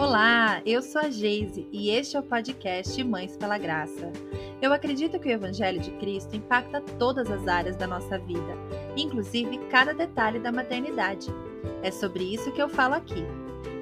Olá, 0.00 0.62
eu 0.64 0.80
sou 0.80 0.98
a 0.98 1.10
Geise 1.10 1.68
e 1.70 1.90
este 1.90 2.16
é 2.16 2.20
o 2.20 2.22
podcast 2.22 3.04
Mães 3.04 3.36
pela 3.36 3.58
Graça. 3.58 4.10
Eu 4.62 4.72
acredito 4.72 5.20
que 5.20 5.28
o 5.28 5.30
Evangelho 5.30 5.78
de 5.78 5.90
Cristo 5.98 6.34
impacta 6.34 6.80
todas 6.80 7.30
as 7.30 7.46
áreas 7.46 7.76
da 7.76 7.86
nossa 7.86 8.18
vida, 8.18 8.56
inclusive 8.96 9.58
cada 9.68 9.92
detalhe 9.92 10.38
da 10.38 10.50
maternidade. 10.50 11.26
É 11.82 11.90
sobre 11.90 12.24
isso 12.24 12.50
que 12.50 12.62
eu 12.62 12.68
falo 12.70 12.94
aqui. 12.94 13.26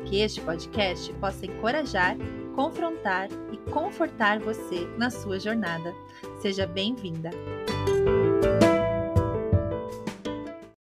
Que 0.07 0.18
este 0.18 0.41
podcast 0.41 1.12
possa 1.21 1.46
encorajar, 1.46 2.17
confrontar 2.57 3.29
e 3.53 3.71
confortar 3.71 4.41
você 4.41 4.89
na 4.98 5.11
sua 5.11 5.39
jornada. 5.39 5.95
Seja 6.41 6.66
bem-vinda! 6.66 7.30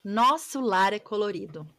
Nosso 0.03 0.59
lar 0.59 0.93
é 0.93 0.99
colorido. 0.99 1.76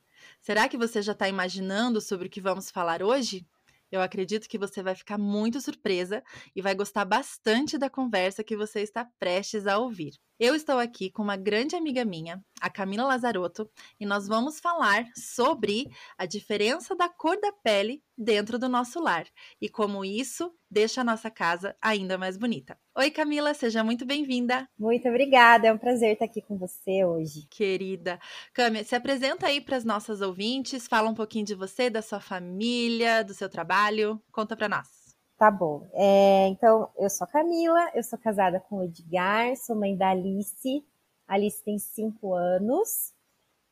Será 0.49 0.67
que 0.67 0.79
você 0.79 1.03
já 1.03 1.13
está 1.13 1.29
imaginando 1.29 2.01
sobre 2.01 2.27
o 2.27 2.31
que 2.31 2.41
vamos 2.41 2.71
falar 2.71 3.03
hoje? 3.03 3.47
Eu 3.93 4.01
acredito 4.01 4.49
que 4.49 4.57
você 4.57 4.83
vai 4.83 4.95
ficar 4.95 5.19
muito 5.19 5.61
surpresa 5.61 6.25
e 6.57 6.63
vai 6.63 6.75
gostar 6.75 7.05
bastante 7.05 7.77
da 7.77 7.91
conversa 7.91 8.43
que 8.43 8.57
você 8.57 8.81
está 8.81 9.05
prestes 9.19 9.67
a 9.67 9.77
ouvir. 9.77 10.15
Eu 10.41 10.55
estou 10.55 10.79
aqui 10.79 11.11
com 11.11 11.21
uma 11.21 11.37
grande 11.37 11.75
amiga 11.75 12.05
minha, 12.05 12.41
a 12.61 12.71
Camila 12.71 13.03
Lazarotto, 13.03 13.69
e 13.99 14.07
nós 14.07 14.29
vamos 14.29 14.61
falar 14.61 15.05
sobre 15.17 15.89
a 16.17 16.27
diferença 16.27 16.95
da 16.95 17.09
cor 17.09 17.37
da 17.41 17.51
pele 17.51 18.05
dentro 18.17 18.57
do 18.57 18.69
nosso 18.69 19.01
lar 19.01 19.27
e 19.61 19.69
como 19.69 20.05
isso 20.05 20.55
deixa 20.71 21.01
a 21.01 21.05
nossa 21.05 21.29
casa 21.29 21.75
ainda 21.83 22.17
mais 22.17 22.37
bonita. 22.37 22.79
Oi, 22.97 23.11
Camila, 23.11 23.53
seja 23.53 23.83
muito 23.83 24.07
bem-vinda. 24.07 24.69
Muito 24.79 25.09
obrigada, 25.09 25.67
é 25.67 25.73
um 25.73 25.79
prazer 25.79 26.13
estar 26.13 26.27
aqui 26.27 26.41
com 26.41 26.57
você 26.57 27.05
hoje. 27.05 27.49
Querida. 27.51 28.21
Camila, 28.55 28.85
se 28.85 28.95
apresenta 28.95 29.49
aí 29.49 29.61
para 29.61 29.77
as 29.77 29.85
nossas 29.85 30.21
ouvintes, 30.21 30.87
fala 30.87 31.11
um 31.11 31.15
pouquinho 31.15 31.47
de 31.47 31.57
você, 31.57 31.91
da 31.91 32.01
sua 32.01 32.21
família, 32.21 33.25
do 33.25 33.35
seu 33.35 33.49
trabalho, 33.49 34.23
conta 34.31 34.57
para 34.57 34.69
nós. 34.69 34.98
Tá 35.39 35.53
bom. 35.53 35.87
É, 35.93 36.49
então, 36.49 36.91
eu 36.99 37.09
sou 37.09 37.25
a 37.25 37.29
Camila, 37.29 37.91
eu 37.95 38.03
sou 38.03 38.19
casada 38.19 38.59
com 38.59 38.79
o 38.79 38.85
Edgar, 38.85 39.57
sou 39.57 39.77
mãe 39.77 39.97
da 39.97 40.11
Alice. 40.11 40.85
A 41.29 41.35
Alice 41.35 41.63
tem 41.63 41.79
cinco 41.79 42.35
anos. 42.35 43.15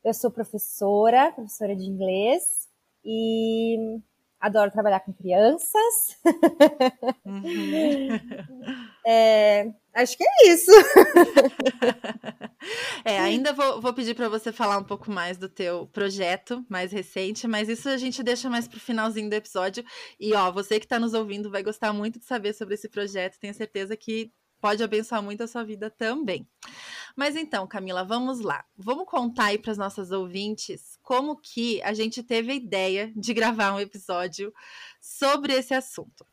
Eu 0.04 0.14
sou 0.14 0.30
professora, 0.30 1.32
professora 1.32 1.74
de 1.74 1.82
inglês. 1.84 2.68
E 3.04 4.00
adoro 4.40 4.70
trabalhar 4.70 5.00
com 5.00 5.12
crianças. 5.12 6.16
Uhum. 7.24 8.08
é, 9.06 9.72
acho 9.94 10.16
que 10.16 10.24
é 10.24 10.48
isso. 10.48 10.70
é, 13.04 13.18
ainda 13.18 13.52
vou, 13.52 13.80
vou 13.80 13.92
pedir 13.94 14.14
para 14.14 14.28
você 14.28 14.52
falar 14.52 14.78
um 14.78 14.84
pouco 14.84 15.10
mais 15.10 15.36
do 15.38 15.48
teu 15.48 15.86
projeto 15.88 16.64
mais 16.68 16.92
recente, 16.92 17.46
mas 17.48 17.68
isso 17.68 17.88
a 17.88 17.96
gente 17.96 18.22
deixa 18.22 18.48
mais 18.50 18.68
pro 18.68 18.80
finalzinho 18.80 19.30
do 19.30 19.34
episódio. 19.34 19.84
E 20.20 20.34
ó, 20.34 20.50
você 20.50 20.78
que 20.78 20.86
está 20.86 20.98
nos 20.98 21.14
ouvindo 21.14 21.50
vai 21.50 21.62
gostar 21.62 21.92
muito 21.92 22.18
de 22.18 22.26
saber 22.26 22.52
sobre 22.52 22.74
esse 22.74 22.88
projeto. 22.88 23.38
Tenho 23.38 23.54
certeza 23.54 23.96
que 23.96 24.32
pode 24.60 24.82
abençoar 24.82 25.22
muito 25.22 25.42
a 25.42 25.46
sua 25.46 25.64
vida 25.64 25.90
também. 25.90 26.48
Mas 27.14 27.36
então, 27.36 27.66
Camila, 27.66 28.04
vamos 28.04 28.40
lá. 28.40 28.64
Vamos 28.76 29.06
contar 29.06 29.46
aí 29.46 29.58
para 29.58 29.72
as 29.72 29.78
nossas 29.78 30.10
ouvintes 30.10 30.95
como 31.06 31.36
que 31.36 31.80
a 31.84 31.94
gente 31.94 32.20
teve 32.20 32.50
a 32.50 32.56
ideia 32.56 33.12
de 33.14 33.32
gravar 33.32 33.72
um 33.72 33.78
episódio 33.78 34.52
sobre 35.00 35.54
esse 35.54 35.72
assunto. 35.72 36.26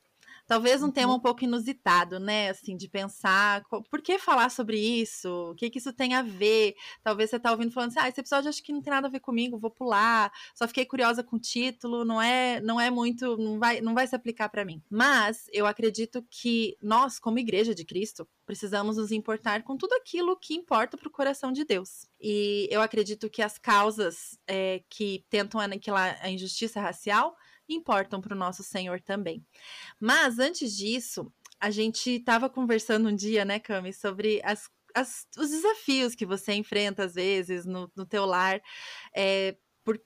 Talvez 0.54 0.84
um 0.84 0.92
tema 0.92 1.14
uhum. 1.14 1.18
um 1.18 1.20
pouco 1.20 1.44
inusitado, 1.44 2.20
né? 2.20 2.52
Assim, 2.52 2.78
de 2.78 2.88
pensar, 2.88 3.64
por 3.90 4.00
que 4.04 4.20
falar 4.20 4.50
sobre 4.50 4.78
isso? 4.78 5.50
O 5.50 5.56
que, 5.56 5.68
que 5.68 5.80
isso 5.80 5.92
tem 5.92 6.14
a 6.14 6.22
ver? 6.22 6.76
Talvez 7.04 7.32
você 7.32 7.40
tá 7.40 7.50
ouvindo 7.50 7.72
falando 7.72 7.90
assim, 7.90 8.00
ah, 8.00 8.08
esse 8.08 8.20
episódio 8.20 8.50
acho 8.50 8.62
que 8.62 8.72
não 8.72 8.80
tem 8.80 8.94
nada 8.94 9.08
a 9.08 9.09
ver 9.09 9.20
comigo, 9.20 9.58
vou 9.58 9.72
pular. 9.72 10.31
Só 10.54 10.68
fiquei 10.68 10.86
curiosa 10.86 11.24
com 11.24 11.38
o 11.38 11.40
título, 11.40 12.06
não 12.06 12.22
é, 12.22 12.62
não 12.62 12.80
é 12.80 12.92
muito, 12.92 13.36
não 13.36 13.58
vai, 13.58 13.81
não 13.81 13.96
vai 13.96 14.06
se 14.06 14.16
aplicar 14.16 14.48
para 14.48 14.64
mim. 14.64 14.80
Mas 14.92 15.48
eu 15.52 15.66
acredito 15.66 16.24
que 16.30 16.78
nós, 16.80 17.18
como 17.18 17.40
igreja 17.40 17.74
de 17.74 17.84
Cristo, 17.84 18.28
precisamos 18.46 18.97
nos 18.97 19.12
importar 19.12 19.64
com 19.64 19.75
tudo 19.75 19.94
aquilo 19.94 20.38
que 20.38 20.53
importa 20.53 20.96
para 20.96 21.08
o 21.08 21.12
coração 21.12 21.52
de 21.52 21.66
Deus. 21.66 22.08
E 22.22 22.68
eu 22.70 22.80
acredito 22.80 23.28
que 23.28 23.41
as 23.41 23.58
causas 23.58 24.38
é, 24.46 24.84
que 24.88 25.25
tentam 25.31 25.59
aniquilar 25.59 26.20
a 26.22 26.30
injustiça 26.30 26.80
racial 26.80 27.35
importam 27.68 28.22
para 28.22 28.35
o 28.35 28.38
nosso 28.38 28.63
Senhor 28.63 29.01
também. 29.01 29.46
Mas 30.00 30.40
antes 30.40 30.75
disso, 30.75 31.31
a 31.59 31.72
gente 31.72 32.09
estava 32.12 32.50
conversando 32.50 33.09
um 33.09 33.16
dia, 33.16 33.46
né, 33.46 33.59
Cami, 33.59 33.94
sobre 33.94 34.41
as, 34.44 34.69
as, 34.94 35.28
os 35.38 35.50
desafios 35.50 36.16
que 36.16 36.25
você 36.25 36.53
enfrenta 36.53 37.06
às 37.06 37.16
vezes 37.16 37.66
no, 37.66 37.91
no 37.96 38.06
teu 38.06 38.25
lar, 38.25 38.62
é, 39.16 39.57
por, 39.84 40.00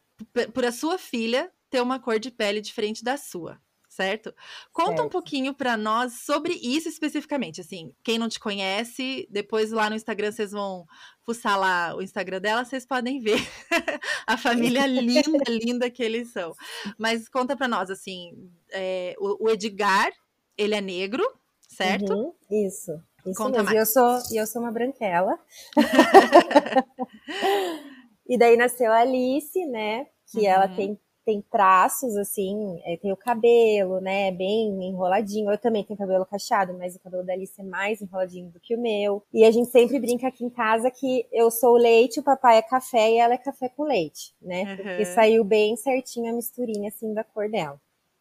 por 0.53 0.65
a 0.65 0.71
sua 0.71 0.97
filha 0.97 1.51
ter 1.69 1.81
uma 1.81 1.99
cor 1.99 2.19
de 2.19 2.31
pele 2.31 2.61
diferente 2.61 3.03
da 3.03 3.17
sua 3.17 3.59
certo? 3.97 4.33
Conta 4.71 4.97
certo. 4.97 5.07
um 5.07 5.09
pouquinho 5.09 5.55
para 5.55 5.75
nós 5.75 6.21
sobre 6.21 6.53
isso 6.53 6.87
especificamente. 6.87 7.61
Assim, 7.61 7.91
quem 8.03 8.19
não 8.19 8.29
te 8.29 8.39
conhece, 8.39 9.27
depois 9.31 9.71
lá 9.71 9.89
no 9.89 9.95
Instagram 9.95 10.31
vocês 10.31 10.51
vão 10.51 10.85
fuçar 11.25 11.59
lá 11.59 11.95
o 11.95 12.01
Instagram 12.01 12.39
dela, 12.39 12.63
vocês 12.63 12.85
podem 12.85 13.19
ver 13.19 13.39
a 14.27 14.37
família 14.37 14.85
linda, 14.85 15.41
linda 15.49 15.89
que 15.89 16.03
eles 16.03 16.31
são. 16.31 16.53
Mas 16.97 17.27
conta 17.27 17.57
para 17.57 17.67
nós, 17.67 17.89
assim, 17.89 18.31
é, 18.71 19.15
o, 19.17 19.45
o, 19.45 19.49
Edgar, 19.49 20.11
ele 20.55 20.75
é 20.75 20.81
negro, 20.81 21.23
certo? 21.67 22.13
Uhum, 22.13 22.33
isso. 22.67 22.91
Isso 23.25 23.35
Conta 23.35 23.63
mesmo. 23.63 23.65
Mais. 23.65 23.75
E 23.75 23.79
eu 23.79 23.85
sou, 23.85 24.19
eu 24.31 24.47
sou 24.47 24.61
uma 24.61 24.71
branquela. 24.71 25.37
e 28.29 28.37
daí 28.37 28.55
nasceu 28.55 28.91
a 28.91 28.99
Alice, 28.99 29.65
né? 29.65 30.05
Que 30.31 30.41
uhum. 30.41 30.45
ela 30.45 30.67
tem 30.67 30.99
tem 31.27 31.43
traços, 31.51 32.15
assim, 32.15 32.79
é, 32.85 32.95
tem 32.95 33.11
o 33.11 33.17
cabelo, 33.17 33.99
né, 33.99 34.31
bem 34.31 34.69
enroladinho. 34.87 35.51
Eu 35.51 35.57
também 35.57 35.83
tenho 35.83 35.99
cabelo 35.99 36.25
cacheado, 36.25 36.73
mas 36.77 36.95
o 36.95 36.99
cabelo 37.01 37.25
da 37.25 37.33
Alice 37.33 37.59
é 37.59 37.65
mais 37.65 38.01
enroladinho 38.01 38.49
do 38.49 38.61
que 38.61 38.73
o 38.73 38.81
meu. 38.81 39.21
E 39.33 39.43
a 39.43 39.51
gente 39.51 39.69
sempre 39.69 39.99
brinca 39.99 40.29
aqui 40.29 40.45
em 40.45 40.49
casa 40.49 40.89
que 40.89 41.27
eu 41.33 41.51
sou 41.51 41.73
leite, 41.73 42.21
o 42.21 42.23
papai 42.23 42.59
é 42.59 42.61
café 42.61 43.11
e 43.11 43.17
ela 43.17 43.33
é 43.33 43.37
café 43.37 43.67
com 43.67 43.83
leite, 43.83 44.33
né? 44.41 44.63
Uhum. 44.63 44.77
Porque 44.77 45.03
saiu 45.03 45.43
bem 45.43 45.75
certinho 45.75 46.31
a 46.31 46.33
misturinha, 46.33 46.87
assim, 46.87 47.13
da 47.13 47.25
cor 47.25 47.49
dela. 47.49 47.77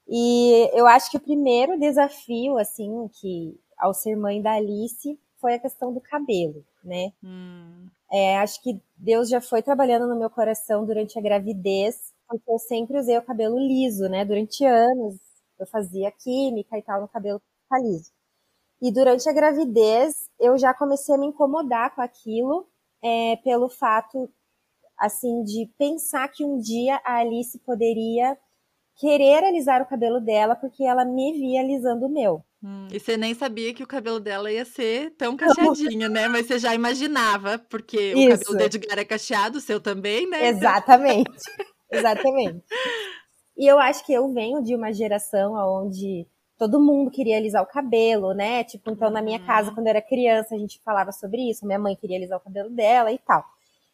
E 0.09 0.69
eu 0.73 0.85
acho 0.89 1.09
que 1.09 1.17
o 1.17 1.21
primeiro 1.21 1.79
desafio, 1.79 2.59
assim, 2.59 3.09
que 3.21 3.57
ao 3.79 3.95
ser 3.95 4.17
mãe 4.17 4.43
da 4.43 4.55
Alice 4.55 5.17
foi 5.41 5.55
a 5.55 5.61
questão 5.61 5.95
do 5.95 6.01
cabelo, 6.01 6.65
né? 6.83 7.13
Hum. 7.23 7.87
É, 8.11 8.39
acho 8.39 8.61
que 8.65 8.81
Deus 8.97 9.29
já 9.29 9.41
foi 9.41 9.63
trabalhando 9.63 10.09
no 10.09 10.19
meu 10.19 10.29
coração 10.29 10.85
durante 10.85 11.17
a 11.17 11.23
gravidez 11.23 12.16
porque 12.29 12.51
eu 12.51 12.59
sempre 12.59 12.99
usei 12.99 13.17
o 13.17 13.23
cabelo 13.23 13.59
liso, 13.59 14.09
né? 14.09 14.25
Durante 14.25 14.65
anos 14.65 15.17
eu 15.59 15.67
fazia 15.67 16.11
química 16.11 16.77
e 16.79 16.83
tal 16.83 17.01
no 17.01 17.09
cabelo 17.09 17.41
ficar 17.63 17.81
liso. 17.81 18.11
E 18.81 18.93
durante 18.93 19.29
a 19.29 19.33
gravidez 19.33 20.29
eu 20.39 20.59
já 20.59 20.75
comecei 20.75 21.15
a 21.15 21.19
me 21.19 21.27
incomodar 21.27 21.95
com 21.95 22.03
aquilo 22.03 22.67
é, 23.03 23.37
pelo 23.37 23.69
fato, 23.69 24.31
assim, 24.99 25.43
de 25.45 25.71
pensar 25.79 26.29
que 26.29 26.45
um 26.45 26.59
dia 26.59 27.01
a 27.05 27.19
Alice 27.19 27.59
poderia 27.61 28.37
querer 28.99 29.45
alisar 29.45 29.83
o 29.83 29.87
cabelo 29.87 30.21
dela 30.21 30.57
porque 30.57 30.83
ela 30.83 31.05
me 31.05 31.33
via 31.33 31.61
alisando 31.61 32.07
o 32.07 32.13
meu. 32.13 32.43
Hum, 32.63 32.89
e 32.91 32.99
você 32.99 33.17
nem 33.17 33.35
sabia 33.35 33.73
que 33.75 33.83
o 33.83 33.87
cabelo 33.87 34.19
dela 34.19 34.51
ia 34.51 34.65
ser 34.65 35.15
tão 35.17 35.37
cacheadinho, 35.37 36.09
né? 36.09 36.27
Mas 36.29 36.47
você 36.47 36.59
já 36.59 36.75
imaginava, 36.75 37.59
porque 37.59 38.15
Isso. 38.15 38.35
o 38.35 38.39
cabelo 38.39 38.59
do 38.59 38.65
Edgar 38.65 38.99
é 38.99 39.05
cacheado, 39.05 39.59
o 39.59 39.61
seu 39.61 39.81
também, 39.81 40.29
né? 40.29 40.49
Exatamente. 40.49 41.31
Exatamente. 41.91 42.65
E 43.57 43.67
eu 43.67 43.79
acho 43.79 44.05
que 44.05 44.13
eu 44.13 44.33
venho 44.33 44.63
de 44.63 44.75
uma 44.75 44.93
geração 44.93 45.55
onde 45.55 46.27
todo 46.59 46.81
mundo 46.81 47.11
queria 47.11 47.37
alisar 47.37 47.63
o 47.63 47.67
cabelo, 47.67 48.33
né? 48.35 48.65
Tipo, 48.65 48.91
então 48.91 49.11
na 49.11 49.23
minha 49.23 49.39
casa, 49.39 49.69
uhum. 49.69 49.75
quando 49.75 49.87
eu 49.87 49.91
era 49.91 50.03
criança, 50.03 50.55
a 50.55 50.59
gente 50.59 50.81
falava 50.85 51.13
sobre 51.13 51.51
isso. 51.51 51.67
Minha 51.67 51.79
mãe 51.79 51.97
queria 51.97 52.17
alisar 52.17 52.39
o 52.39 52.43
cabelo 52.43 52.71
dela 52.71 53.13
e 53.13 53.19
tal. 53.19 53.45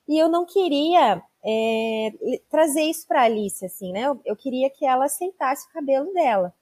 E 0.08 0.18
eu 0.18 0.28
não 0.28 0.44
queria 0.44 1.22
é, 1.44 2.12
trazer 2.50 2.82
isso 2.82 3.06
pra 3.06 3.22
Alice, 3.22 3.64
assim, 3.64 3.92
né? 3.92 4.02
Eu, 4.02 4.20
eu, 4.24 4.36
queria 4.36 4.68
que 4.68 4.84
ela 4.84 5.04
aceitasse 5.04 5.68
o 5.68 5.72
cabelo 5.72 6.12
dela. 6.12 6.52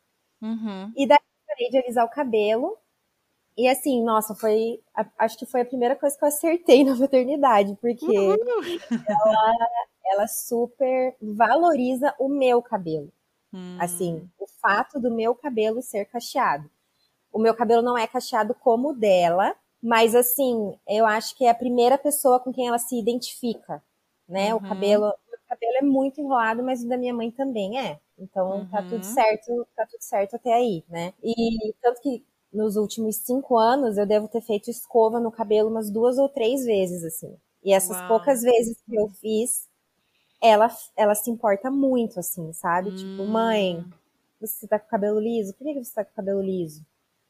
Uhum. 0.42 0.92
E 0.96 1.06
daí 1.06 1.18
eu 1.18 1.46
parei 1.46 1.70
de 1.70 1.78
alisar 1.78 2.04
o 2.04 2.10
cabelo. 2.10 2.76
E 3.60 3.68
assim, 3.68 4.02
nossa, 4.02 4.34
foi. 4.34 4.80
Acho 5.18 5.36
que 5.36 5.44
foi 5.44 5.60
a 5.60 5.66
primeira 5.66 5.94
coisa 5.94 6.16
que 6.16 6.24
eu 6.24 6.28
acertei 6.28 6.82
na 6.84 6.96
maternidade, 6.96 7.76
porque 7.78 8.06
uhum. 8.06 8.36
ela 9.06 9.54
ela 10.12 10.26
super 10.26 11.14
valoriza 11.20 12.14
o 12.18 12.26
meu 12.26 12.62
cabelo. 12.62 13.12
Hum. 13.52 13.76
Assim, 13.78 14.26
o 14.38 14.46
fato 14.62 14.98
do 14.98 15.10
meu 15.10 15.34
cabelo 15.34 15.82
ser 15.82 16.06
cacheado. 16.06 16.70
O 17.30 17.38
meu 17.38 17.54
cabelo 17.54 17.82
não 17.82 17.98
é 17.98 18.06
cacheado 18.06 18.54
como 18.54 18.90
o 18.90 18.94
dela, 18.94 19.54
mas 19.82 20.14
assim, 20.14 20.74
eu 20.88 21.04
acho 21.04 21.36
que 21.36 21.44
é 21.44 21.50
a 21.50 21.54
primeira 21.54 21.98
pessoa 21.98 22.40
com 22.40 22.50
quem 22.50 22.66
ela 22.66 22.78
se 22.78 22.98
identifica, 22.98 23.82
né? 24.26 24.54
Uhum. 24.54 24.60
O 24.60 24.68
cabelo, 24.68 25.08
o 25.08 25.48
cabelo 25.48 25.76
é 25.76 25.82
muito 25.82 26.18
enrolado, 26.18 26.62
mas 26.62 26.82
o 26.82 26.88
da 26.88 26.96
minha 26.96 27.12
mãe 27.12 27.30
também 27.30 27.78
é. 27.78 28.00
Então 28.18 28.60
uhum. 28.60 28.68
tá 28.68 28.82
tudo 28.82 29.04
uhum. 29.04 29.14
certo, 29.14 29.68
tá 29.76 29.86
tudo 29.86 30.00
certo 30.00 30.36
até 30.36 30.54
aí, 30.54 30.82
né? 30.88 31.12
E 31.22 31.74
tanto 31.82 32.00
que 32.00 32.24
nos 32.52 32.76
últimos 32.76 33.16
cinco 33.16 33.56
anos 33.56 33.96
eu 33.96 34.06
devo 34.06 34.28
ter 34.28 34.40
feito 34.40 34.70
escova 34.70 35.20
no 35.20 35.30
cabelo 35.30 35.70
umas 35.70 35.90
duas 35.90 36.18
ou 36.18 36.28
três 36.28 36.64
vezes, 36.64 37.04
assim. 37.04 37.36
E 37.62 37.72
essas 37.72 37.96
Uau. 37.96 38.08
poucas 38.08 38.42
vezes 38.42 38.80
que 38.82 38.96
eu 38.96 39.08
fiz, 39.08 39.68
ela, 40.40 40.68
ela 40.96 41.14
se 41.14 41.30
importa 41.30 41.70
muito, 41.70 42.18
assim, 42.18 42.52
sabe? 42.52 42.90
Hum. 42.90 42.96
Tipo, 42.96 43.26
mãe, 43.26 43.84
você 44.40 44.66
tá 44.66 44.78
com 44.78 44.86
o 44.86 44.90
cabelo 44.90 45.20
liso? 45.20 45.54
Por 45.54 45.64
que 45.64 45.84
você 45.84 45.94
tá 45.94 46.04
com 46.04 46.12
o 46.12 46.14
cabelo 46.14 46.40
liso? 46.40 46.84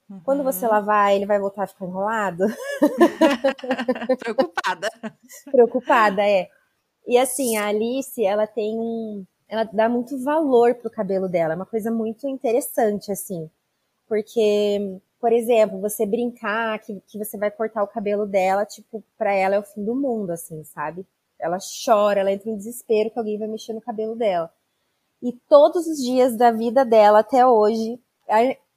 Uhum. 0.08 0.20
Quando 0.24 0.42
você 0.42 0.64
uhum. 0.64 0.72
lavar, 0.72 1.14
ele 1.14 1.26
vai 1.26 1.38
voltar 1.38 1.64
a 1.64 1.66
ficar 1.66 1.86
enrolado? 1.86 2.44
Preocupada. 4.18 4.88
Preocupada, 5.50 6.26
é. 6.26 6.48
E 7.06 7.18
assim, 7.18 7.56
a 7.56 7.66
Alice, 7.66 8.24
ela 8.24 8.46
tem 8.46 8.78
um. 8.78 9.24
Ela 9.48 9.64
dá 9.64 9.88
muito 9.88 10.16
valor 10.22 10.76
pro 10.76 10.90
cabelo 10.90 11.28
dela. 11.28 11.54
É 11.54 11.56
uma 11.56 11.66
coisa 11.66 11.90
muito 11.90 12.28
interessante, 12.28 13.10
assim. 13.10 13.50
Porque, 14.06 15.00
por 15.20 15.32
exemplo, 15.32 15.80
você 15.80 16.06
brincar 16.06 16.78
que, 16.78 17.00
que 17.06 17.18
você 17.18 17.36
vai 17.36 17.50
cortar 17.50 17.82
o 17.82 17.88
cabelo 17.88 18.26
dela, 18.26 18.64
tipo, 18.64 19.04
pra 19.18 19.34
ela 19.34 19.54
é 19.54 19.58
o 19.58 19.62
fim 19.62 19.84
do 19.84 19.94
mundo, 19.94 20.30
assim, 20.30 20.64
sabe? 20.64 21.06
Ela 21.38 21.58
chora, 21.84 22.20
ela 22.20 22.32
entra 22.32 22.50
em 22.50 22.56
desespero 22.56 23.10
que 23.10 23.18
alguém 23.18 23.38
vai 23.38 23.46
mexer 23.46 23.72
no 23.72 23.80
cabelo 23.80 24.16
dela. 24.16 24.50
E 25.22 25.32
todos 25.48 25.86
os 25.86 25.98
dias 25.98 26.36
da 26.36 26.50
vida 26.50 26.84
dela 26.84 27.18
até 27.18 27.46
hoje, 27.46 28.00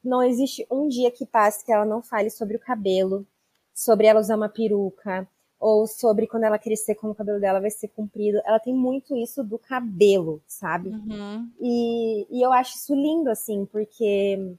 não 0.04 0.22
existe 0.22 0.68
um 0.69 0.90
dia 0.90 1.10
que 1.10 1.25
passe 1.25 1.63
que 1.63 1.72
ela 1.72 1.86
não 1.86 2.01
fale 2.01 2.30
sobre 2.30 2.57
o 2.57 2.60
cabelo, 2.60 3.25
sobre 3.74 4.07
ela 4.07 4.19
usar 4.19 4.36
uma 4.36 4.50
peruca, 4.50 5.28
ou 5.63 5.88
sobre 5.88 6.28
quando 6.28 6.44
ela 6.44 6.60
crescer, 6.60 6.96
como 6.96 7.13
o 7.13 7.16
cabelo 7.16 7.39
dela 7.39 7.62
vai 7.62 7.72
ser 7.72 7.88
comprido. 7.88 8.42
Ela 8.46 8.60
tem 8.60 8.74
muito 8.74 9.16
isso 9.16 9.42
do 9.42 9.57
cabelo, 9.57 10.42
sabe? 10.46 10.89
Uhum. 10.89 11.50
E, 11.62 12.28
e 12.30 12.46
eu 12.46 12.51
acho 12.51 12.75
isso 12.75 12.94
lindo, 12.94 13.30
assim, 13.30 13.66
porque 13.66 14.57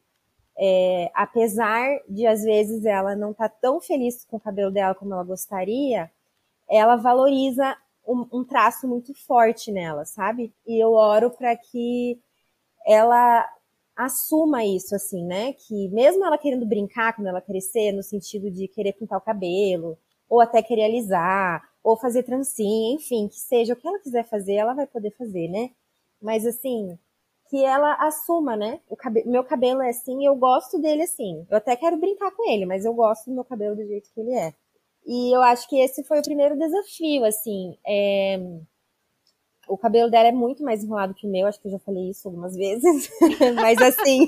é, 0.56 1.10
apesar 1.14 2.00
de 2.08 2.26
às 2.26 2.42
vezes 2.42 2.84
ela 2.84 3.16
não 3.16 3.32
estar 3.32 3.48
tá 3.48 3.56
tão 3.60 3.80
feliz 3.80 4.24
com 4.24 4.36
o 4.36 4.40
cabelo 4.40 4.70
dela 4.70 4.94
como 4.94 5.12
ela 5.12 5.24
gostaria, 5.24 6.10
ela 6.68 6.96
valoriza 6.96 7.76
um, 8.06 8.26
um 8.32 8.44
traço 8.44 8.86
muito 8.86 9.14
forte 9.14 9.72
nela, 9.72 10.04
sabe? 10.04 10.52
E 10.66 10.82
eu 10.82 10.92
oro 10.92 11.30
para 11.30 11.56
que 11.56 12.20
ela 12.86 13.48
assuma 13.96 14.64
isso, 14.64 14.94
assim, 14.94 15.24
né? 15.24 15.52
Que 15.54 15.88
mesmo 15.88 16.24
ela 16.24 16.38
querendo 16.38 16.66
brincar 16.66 17.14
quando 17.14 17.28
ela 17.28 17.40
crescer, 17.40 17.92
no 17.92 18.02
sentido 18.02 18.50
de 18.50 18.68
querer 18.68 18.92
pintar 18.92 19.18
o 19.18 19.22
cabelo, 19.22 19.98
ou 20.28 20.40
até 20.40 20.62
querer 20.62 20.84
alisar, 20.84 21.62
ou 21.82 21.96
fazer 21.96 22.22
trancinha, 22.22 22.94
enfim, 22.94 23.28
que 23.28 23.38
seja 23.38 23.74
o 23.74 23.76
que 23.76 23.86
ela 23.86 23.98
quiser 24.00 24.24
fazer, 24.24 24.54
ela 24.54 24.74
vai 24.74 24.86
poder 24.86 25.10
fazer, 25.12 25.48
né? 25.48 25.70
Mas 26.20 26.46
assim, 26.46 26.98
que 27.54 27.64
ela 27.64 27.94
assuma, 28.00 28.56
né? 28.56 28.80
O 28.88 28.96
cabelo, 28.96 29.30
meu 29.30 29.44
cabelo 29.44 29.80
é 29.80 29.90
assim, 29.90 30.26
eu 30.26 30.34
gosto 30.34 30.76
dele 30.80 31.02
assim. 31.02 31.46
Eu 31.48 31.58
até 31.58 31.76
quero 31.76 31.96
brincar 31.96 32.32
com 32.32 32.50
ele, 32.50 32.66
mas 32.66 32.84
eu 32.84 32.92
gosto 32.92 33.26
do 33.26 33.34
meu 33.34 33.44
cabelo 33.44 33.76
do 33.76 33.86
jeito 33.86 34.10
que 34.12 34.20
ele 34.20 34.34
é. 34.34 34.52
E 35.06 35.36
eu 35.36 35.40
acho 35.40 35.68
que 35.68 35.78
esse 35.78 36.02
foi 36.02 36.18
o 36.18 36.24
primeiro 36.24 36.58
desafio, 36.58 37.24
assim. 37.24 37.78
É... 37.86 38.40
O 39.68 39.78
cabelo 39.78 40.10
dela 40.10 40.26
é 40.26 40.32
muito 40.32 40.64
mais 40.64 40.82
enrolado 40.82 41.14
que 41.14 41.28
o 41.28 41.30
meu, 41.30 41.46
acho 41.46 41.60
que 41.60 41.68
eu 41.68 41.72
já 41.72 41.78
falei 41.78 42.10
isso 42.10 42.26
algumas 42.26 42.56
vezes. 42.56 43.08
Mas 43.54 43.80
assim, 43.80 44.26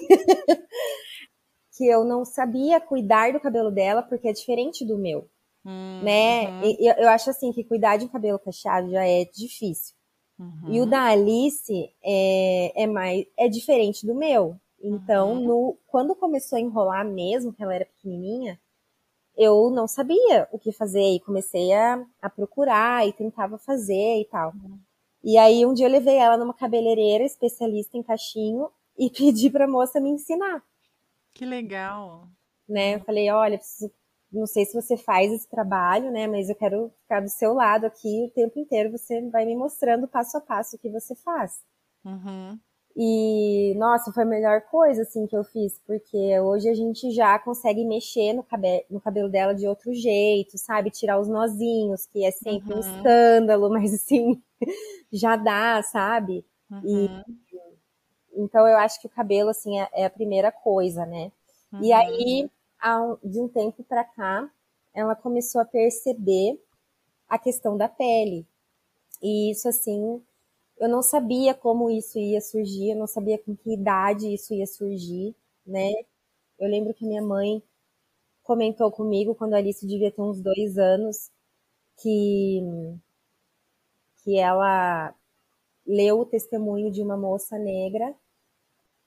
que 1.76 1.84
eu 1.84 2.04
não 2.04 2.24
sabia 2.24 2.80
cuidar 2.80 3.32
do 3.32 3.40
cabelo 3.40 3.72
dela 3.72 4.02
porque 4.02 4.28
é 4.28 4.32
diferente 4.32 4.84
do 4.84 4.96
meu. 4.96 5.28
Hum, 5.64 6.00
né? 6.04 6.48
Uhum. 6.48 6.76
E, 6.78 6.86
eu 6.86 7.08
acho 7.08 7.28
assim 7.30 7.50
que 7.50 7.64
cuidar 7.64 7.96
de 7.96 8.04
um 8.04 8.08
cabelo 8.08 8.38
cacheado 8.38 8.88
já 8.88 9.04
é 9.04 9.24
difícil. 9.24 9.95
Uhum. 10.38 10.72
E 10.72 10.80
o 10.80 10.86
da 10.86 11.04
Alice 11.04 11.90
é, 12.02 12.82
é 12.82 12.86
mais 12.86 13.26
é 13.36 13.48
diferente 13.48 14.06
do 14.06 14.14
meu. 14.14 14.58
Então, 14.80 15.32
uhum. 15.32 15.44
no, 15.44 15.78
quando 15.86 16.14
começou 16.14 16.56
a 16.56 16.60
enrolar 16.60 17.04
mesmo, 17.04 17.52
que 17.52 17.62
ela 17.62 17.74
era 17.74 17.86
pequenininha, 17.86 18.60
eu 19.36 19.70
não 19.70 19.86
sabia 19.86 20.48
o 20.50 20.58
que 20.58 20.72
fazer 20.72 21.14
e 21.14 21.20
comecei 21.20 21.72
a, 21.72 22.04
a 22.22 22.30
procurar 22.30 23.06
e 23.06 23.12
tentava 23.12 23.58
fazer 23.58 24.20
e 24.20 24.24
tal. 24.24 24.52
Uhum. 24.52 24.78
E 25.22 25.36
aí 25.36 25.66
um 25.66 25.74
dia 25.74 25.86
eu 25.86 25.90
levei 25.90 26.16
ela 26.16 26.36
numa 26.36 26.54
cabeleireira 26.54 27.24
especialista 27.24 27.96
em 27.96 28.02
cachinho 28.02 28.70
e 28.98 29.10
pedi 29.10 29.50
para 29.50 29.64
a 29.64 29.68
moça 29.68 30.00
me 30.00 30.10
ensinar. 30.10 30.62
Que 31.34 31.44
legal. 31.44 32.28
Né? 32.68 32.94
Eu 32.94 33.00
falei, 33.00 33.30
olha, 33.30 33.58
preciso, 33.58 33.92
não 34.36 34.46
sei 34.46 34.64
se 34.64 34.74
você 34.74 34.96
faz 34.96 35.32
esse 35.32 35.48
trabalho, 35.48 36.10
né, 36.10 36.26
mas 36.26 36.48
eu 36.48 36.54
quero 36.54 36.92
ficar 37.02 37.20
do 37.20 37.28
seu 37.28 37.54
lado 37.54 37.86
aqui 37.86 38.26
o 38.26 38.30
tempo 38.30 38.58
inteiro, 38.58 38.90
você 38.90 39.20
vai 39.30 39.44
me 39.44 39.56
mostrando 39.56 40.06
passo 40.08 40.36
a 40.36 40.40
passo 40.40 40.76
o 40.76 40.78
que 40.78 40.88
você 40.88 41.14
faz. 41.14 41.60
Uhum. 42.04 42.58
E, 42.98 43.74
nossa, 43.76 44.10
foi 44.10 44.22
a 44.22 44.26
melhor 44.26 44.62
coisa, 44.62 45.02
assim, 45.02 45.26
que 45.26 45.36
eu 45.36 45.44
fiz, 45.44 45.78
porque 45.86 46.40
hoje 46.40 46.66
a 46.66 46.72
gente 46.72 47.10
já 47.10 47.38
consegue 47.38 47.84
mexer 47.84 48.32
no, 48.32 48.42
cabe 48.42 48.86
no 48.88 48.98
cabelo 48.98 49.28
dela 49.28 49.54
de 49.54 49.68
outro 49.68 49.92
jeito, 49.92 50.56
sabe? 50.56 50.90
Tirar 50.90 51.20
os 51.20 51.28
nozinhos, 51.28 52.06
que 52.06 52.24
é 52.24 52.30
sempre 52.30 52.72
uhum. 52.72 52.78
um 52.78 52.80
escândalo, 52.80 53.68
mas, 53.70 53.92
assim, 53.92 54.42
já 55.12 55.36
dá, 55.36 55.82
sabe? 55.82 56.42
Uhum. 56.70 56.80
E, 56.86 58.42
então, 58.42 58.66
eu 58.66 58.78
acho 58.78 58.98
que 58.98 59.06
o 59.06 59.10
cabelo, 59.10 59.50
assim, 59.50 59.78
é, 59.78 59.88
é 59.92 60.06
a 60.06 60.10
primeira 60.10 60.50
coisa, 60.50 61.04
né? 61.04 61.30
Uhum. 61.70 61.82
E 61.82 61.92
aí, 61.92 62.50
de 63.24 63.40
um 63.40 63.48
tempo 63.48 63.82
pra 63.84 64.04
cá, 64.04 64.50
ela 64.94 65.14
começou 65.16 65.60
a 65.60 65.64
perceber 65.64 66.60
a 67.28 67.38
questão 67.38 67.76
da 67.76 67.88
pele. 67.88 68.46
E 69.22 69.50
isso, 69.50 69.68
assim, 69.68 70.22
eu 70.78 70.88
não 70.88 71.02
sabia 71.02 71.54
como 71.54 71.90
isso 71.90 72.18
ia 72.18 72.40
surgir, 72.40 72.90
eu 72.92 72.96
não 72.98 73.06
sabia 73.06 73.38
com 73.38 73.56
que 73.56 73.74
idade 73.74 74.32
isso 74.34 74.54
ia 74.54 74.66
surgir, 74.66 75.34
né? 75.66 75.90
Eu 76.58 76.68
lembro 76.70 76.94
que 76.94 77.06
minha 77.06 77.22
mãe 77.22 77.62
comentou 78.44 78.90
comigo 78.92 79.34
quando 79.34 79.54
a 79.54 79.58
Alice 79.58 79.86
devia 79.86 80.10
ter 80.12 80.22
uns 80.22 80.40
dois 80.40 80.78
anos 80.78 81.30
que 81.98 82.62
que 84.22 84.38
ela 84.38 85.14
leu 85.86 86.20
o 86.20 86.26
testemunho 86.26 86.90
de 86.90 87.02
uma 87.02 87.16
moça 87.16 87.58
negra 87.58 88.14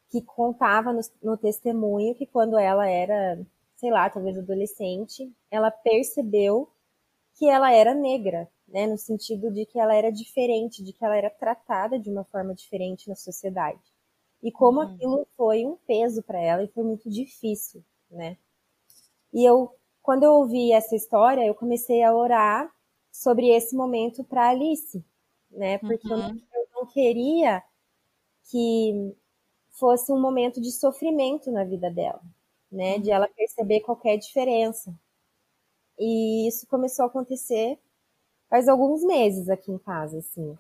que 0.10 0.22
contava 0.22 0.92
no, 0.92 1.02
no 1.22 1.38
testemunho 1.38 2.16
que 2.16 2.26
quando 2.26 2.58
ela 2.58 2.88
era, 2.88 3.40
sei 3.80 3.90
lá, 3.90 4.10
talvez 4.10 4.38
adolescente, 4.38 5.32
ela 5.50 5.72
percebeu 5.72 6.70
que 7.36 7.50
ela 7.50 7.72
era 7.72 7.94
negra, 7.96 8.50
né, 8.68 8.86
no 8.86 8.98
sentido 8.98 9.50
de 9.50 9.66
que 9.66 9.80
ela 9.80 9.96
era 9.96 10.12
diferente, 10.12 10.84
de 10.84 10.92
que 10.92 11.04
ela 11.04 11.16
era 11.16 11.30
tratada 11.30 11.98
de 11.98 12.10
uma 12.10 12.26
forma 12.26 12.54
diferente 12.54 13.08
na 13.08 13.16
sociedade. 13.16 13.80
E 14.44 14.52
como 14.52 14.82
uhum. 14.82 14.86
aquilo 14.86 15.28
foi 15.38 15.66
um 15.66 15.78
peso 15.88 16.22
para 16.22 16.40
ela 16.42 16.64
e 16.64 16.68
foi 16.68 16.84
muito 16.84 17.10
difícil, 17.10 17.84
né? 18.12 18.38
E 19.32 19.46
eu, 19.46 19.74
quando 20.02 20.24
eu 20.24 20.34
ouvi 20.34 20.74
essa 20.74 20.96
história, 20.96 21.46
eu 21.46 21.56
comecei 21.56 22.04
a 22.04 22.14
orar 22.14 22.70
sobre 23.12 23.50
esse 23.50 23.76
momento 23.76 24.24
para 24.26 24.50
Alice, 24.50 25.04
né? 25.50 25.78
Porque 25.78 26.08
uhum. 26.08 26.14
eu, 26.14 26.18
não, 26.18 26.30
eu 26.30 26.68
não 26.76 26.86
queria 26.86 27.64
que 28.50 29.16
fosse 29.70 30.12
um 30.12 30.20
momento 30.20 30.60
de 30.60 30.72
sofrimento 30.72 31.50
na 31.50 31.64
vida 31.64 31.90
dela, 31.90 32.22
né? 32.72 32.98
De 33.00 33.10
uhum. 33.10 33.16
ela 33.16 33.28
perceber 33.28 33.82
qualquer 33.82 34.18
diferença. 34.18 34.94
E 35.98 36.48
isso 36.48 36.66
começou 36.68 37.04
a 37.04 37.08
acontecer 37.08 37.78
faz 38.50 38.68
alguns 38.68 39.04
meses 39.04 39.48
aqui 39.48 39.72
em 39.72 39.78
casa, 39.78 40.18
assim. 40.18 40.58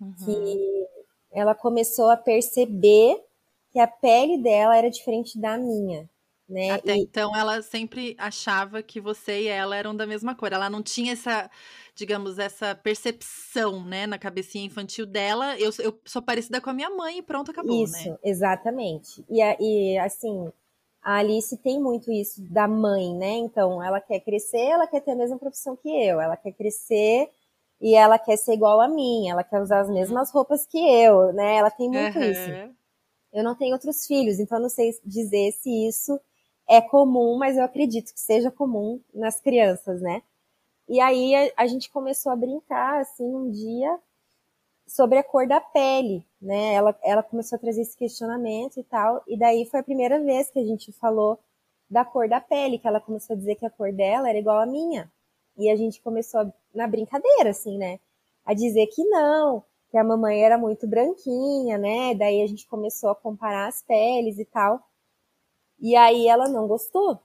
Uhum. 0.00 0.14
Que 0.24 0.86
ela 1.30 1.54
começou 1.54 2.10
a 2.10 2.16
perceber 2.16 3.22
que 3.70 3.78
a 3.78 3.86
pele 3.86 4.38
dela 4.38 4.76
era 4.76 4.90
diferente 4.90 5.38
da 5.38 5.56
minha. 5.56 6.08
Né? 6.48 6.70
Até 6.70 6.96
e... 6.96 7.02
então 7.02 7.36
ela 7.36 7.60
sempre 7.60 8.16
achava 8.18 8.82
que 8.82 8.98
você 9.00 9.42
e 9.42 9.48
ela 9.48 9.76
eram 9.76 9.94
da 9.94 10.06
mesma 10.06 10.34
cor. 10.34 10.50
Ela 10.50 10.70
não 10.70 10.82
tinha 10.82 11.12
essa, 11.12 11.50
digamos, 11.94 12.38
essa 12.38 12.74
percepção, 12.74 13.84
né, 13.84 14.06
na 14.06 14.18
cabecinha 14.18 14.64
infantil 14.64 15.04
dela. 15.04 15.58
Eu, 15.58 15.70
eu 15.78 16.00
sou 16.06 16.22
parecida 16.22 16.60
com 16.60 16.70
a 16.70 16.74
minha 16.74 16.88
mãe 16.88 17.18
e 17.18 17.22
pronto, 17.22 17.50
acabou, 17.50 17.84
isso, 17.84 17.92
né? 17.92 18.00
Isso, 18.00 18.18
exatamente. 18.24 19.24
E, 19.28 19.42
e 19.42 19.98
assim, 19.98 20.50
a 21.08 21.20
Alice 21.20 21.56
tem 21.56 21.80
muito 21.80 22.12
isso 22.12 22.42
da 22.52 22.68
mãe, 22.68 23.14
né? 23.14 23.30
Então, 23.30 23.82
ela 23.82 23.98
quer 23.98 24.20
crescer, 24.20 24.58
ela 24.58 24.86
quer 24.86 25.00
ter 25.00 25.12
a 25.12 25.16
mesma 25.16 25.38
profissão 25.38 25.74
que 25.74 25.88
eu, 25.88 26.20
ela 26.20 26.36
quer 26.36 26.52
crescer 26.52 27.30
e 27.80 27.94
ela 27.94 28.18
quer 28.18 28.36
ser 28.36 28.52
igual 28.52 28.78
a 28.78 28.86
mim, 28.86 29.26
ela 29.26 29.42
quer 29.42 29.58
usar 29.58 29.80
as 29.80 29.88
mesmas 29.88 30.30
roupas 30.30 30.66
que 30.66 30.76
eu, 30.76 31.32
né? 31.32 31.56
Ela 31.56 31.70
tem 31.70 31.88
muito 31.88 32.18
uhum. 32.18 32.24
isso. 32.24 32.74
Eu 33.32 33.42
não 33.42 33.54
tenho 33.54 33.72
outros 33.72 34.06
filhos, 34.06 34.38
então 34.38 34.60
não 34.60 34.68
sei 34.68 34.90
dizer 35.02 35.52
se 35.52 35.88
isso 35.88 36.20
é 36.68 36.82
comum, 36.82 37.38
mas 37.38 37.56
eu 37.56 37.64
acredito 37.64 38.12
que 38.12 38.20
seja 38.20 38.50
comum 38.50 39.00
nas 39.14 39.40
crianças, 39.40 40.02
né? 40.02 40.22
E 40.86 41.00
aí 41.00 41.34
a, 41.34 41.62
a 41.62 41.66
gente 41.66 41.88
começou 41.90 42.30
a 42.32 42.36
brincar 42.36 43.00
assim 43.00 43.24
um 43.24 43.50
dia 43.50 43.98
sobre 44.88 45.18
a 45.18 45.22
cor 45.22 45.46
da 45.46 45.60
pele, 45.60 46.26
né? 46.40 46.74
Ela, 46.74 46.98
ela 47.04 47.22
começou 47.22 47.56
a 47.56 47.58
trazer 47.60 47.82
esse 47.82 47.96
questionamento 47.96 48.80
e 48.80 48.82
tal, 48.82 49.22
e 49.28 49.38
daí 49.38 49.66
foi 49.66 49.80
a 49.80 49.84
primeira 49.84 50.18
vez 50.18 50.50
que 50.50 50.58
a 50.58 50.64
gente 50.64 50.90
falou 50.92 51.38
da 51.90 52.04
cor 52.04 52.28
da 52.28 52.40
pele, 52.40 52.78
que 52.78 52.88
ela 52.88 53.00
começou 53.00 53.34
a 53.34 53.38
dizer 53.38 53.54
que 53.56 53.66
a 53.66 53.70
cor 53.70 53.92
dela 53.92 54.28
era 54.28 54.38
igual 54.38 54.58
à 54.58 54.66
minha. 54.66 55.10
E 55.56 55.70
a 55.70 55.76
gente 55.76 56.00
começou 56.00 56.40
a, 56.40 56.52
na 56.74 56.86
brincadeira, 56.86 57.50
assim, 57.50 57.76
né? 57.76 58.00
A 58.44 58.54
dizer 58.54 58.86
que 58.88 59.04
não, 59.04 59.62
que 59.90 59.98
a 59.98 60.04
mamãe 60.04 60.42
era 60.42 60.56
muito 60.56 60.86
branquinha, 60.86 61.76
né? 61.78 62.14
Daí 62.14 62.42
a 62.42 62.46
gente 62.46 62.66
começou 62.66 63.10
a 63.10 63.14
comparar 63.14 63.68
as 63.68 63.82
peles 63.82 64.38
e 64.38 64.44
tal. 64.44 64.82
E 65.78 65.96
aí 65.96 66.26
ela 66.26 66.48
não 66.48 66.66
gostou. 66.66 67.20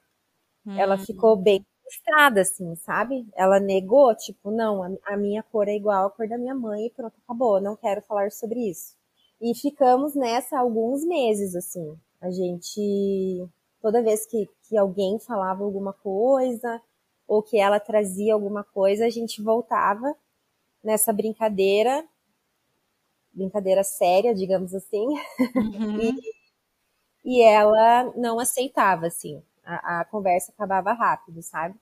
Hum. 0.65 0.77
Ela 0.77 0.97
ficou 0.97 1.35
bem 1.35 1.65
frustrada, 1.83 2.41
assim, 2.41 2.75
sabe? 2.75 3.27
Ela 3.35 3.59
negou, 3.59 4.15
tipo, 4.15 4.49
não, 4.51 4.97
a, 5.05 5.17
minha 5.17 5.43
cor 5.43 5.67
é 5.67 5.75
igual 5.75 6.07
à 6.07 6.09
cor 6.09 6.27
da 6.27 6.37
minha 6.37 6.55
mãe 6.55 6.87
e 6.87 6.89
pronto, 6.89 7.13
acabou, 7.23 7.61
não 7.61 7.75
quero 7.75 8.01
falar 8.01 8.31
sobre 8.31 8.69
isso. 8.69 8.95
E 9.41 9.53
ficamos 9.55 10.15
nessa 10.15 10.57
alguns 10.59 11.03
meses, 11.05 11.55
assim. 11.55 11.97
A 12.21 12.31
gente, 12.31 13.45
toda 13.81 14.01
vez 14.01 14.25
que, 14.25 14.49
que 14.67 14.77
alguém 14.77 15.19
falava 15.19 15.63
alguma 15.63 15.93
coisa, 15.93 16.81
ou 17.27 17.43
que 17.43 17.57
ela 17.59 17.79
trazia 17.79 18.33
alguma 18.33 18.63
coisa, 18.63 19.05
a 19.05 19.09
gente 19.09 19.41
voltava 19.41 20.15
nessa 20.83 21.11
brincadeira, 21.11 22.05
brincadeira 23.33 23.83
séria, 23.83 24.33
digamos 24.33 24.73
assim, 24.73 25.07
uhum. 25.55 25.99
e, 27.25 27.39
e, 27.39 27.41
ela 27.41 28.13
não 28.15 28.39
aceitava, 28.39 29.07
assim, 29.07 29.41
a, 29.63 30.01
a 30.01 30.05
conversa 30.05 30.51
acabava 30.51 30.93
rápido, 30.93 31.41
sabe? 31.41 31.75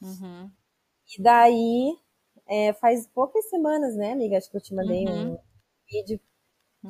Uhum. 0.00 0.50
E 1.18 1.22
daí, 1.22 1.98
é, 2.46 2.72
faz 2.74 3.06
poucas 3.08 3.48
semanas, 3.48 3.96
né, 3.96 4.12
amiga, 4.12 4.36
acho 4.36 4.50
que 4.50 4.56
eu 4.56 4.60
te 4.60 4.74
mandei 4.74 5.06
uhum. 5.06 5.32
um 5.32 5.38
vídeo 5.90 6.20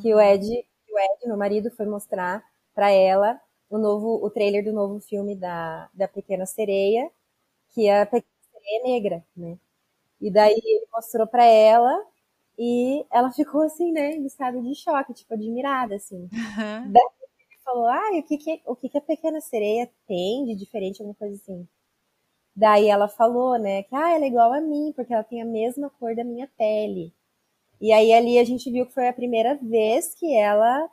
que 0.01 0.13
uhum. 0.13 0.19
o 0.19 0.23
Ed, 0.23 0.47
o 0.91 0.99
Ed, 0.99 1.27
meu 1.27 1.37
marido, 1.37 1.71
foi 1.71 1.87
mostrar 1.87 2.45
para 2.75 2.91
ela 2.91 3.41
o 3.71 3.79
novo, 3.79 4.25
o 4.25 4.31
trailer 4.31 4.65
do 4.65 4.73
novo 4.73 5.01
filme 5.01 5.37
da, 5.37 5.89
da 5.95 6.09
Pequena 6.09 6.47
Sereia, 6.47 7.11
que 7.71 7.87
é 7.87 8.03
a 8.03 8.07
Pequena 8.07 8.27
Sereia 8.53 8.83
Negra, 8.83 9.25
né? 9.37 9.59
E 10.21 10.31
daí 10.31 10.55
ele 10.55 10.87
mostrou 10.93 11.27
para 11.27 11.45
ela 11.45 11.93
e 12.59 13.05
ela 13.11 13.31
ficou 13.33 13.63
assim, 13.63 13.93
né, 13.93 14.13
em 14.13 14.27
estado 14.27 14.63
de 14.63 14.75
choque, 14.75 15.13
tipo, 15.13 15.35
admirada, 15.35 15.97
assim. 15.97 16.29
Uhum. 16.33 16.93
Daí 16.93 17.24
falou, 17.65 17.87
ah, 17.87 18.11
o 18.13 18.23
que 18.23 18.37
que, 18.39 18.63
o 18.67 18.77
que 18.77 18.89
que 18.89 18.99
a 18.99 19.01
Pequena 19.01 19.41
Sereia 19.41 19.91
tem 20.07 20.45
de 20.45 20.55
diferente, 20.55 21.01
alguma 21.01 21.15
coisa 21.15 21.35
assim. 21.37 21.67
Daí 22.57 22.89
ela 22.89 23.09
falou, 23.09 23.59
né, 23.59 23.83
que 23.85 23.95
ah, 23.95 24.15
ela 24.15 24.25
é 24.25 24.29
igual 24.29 24.53
a 24.53 24.61
mim, 24.61 24.93
porque 24.95 25.13
ela 25.13 25.25
tem 25.25 25.43
a 25.43 25.45
mesma 25.45 25.91
cor 25.91 26.15
da 26.15 26.25
minha 26.25 26.49
pele. 26.57 27.13
E 27.81 27.93
aí 27.93 28.13
ali 28.13 28.39
a 28.39 28.45
gente 28.45 28.71
viu 28.71 28.87
que 28.87 28.95
foi 28.95 29.09
a 29.09 29.13
primeira 29.13 29.57
vez 29.57 30.15
que 30.15 30.35
ela 30.37 30.89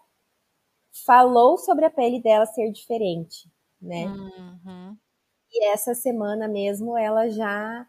falou 1.05 1.57
sobre 1.57 1.85
a 1.85 1.89
pele 1.89 2.21
dela 2.21 2.45
ser 2.45 2.71
diferente, 2.71 3.49
né? 3.81 4.05
Uhum. 4.05 4.97
E 5.51 5.65
essa 5.65 5.93
semana 5.93 6.47
mesmo 6.47 6.97
ela 6.97 7.29
já 7.29 7.87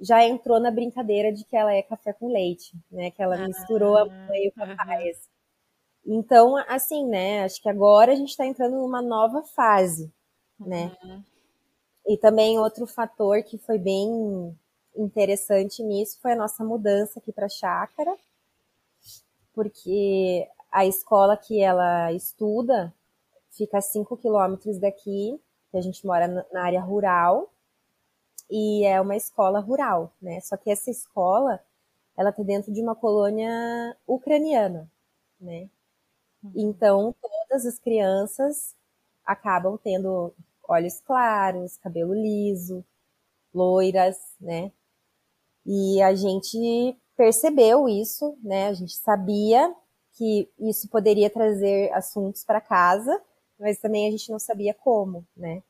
já 0.00 0.24
entrou 0.24 0.58
na 0.60 0.70
brincadeira 0.70 1.32
de 1.32 1.44
que 1.44 1.56
ela 1.56 1.72
é 1.72 1.82
café 1.82 2.12
com 2.12 2.28
leite, 2.28 2.76
né? 2.90 3.10
Que 3.10 3.22
ela 3.22 3.38
misturou 3.46 3.96
a 3.96 4.04
mãe 4.06 4.44
e 4.44 4.48
o 4.48 4.52
papai. 4.52 5.04
Uhum. 5.08 5.33
Então, 6.06 6.56
assim, 6.68 7.06
né? 7.06 7.44
Acho 7.44 7.60
que 7.62 7.68
agora 7.68 8.12
a 8.12 8.14
gente 8.14 8.30
está 8.30 8.46
entrando 8.46 8.76
numa 8.76 9.00
nova 9.00 9.42
fase, 9.42 10.12
né? 10.58 10.96
Uhum. 11.02 11.22
E 12.06 12.18
também 12.18 12.58
outro 12.58 12.86
fator 12.86 13.42
que 13.42 13.56
foi 13.56 13.78
bem 13.78 14.56
interessante 14.94 15.82
nisso 15.82 16.18
foi 16.20 16.32
a 16.32 16.36
nossa 16.36 16.62
mudança 16.62 17.18
aqui 17.18 17.32
para 17.32 17.46
a 17.46 17.48
chácara, 17.48 18.14
porque 19.54 20.48
a 20.70 20.84
escola 20.84 21.36
que 21.36 21.60
ela 21.60 22.12
estuda 22.12 22.92
fica 23.50 23.78
a 23.78 23.82
5 23.82 24.16
quilômetros 24.16 24.78
daqui, 24.78 25.40
que 25.70 25.76
a 25.76 25.80
gente 25.80 26.06
mora 26.06 26.46
na 26.52 26.62
área 26.64 26.80
rural, 26.80 27.50
e 28.50 28.84
é 28.84 29.00
uma 29.00 29.16
escola 29.16 29.60
rural, 29.60 30.12
né? 30.20 30.40
Só 30.40 30.56
que 30.56 30.70
essa 30.70 30.90
escola, 30.90 31.60
ela 32.16 32.32
tá 32.32 32.42
dentro 32.42 32.72
de 32.72 32.82
uma 32.82 32.94
colônia 32.94 33.96
ucraniana, 34.06 34.90
né? 35.40 35.68
Uhum. 36.44 36.52
Então, 36.56 37.14
todas 37.20 37.66
as 37.66 37.78
crianças 37.78 38.74
acabam 39.24 39.78
tendo 39.82 40.34
olhos 40.68 41.00
claros, 41.00 41.76
cabelo 41.78 42.14
liso, 42.14 42.84
loiras, 43.54 44.18
né? 44.40 44.72
E 45.66 46.02
a 46.02 46.14
gente 46.14 46.96
percebeu 47.16 47.88
isso, 47.88 48.36
né? 48.42 48.68
A 48.68 48.74
gente 48.74 48.94
sabia 48.96 49.74
que 50.14 50.48
isso 50.60 50.88
poderia 50.88 51.30
trazer 51.30 51.92
assuntos 51.92 52.44
para 52.44 52.60
casa, 52.60 53.20
mas 53.58 53.78
também 53.78 54.08
a 54.08 54.10
gente 54.10 54.30
não 54.30 54.38
sabia 54.38 54.74
como, 54.74 55.26
né? 55.36 55.62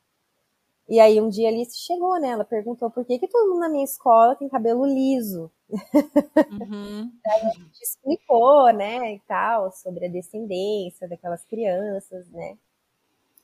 E 0.89 1.01
aí 1.01 1.21
um 1.21 1.31
dia 1.31 1.49
a 1.49 1.51
Alice 1.51 1.79
chegou, 1.79 2.21
né? 2.21 2.29
Ela 2.29 2.45
perguntou 2.45 2.91
por 2.91 3.05
que, 3.05 3.19
que 3.19 3.29
todo 3.29 3.51
mundo 3.51 3.61
na 3.61 3.69
minha 3.69 3.85
escola 3.85 4.37
tem 4.37 4.49
cabelo 4.49 4.85
liso. 4.85 5.51
Uhum. 5.71 7.11
a 7.27 7.39
gente 7.39 7.83
explicou, 7.83 8.71
né, 8.73 9.15
e 9.15 9.21
tal, 9.21 9.73
sobre 9.73 10.07
a 10.07 10.11
descendência 10.11 11.09
daquelas 11.09 11.45
crianças, 11.45 12.29
né? 12.31 12.59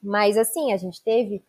Mas 0.02 0.36
assim, 0.36 0.72
a 0.72 0.76
gente 0.76 1.02
teve 1.02 1.42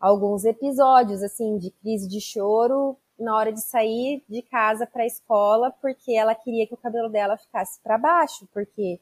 alguns 0.00 0.44
episódios 0.44 1.22
assim 1.22 1.58
de 1.58 1.70
crise 1.70 2.08
de 2.08 2.20
choro 2.20 2.96
na 3.18 3.34
hora 3.34 3.52
de 3.52 3.60
sair 3.60 4.24
de 4.28 4.42
casa 4.42 4.86
para 4.86 5.02
a 5.02 5.06
escola, 5.06 5.72
porque 5.80 6.12
ela 6.12 6.34
queria 6.34 6.66
que 6.66 6.74
o 6.74 6.78
cabelo 6.78 7.08
dela 7.08 7.36
ficasse 7.36 7.80
para 7.80 7.98
baixo, 7.98 8.48
porque 8.52 9.00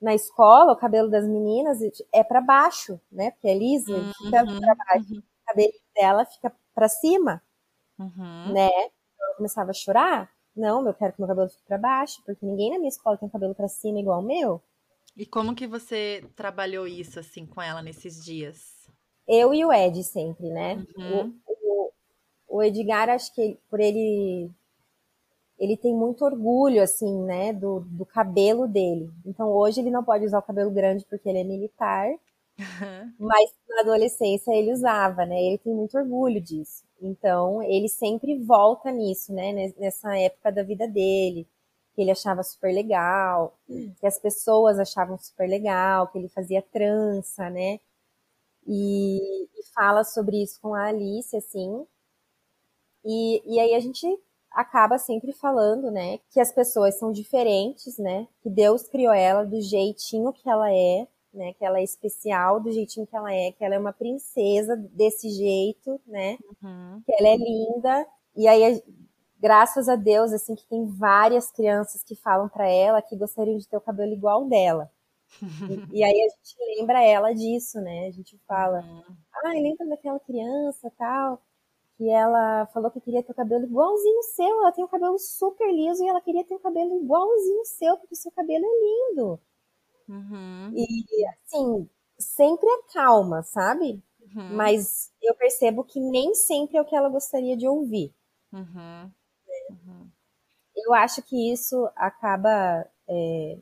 na 0.00 0.14
escola 0.14 0.72
o 0.72 0.76
cabelo 0.76 1.10
das 1.10 1.26
meninas 1.26 1.78
é 2.12 2.22
para 2.22 2.40
baixo, 2.40 3.00
né? 3.10 3.30
Porque 3.32 3.48
é 3.48 3.54
liso, 3.54 3.90
ele 3.94 4.12
fica 4.14 4.44
uhum, 4.44 4.60
para 4.60 4.74
baixo. 4.74 5.22
O 5.48 5.50
cabelo 5.50 5.72
dela 5.94 6.24
fica 6.26 6.52
para 6.74 6.88
cima, 6.88 7.42
uhum. 7.98 8.52
né? 8.52 8.68
Então, 8.68 9.26
ela 9.26 9.36
começava 9.36 9.70
a 9.70 9.74
chorar. 9.74 10.30
Não, 10.54 10.86
eu 10.86 10.94
quero 10.94 11.12
que 11.12 11.20
meu 11.20 11.28
cabelo 11.28 11.48
fique 11.48 11.64
para 11.66 11.78
baixo, 11.78 12.22
porque 12.26 12.44
ninguém 12.44 12.70
na 12.70 12.78
minha 12.78 12.88
escola 12.88 13.16
tem 13.16 13.28
cabelo 13.28 13.54
para 13.54 13.68
cima 13.68 14.00
igual 14.00 14.20
o 14.20 14.26
meu. 14.26 14.62
E 15.16 15.24
como 15.24 15.54
que 15.54 15.66
você 15.66 16.24
trabalhou 16.36 16.86
isso 16.86 17.18
assim 17.18 17.46
com 17.46 17.62
ela 17.62 17.82
nesses 17.82 18.24
dias? 18.24 18.88
Eu 19.26 19.54
e 19.54 19.64
o 19.64 19.72
Ed 19.72 20.02
sempre, 20.04 20.48
né? 20.50 20.84
Uhum. 20.96 21.38
O, 21.46 21.92
o 22.48 22.62
Edgar, 22.62 23.08
acho 23.08 23.34
que 23.34 23.58
por 23.68 23.80
ele 23.80 24.50
ele 25.58 25.76
tem 25.76 25.92
muito 25.92 26.24
orgulho, 26.24 26.80
assim, 26.80 27.20
né, 27.24 27.52
do, 27.52 27.80
do 27.80 28.06
cabelo 28.06 28.68
dele. 28.68 29.10
Então, 29.26 29.50
hoje 29.50 29.80
ele 29.80 29.90
não 29.90 30.04
pode 30.04 30.24
usar 30.24 30.38
o 30.38 30.42
cabelo 30.42 30.70
grande 30.70 31.04
porque 31.10 31.28
ele 31.28 31.38
é 31.38 31.44
militar, 31.44 32.08
uhum. 32.58 33.12
mas 33.18 33.54
na 33.68 33.80
adolescência 33.80 34.52
ele 34.52 34.72
usava, 34.72 35.24
né, 35.26 35.40
ele 35.40 35.58
tem 35.58 35.74
muito 35.74 35.96
orgulho 35.96 36.40
disso. 36.40 36.84
Então, 37.00 37.62
ele 37.62 37.88
sempre 37.88 38.38
volta 38.38 38.90
nisso, 38.90 39.32
né, 39.32 39.72
nessa 39.78 40.16
época 40.18 40.50
da 40.50 40.62
vida 40.62 40.86
dele, 40.88 41.46
que 41.94 42.02
ele 42.02 42.10
achava 42.10 42.42
super 42.42 42.72
legal, 42.72 43.56
que 44.00 44.06
as 44.06 44.18
pessoas 44.18 44.78
achavam 44.78 45.18
super 45.18 45.48
legal, 45.48 46.08
que 46.08 46.18
ele 46.18 46.28
fazia 46.28 46.62
trança, 46.62 47.48
né, 47.50 47.80
e, 48.66 49.44
e 49.44 49.62
fala 49.74 50.04
sobre 50.04 50.42
isso 50.42 50.60
com 50.60 50.74
a 50.74 50.86
Alice, 50.86 51.36
assim, 51.36 51.86
e, 53.04 53.42
e 53.54 53.60
aí 53.60 53.74
a 53.74 53.80
gente 53.80 54.06
acaba 54.50 54.98
sempre 54.98 55.32
falando, 55.32 55.90
né, 55.90 56.18
que 56.30 56.40
as 56.40 56.52
pessoas 56.52 56.98
são 56.98 57.12
diferentes, 57.12 57.98
né, 57.98 58.26
que 58.42 58.50
Deus 58.50 58.82
criou 58.88 59.12
ela 59.12 59.44
do 59.44 59.60
jeitinho 59.60 60.32
que 60.32 60.48
ela 60.48 60.72
é, 60.72 61.06
né, 61.32 61.52
que 61.54 61.64
ela 61.64 61.78
é 61.78 61.84
especial 61.84 62.60
do 62.60 62.72
jeitinho 62.72 63.06
que 63.06 63.16
ela 63.16 63.32
é, 63.32 63.52
que 63.52 63.64
ela 63.64 63.74
é 63.74 63.78
uma 63.78 63.92
princesa 63.92 64.76
desse 64.76 65.30
jeito, 65.30 66.00
né, 66.06 66.38
uhum. 66.62 67.02
que 67.04 67.12
ela 67.12 67.28
é 67.28 67.36
linda. 67.36 68.06
E 68.36 68.46
aí, 68.46 68.82
graças 69.38 69.88
a 69.88 69.96
Deus, 69.96 70.32
assim, 70.32 70.54
que 70.54 70.66
tem 70.66 70.86
várias 70.86 71.50
crianças 71.50 72.02
que 72.02 72.16
falam 72.16 72.48
para 72.48 72.68
ela 72.68 73.02
que 73.02 73.16
gostariam 73.16 73.58
de 73.58 73.68
ter 73.68 73.76
o 73.76 73.80
cabelo 73.80 74.12
igual 74.12 74.46
dela. 74.46 74.90
e, 75.42 75.42
e, 75.98 76.04
aí 76.04 76.22
a 76.22 76.28
gente 76.28 76.78
lembra 76.78 77.02
ela 77.02 77.32
disso, 77.34 77.80
né? 77.80 78.06
A 78.06 78.10
gente 78.10 78.38
fala, 78.46 78.80
uhum. 78.80 79.16
ah, 79.44 79.52
lembra 79.52 79.86
daquela 79.86 80.20
criança, 80.20 80.90
tal 80.96 81.42
que 81.98 82.08
ela 82.08 82.64
falou 82.66 82.92
que 82.92 83.00
queria 83.00 83.24
ter 83.24 83.32
o 83.32 83.34
cabelo 83.34 83.64
igualzinho 83.64 84.20
o 84.20 84.22
seu. 84.22 84.60
Ela 84.60 84.72
tem 84.72 84.84
um 84.84 84.88
cabelo 84.88 85.18
super 85.18 85.68
liso 85.68 86.02
e 86.04 86.08
ela 86.08 86.20
queria 86.20 86.44
ter 86.44 86.54
o 86.54 86.60
cabelo 86.60 87.02
igualzinho 87.02 87.60
o 87.60 87.64
seu, 87.64 87.96
porque 87.98 88.14
o 88.14 88.16
seu 88.16 88.30
cabelo 88.30 88.64
é 88.64 89.12
lindo. 89.12 89.40
Uhum. 90.08 90.72
E, 90.74 91.26
assim, 91.26 91.88
sempre 92.18 92.68
é 92.68 92.82
calma, 92.92 93.42
sabe? 93.42 94.02
Uhum. 94.34 94.56
Mas 94.56 95.12
eu 95.22 95.34
percebo 95.34 95.84
que 95.84 96.00
nem 96.00 96.34
sempre 96.34 96.76
é 96.76 96.82
o 96.82 96.84
que 96.84 96.96
ela 96.96 97.08
gostaria 97.08 97.56
de 97.56 97.66
ouvir. 97.66 98.12
Uhum. 98.52 99.10
uhum. 99.70 100.08
Eu 100.74 100.94
acho 100.94 101.22
que 101.22 101.52
isso 101.52 101.88
acaba 101.96 102.86
é, 103.08 103.58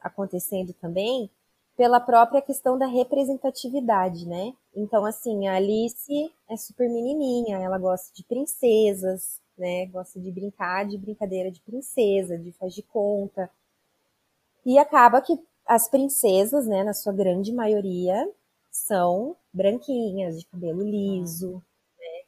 acontecendo 0.00 0.72
também 0.74 1.30
pela 1.76 1.98
própria 1.98 2.42
questão 2.42 2.78
da 2.78 2.86
representatividade, 2.86 4.26
né? 4.26 4.52
Então, 4.74 5.04
assim, 5.04 5.48
a 5.48 5.54
Alice 5.54 6.32
é 6.48 6.56
super 6.56 6.88
menininha, 6.88 7.58
ela 7.58 7.78
gosta 7.78 8.12
de 8.14 8.22
princesas, 8.24 9.40
né? 9.56 9.86
Gosta 9.86 10.20
de 10.20 10.30
brincar 10.30 10.86
de 10.86 10.98
brincadeira 10.98 11.50
de 11.50 11.60
princesa, 11.60 12.38
de 12.38 12.52
faz 12.52 12.74
de 12.74 12.82
conta. 12.82 13.50
E 14.64 14.78
acaba 14.78 15.22
que 15.22 15.38
as 15.70 15.88
princesas, 15.88 16.66
né, 16.66 16.82
na 16.82 16.92
sua 16.92 17.12
grande 17.12 17.52
maioria, 17.52 18.28
são 18.72 19.36
branquinhas, 19.52 20.40
de 20.40 20.46
cabelo 20.46 20.82
liso, 20.82 21.62
né? 21.96 22.24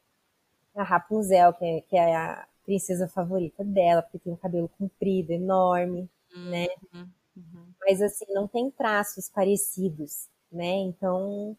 A 0.76 0.84
Rapunzel, 0.84 1.52
que 1.54 1.64
é, 1.64 1.80
que 1.80 1.96
é 1.96 2.14
a 2.14 2.46
princesa 2.64 3.08
favorita 3.08 3.64
dela, 3.64 4.00
porque 4.00 4.20
tem 4.20 4.32
um 4.32 4.36
cabelo 4.36 4.68
comprido, 4.78 5.32
enorme, 5.32 6.08
né? 6.32 6.68
uhum. 6.94 7.00
né? 7.00 7.08
Uhum. 7.36 7.66
Mas 7.80 8.00
assim, 8.00 8.26
não 8.28 8.46
tem 8.46 8.70
traços 8.70 9.28
parecidos, 9.28 10.28
né? 10.52 10.76
Então, 10.76 11.56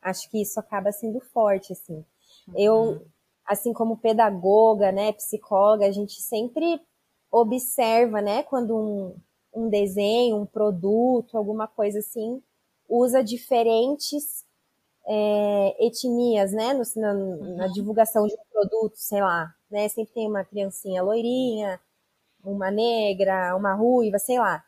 acho 0.00 0.30
que 0.30 0.40
isso 0.40 0.58
acaba 0.58 0.90
sendo 0.92 1.20
forte, 1.20 1.74
assim. 1.74 2.02
Uhum. 2.48 2.54
Eu, 2.56 3.06
assim 3.44 3.74
como 3.74 3.98
pedagoga, 3.98 4.90
né, 4.90 5.12
psicóloga, 5.12 5.84
a 5.84 5.92
gente 5.92 6.22
sempre 6.22 6.80
observa, 7.30 8.22
né, 8.22 8.42
quando 8.44 8.74
um, 8.74 9.16
um 9.54 9.68
desenho, 9.68 10.36
um 10.36 10.46
produto, 10.46 11.36
alguma 11.36 11.66
coisa 11.66 11.98
assim, 11.98 12.42
usa 12.88 13.22
diferentes 13.22 14.44
é, 15.06 15.86
etnias, 15.86 16.52
né, 16.52 16.74
no, 16.74 16.82
na, 17.00 17.12
uhum. 17.12 17.56
na, 17.56 17.66
divulgação 17.68 18.26
de 18.26 18.34
um 18.34 18.52
produto, 18.52 18.96
sei 18.96 19.22
lá, 19.22 19.54
né, 19.70 19.88
sempre 19.88 20.12
tem 20.12 20.28
uma 20.28 20.44
criancinha 20.44 21.02
loirinha, 21.02 21.80
uma 22.44 22.70
negra, 22.70 23.56
uma 23.56 23.74
ruiva, 23.74 24.18
sei 24.18 24.38
lá. 24.38 24.62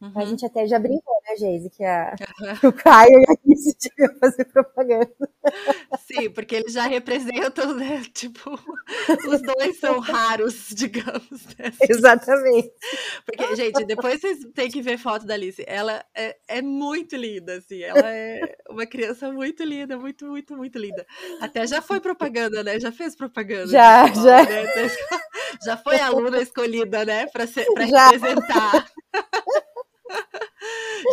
Uhum. 0.00 0.12
A 0.14 0.24
gente 0.24 0.44
até 0.44 0.66
já 0.66 0.78
brincou, 0.78 1.14
né, 1.26 1.36
Geise, 1.36 1.70
que, 1.70 1.84
a, 1.84 2.14
que 2.60 2.66
o 2.66 2.72
Caio 2.72 3.18
e 3.20 3.32
a 3.32 3.35
Deviam 3.56 4.18
fazer 4.18 4.44
propaganda. 4.46 5.10
Sim, 6.06 6.30
porque 6.30 6.56
eles 6.56 6.72
já 6.72 6.86
representam, 6.86 7.74
né? 7.74 8.02
Tipo, 8.12 8.58
os 9.28 9.42
dois 9.42 9.78
são 9.78 9.98
raros, 9.98 10.68
digamos. 10.74 11.46
Né? 11.58 11.72
Exatamente. 11.88 12.72
Porque, 13.24 13.56
gente, 13.56 13.84
depois 13.84 14.20
vocês 14.20 14.38
têm 14.54 14.70
que 14.70 14.82
ver 14.82 14.98
foto 14.98 15.26
da 15.26 15.34
Alice. 15.34 15.62
Ela 15.66 16.04
é, 16.14 16.36
é 16.48 16.62
muito 16.62 17.16
linda, 17.16 17.56
assim. 17.56 17.82
Ela 17.82 18.10
é 18.10 18.56
uma 18.68 18.86
criança 18.86 19.30
muito 19.30 19.62
linda, 19.64 19.98
muito, 19.98 20.26
muito, 20.26 20.56
muito 20.56 20.78
linda. 20.78 21.06
Até 21.40 21.66
já 21.66 21.80
foi 21.82 22.00
propaganda, 22.00 22.62
né? 22.62 22.78
Já 22.80 22.92
fez 22.92 23.14
propaganda. 23.14 23.68
Já, 23.68 24.06
já. 24.12 24.42
Né? 24.42 24.66
Já 25.64 25.76
foi 25.76 25.98
aluna 25.98 26.42
escolhida, 26.42 27.04
né? 27.04 27.26
Para 27.26 27.44
representar. 27.44 28.86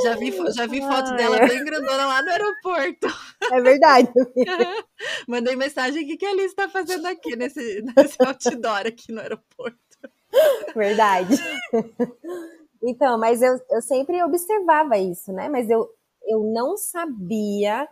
Já 0.04 0.16
vi, 0.16 0.32
já 0.54 0.66
vi 0.68 0.82
foto 0.82 1.16
dela 1.16 1.38
é. 1.38 1.48
bem 1.48 1.64
grandona 1.64 2.06
lá 2.06 2.22
no 2.22 2.30
aeroporto. 2.30 3.08
É 3.52 3.62
verdade. 3.62 4.12
Mandei 5.28 5.56
mensagem: 5.56 6.04
o 6.04 6.08
que, 6.08 6.18
que 6.18 6.26
a 6.26 6.30
Alice 6.30 6.48
está 6.48 6.70
fazendo 6.70 7.06
aqui 7.08 7.36
nesse, 7.36 7.82
nesse 7.96 8.18
outdoor 8.24 8.88
aqui 8.88 9.12
no 9.12 9.22
aeroporto? 9.22 9.78
Verdade. 10.76 11.36
Então, 12.84 13.18
mas 13.18 13.42
eu, 13.42 13.56
eu 13.70 13.82
sempre 13.82 14.22
observava 14.24 14.98
isso, 14.98 15.32
né? 15.32 15.48
Mas 15.48 15.70
eu, 15.70 15.88
eu 16.24 16.44
não 16.44 16.76
sabia, 16.76 17.88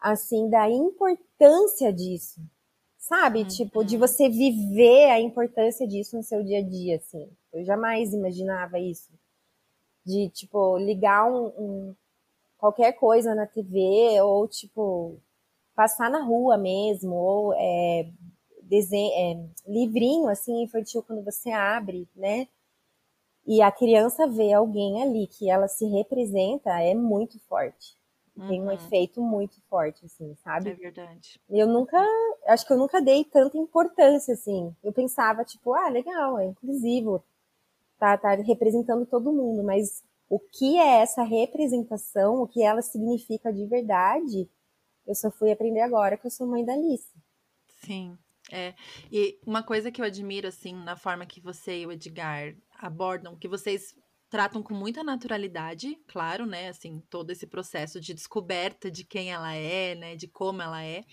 assim, 0.00 0.48
da 0.48 0.68
importância 0.68 1.92
disso. 1.92 2.40
Sabe? 2.98 3.40
Uhum. 3.40 3.46
Tipo, 3.46 3.84
de 3.84 3.96
você 3.96 4.28
viver 4.28 5.10
a 5.10 5.20
importância 5.20 5.86
disso 5.86 6.16
no 6.16 6.24
seu 6.24 6.42
dia 6.42 6.58
a 6.58 6.62
dia, 6.62 6.96
assim. 6.96 7.30
Eu 7.52 7.64
jamais 7.64 8.12
imaginava 8.12 8.80
isso 8.80 9.15
de 10.06 10.30
tipo 10.30 10.78
ligar 10.78 11.28
um, 11.28 11.46
um, 11.58 11.96
qualquer 12.56 12.92
coisa 12.92 13.34
na 13.34 13.46
TV 13.46 14.20
ou 14.22 14.46
tipo 14.46 15.18
passar 15.74 16.08
na 16.08 16.22
rua 16.22 16.56
mesmo 16.56 17.14
ou 17.14 17.54
é, 17.54 18.08
desenho, 18.62 19.12
é, 19.12 19.70
livrinho 19.70 20.28
assim 20.28 20.62
infantil 20.62 21.02
quando 21.02 21.24
você 21.24 21.50
abre, 21.50 22.08
né? 22.14 22.46
E 23.44 23.60
a 23.60 23.70
criança 23.70 24.26
vê 24.26 24.52
alguém 24.52 25.02
ali 25.02 25.26
que 25.26 25.50
ela 25.50 25.68
se 25.68 25.86
representa 25.86 26.70
é 26.80 26.94
muito 26.94 27.38
forte. 27.40 27.96
Uhum. 28.36 28.48
Tem 28.48 28.60
um 28.60 28.66
uhum. 28.66 28.72
efeito 28.72 29.20
muito 29.20 29.60
forte, 29.68 30.04
assim, 30.04 30.34
sabe? 30.42 30.70
É 30.70 30.74
verdade. 30.74 31.40
Eu 31.48 31.66
nunca, 31.66 31.96
acho 32.46 32.66
que 32.66 32.72
eu 32.72 32.76
nunca 32.76 33.00
dei 33.00 33.24
tanta 33.24 33.56
importância, 33.56 34.34
assim. 34.34 34.74
Eu 34.82 34.92
pensava, 34.92 35.44
tipo, 35.44 35.72
ah, 35.74 35.88
legal, 35.88 36.38
é 36.38 36.46
inclusivo 36.46 37.24
tá, 37.98 38.16
tá 38.16 38.34
representando 38.34 39.06
todo 39.06 39.32
mundo, 39.32 39.62
mas 39.62 40.02
o 40.28 40.38
que 40.38 40.76
é 40.78 41.02
essa 41.02 41.22
representação, 41.22 42.42
o 42.42 42.48
que 42.48 42.62
ela 42.62 42.82
significa 42.82 43.52
de 43.52 43.66
verdade, 43.66 44.48
eu 45.06 45.14
só 45.14 45.30
fui 45.30 45.52
aprender 45.52 45.80
agora 45.80 46.16
que 46.16 46.26
eu 46.26 46.30
sou 46.30 46.46
mãe 46.46 46.64
da 46.64 46.72
Alice. 46.72 47.12
Sim. 47.84 48.16
É, 48.50 48.74
e 49.10 49.40
uma 49.44 49.62
coisa 49.62 49.90
que 49.90 50.00
eu 50.00 50.04
admiro, 50.04 50.46
assim, 50.46 50.72
na 50.72 50.96
forma 50.96 51.26
que 51.26 51.40
você 51.40 51.80
e 51.80 51.86
o 51.86 51.92
Edgar 51.92 52.54
abordam, 52.78 53.36
que 53.36 53.48
vocês 53.48 53.94
tratam 54.28 54.62
com 54.62 54.74
muita 54.74 55.02
naturalidade, 55.02 55.96
claro, 56.06 56.46
né, 56.46 56.68
assim, 56.68 57.02
todo 57.10 57.30
esse 57.30 57.46
processo 57.46 58.00
de 58.00 58.14
descoberta 58.14 58.90
de 58.90 59.04
quem 59.04 59.32
ela 59.32 59.54
é, 59.54 59.94
né, 59.94 60.16
de 60.16 60.28
como 60.28 60.62
ela 60.62 60.84
é, 60.84 61.04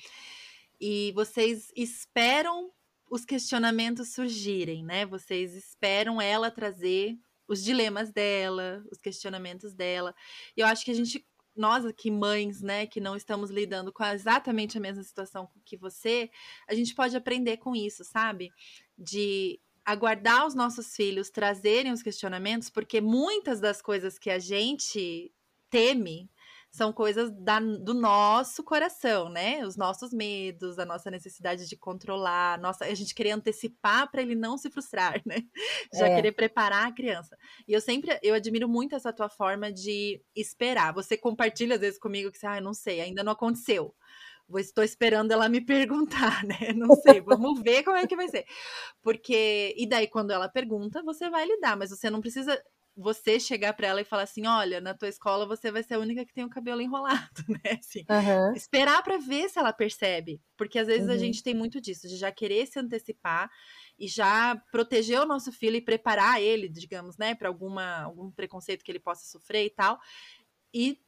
e 0.80 1.12
vocês 1.13 1.72
esperam 1.76 2.72
os 3.10 3.26
questionamentos 3.26 4.13
surgirem, 4.13 4.84
né? 4.84 5.06
Vocês 5.06 5.54
esperam 5.56 6.22
ela 6.22 6.50
trazer 6.50 7.18
os 7.48 7.63
dilemas 7.63 8.12
dela, 8.12 8.84
os 8.92 9.00
questionamentos 9.00 9.74
dela. 9.74 10.13
E 10.56 10.62
eu 10.62 10.68
acho 10.68 10.84
que 10.84 10.92
a 10.92 10.94
gente, 10.94 11.26
nós 11.56 11.86
aqui, 11.86 12.10
mães, 12.10 12.62
né, 12.62 12.88
que 12.88 13.00
não 13.02 13.16
estamos 13.16 13.50
lidando 13.50 13.92
com 13.92 14.04
exatamente 14.06 14.78
a 14.78 14.82
mesma 14.82 15.04
situação 15.04 15.50
que 15.66 15.78
você, 15.78 16.30
a 16.68 16.74
gente 16.74 16.96
pode 16.96 17.16
aprender 17.16 17.58
com 17.58 17.76
isso, 17.76 18.04
sabe? 18.04 18.50
De 18.98 19.60
aguardar 19.86 20.48
os 20.48 20.56
nossos 20.56 20.96
filhos 20.96 21.30
trazerem 21.30 21.92
os 21.92 22.02
questionamentos, 22.02 22.70
porque 22.70 23.02
muitas 23.02 23.60
das 23.60 23.82
coisas 23.82 24.18
que 24.18 24.30
a 24.30 24.39
gente 24.39 25.34
teme 25.70 26.30
são 26.74 26.92
coisas 26.92 27.32
da, 27.32 27.60
do 27.60 27.94
nosso 27.94 28.64
coração, 28.64 29.30
né? 29.30 29.64
Os 29.64 29.78
nossos 29.78 30.12
medos, 30.12 30.80
a 30.80 30.86
nossa 30.86 31.12
necessidade 31.12 31.70
de 31.70 31.78
controlar, 31.78 32.60
nossa, 32.60 32.86
a 32.86 32.94
gente 32.96 33.14
querer 33.14 33.30
antecipar 33.30 34.10
para 34.10 34.24
ele 34.24 34.34
não 34.34 34.58
se 34.58 34.72
frustrar, 34.72 35.22
né? 35.24 35.36
Já 35.94 36.08
é. 36.08 36.16
querer 36.16 36.32
preparar 36.32 36.88
a 36.88 36.92
criança. 36.92 37.38
E 37.68 37.74
eu 37.74 37.80
sempre, 37.80 38.18
eu 38.24 38.34
admiro 38.34 38.68
muito 38.68 38.96
essa 38.96 39.14
tua 39.14 39.30
forma 39.30 39.72
de 39.72 40.20
esperar. 40.36 40.92
Você 40.96 41.16
compartilha 41.16 41.76
às 41.76 41.82
vezes 41.82 42.00
comigo 42.00 42.32
que 42.32 42.40
você, 42.40 42.48
ah, 42.48 42.60
não 42.60 42.74
sei, 42.74 43.02
ainda 43.02 43.24
não 43.24 43.34
aconteceu. 43.34 43.94
Estou 44.56 44.84
esperando 44.84 45.32
ela 45.32 45.48
me 45.48 45.62
perguntar, 45.66 46.44
né? 46.44 46.74
Não 46.76 46.96
sei, 46.96 47.22
vamos 47.22 47.62
ver 47.62 47.84
como 47.84 47.98
é 47.98 48.08
que 48.08 48.16
vai 48.16 48.28
ser. 48.30 48.46
Porque, 49.04 49.76
e 49.78 49.88
daí, 49.88 50.08
quando 50.08 50.32
ela 50.32 50.50
pergunta, 50.50 51.04
você 51.04 51.30
vai 51.30 51.46
lidar, 51.46 51.78
mas 51.78 51.92
você 51.92 52.10
não 52.10 52.20
precisa 52.20 52.60
você 52.95 53.39
chegar 53.39 53.73
para 53.73 53.88
ela 53.88 54.01
e 54.01 54.06
falar 54.06 54.23
assim: 54.23 54.45
olha, 54.45 54.79
na 54.79 54.93
tua 54.93 55.08
escola 55.08 55.45
você 55.45 55.71
vai 55.71 55.82
ser 55.82 55.95
a 55.95 55.99
única 55.99 56.25
que 56.25 56.34
tem 56.34 56.43
o 56.43 56.49
cabelo 56.49 56.82
enrolado, 56.82 57.43
né? 57.49 57.79
Assim, 57.79 58.06
uhum. 58.10 58.53
Esperar 58.53 59.01
para 59.03 59.17
ver 59.17 59.49
se 59.49 59.58
ela 59.58 59.73
percebe. 59.73 60.39
Porque 60.56 60.77
às 60.77 60.88
vezes 60.88 61.08
uhum. 61.08 61.13
a 61.13 61.17
gente 61.17 61.41
tem 61.41 61.53
muito 61.53 61.82
disso, 61.82 62.08
de 62.08 62.15
já 62.17 62.32
querer 62.32 62.67
se 62.67 62.79
antecipar 62.79 63.49
e 63.97 64.08
já 64.08 64.56
proteger 64.71 65.19
o 65.19 65.25
nosso 65.25 65.51
filho 65.51 65.75
e 65.75 65.82
preparar 65.82 66.41
ele, 66.41 66.69
digamos, 66.69 67.17
né, 67.17 67.34
para 67.34 67.47
alguma 67.47 68.03
algum 68.03 68.32
preconceito 68.32 68.84
que 68.84 68.91
ele 68.91 68.99
possa 68.99 69.25
sofrer 69.25 69.65
e 69.65 69.69
tal. 69.71 69.99
E, 70.73 70.99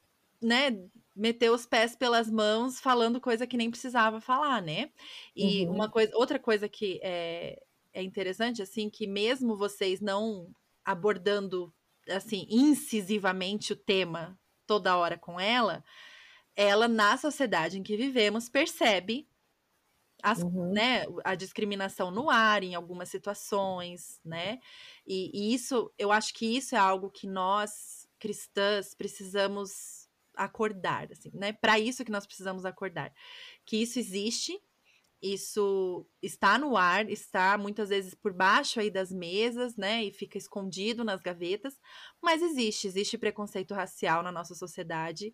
né, 0.42 0.72
meter 1.16 1.52
os 1.52 1.66
pés 1.66 1.96
pelas 1.96 2.30
mãos 2.30 2.80
falando 2.80 3.22
coisa 3.22 3.48
que 3.48 3.58
nem 3.58 3.70
precisava 3.70 4.20
falar, 4.20 4.62
né? 4.62 4.92
E 5.36 5.66
uhum. 5.66 5.74
uma 5.74 5.90
coisa, 5.90 6.12
outra 6.16 6.40
coisa 6.40 6.68
que 6.68 7.00
é, 7.04 7.62
é 7.94 8.02
interessante, 8.04 8.62
assim, 8.62 8.90
que 8.90 9.08
mesmo 9.08 9.56
vocês 9.56 10.02
não 10.02 10.52
abordando 10.86 11.74
assim 12.08 12.46
incisivamente 12.50 13.74
o 13.74 13.76
tema 13.76 14.40
toda 14.68 14.96
hora 14.96 15.18
com 15.18 15.40
ela, 15.40 15.84
ela 16.56 16.88
na 16.88 17.18
sociedade 17.18 17.78
em 17.78 17.84
que 17.84 17.98
vivemos 17.98 18.48
percebe 18.48 19.28
as, 20.24 20.42
uhum. 20.42 20.72
né, 20.72 21.06
a 21.24 21.36
discriminação 21.36 22.10
no 22.10 22.30
ar 22.30 22.64
em 22.64 22.74
algumas 22.74 23.10
situações, 23.10 24.20
né? 24.24 24.60
E, 25.06 25.30
e, 25.34 25.54
isso, 25.54 25.94
eu 26.00 26.12
acho 26.12 26.34
que 26.34 26.58
isso 26.58 26.76
é 26.76 26.80
algo 26.80 27.12
que 27.12 27.28
nós 27.28 28.08
cristãs 28.18 28.96
precisamos 28.96 30.10
acordar, 30.36 31.12
assim, 31.12 31.30
né? 31.34 31.54
Para 31.54 31.78
isso 31.78 32.04
que 32.04 32.12
nós 32.12 32.26
precisamos 32.26 32.66
acordar, 32.66 33.14
que 33.66 33.78
isso 33.78 34.00
existe 34.00 34.60
isso 35.34 36.06
está 36.22 36.58
no 36.58 36.78
ar, 36.78 37.10
está 37.10 37.58
muitas 37.58 37.90
vezes 37.90 38.14
por 38.14 38.34
baixo 38.34 38.80
aí 38.80 38.92
das 38.92 39.12
mesas, 39.12 39.76
né, 39.76 40.04
e 40.04 40.12
fica 40.12 40.38
escondido 40.38 41.04
nas 41.04 41.22
gavetas, 41.22 41.80
mas 42.22 42.42
existe, 42.42 42.88
existe 42.88 43.18
preconceito 43.18 43.74
racial 43.74 44.22
na 44.22 44.32
nossa 44.32 44.54
sociedade 44.54 45.34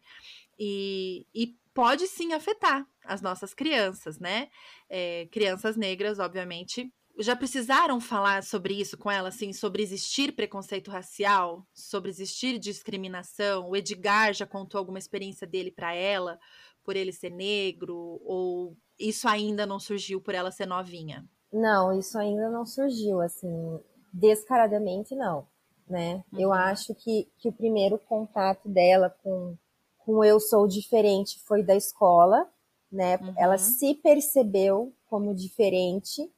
e, 0.57 1.25
e 1.33 1.55
pode 1.73 2.07
sim 2.07 2.33
afetar 2.33 2.85
as 3.03 3.21
nossas 3.21 3.53
crianças, 3.53 4.19
né? 4.19 4.49
É, 4.89 5.27
crianças 5.31 5.75
negras, 5.75 6.19
obviamente, 6.19 6.91
já 7.19 7.35
precisaram 7.35 7.99
falar 7.99 8.43
sobre 8.43 8.73
isso 8.79 8.97
com 8.97 9.09
ela, 9.09 9.29
assim, 9.29 9.53
sobre 9.53 9.83
existir 9.83 10.33
preconceito 10.33 10.91
racial, 10.91 11.67
sobre 11.73 12.09
existir 12.09 12.57
discriminação. 12.57 13.69
O 13.69 13.75
Edgar 13.75 14.33
já 14.33 14.45
contou 14.45 14.79
alguma 14.79 14.99
experiência 14.99 15.45
dele 15.47 15.71
para 15.71 15.93
ela, 15.93 16.39
por 16.83 16.95
ele 16.95 17.11
ser 17.11 17.29
negro, 17.29 17.95
ou 18.23 18.77
isso 19.01 19.27
ainda 19.27 19.65
não 19.65 19.79
surgiu 19.79 20.21
por 20.21 20.35
ela 20.35 20.51
ser 20.51 20.65
novinha? 20.65 21.27
Não, 21.51 21.97
isso 21.97 22.17
ainda 22.17 22.49
não 22.49 22.65
surgiu, 22.65 23.19
assim, 23.19 23.79
descaradamente 24.13 25.15
não, 25.15 25.45
né? 25.87 26.23
Uhum. 26.31 26.39
Eu 26.39 26.53
acho 26.53 26.95
que, 26.95 27.27
que 27.37 27.49
o 27.49 27.53
primeiro 27.53 27.97
contato 27.97 28.69
dela 28.69 29.09
com, 29.21 29.57
com 29.99 30.23
Eu 30.23 30.39
Sou 30.39 30.67
Diferente 30.67 31.39
foi 31.41 31.63
da 31.63 31.75
escola, 31.75 32.47
né? 32.91 33.17
Uhum. 33.17 33.33
Ela 33.37 33.57
se 33.57 33.95
percebeu 33.95 34.93
como 35.09 35.35
diferente, 35.35 36.31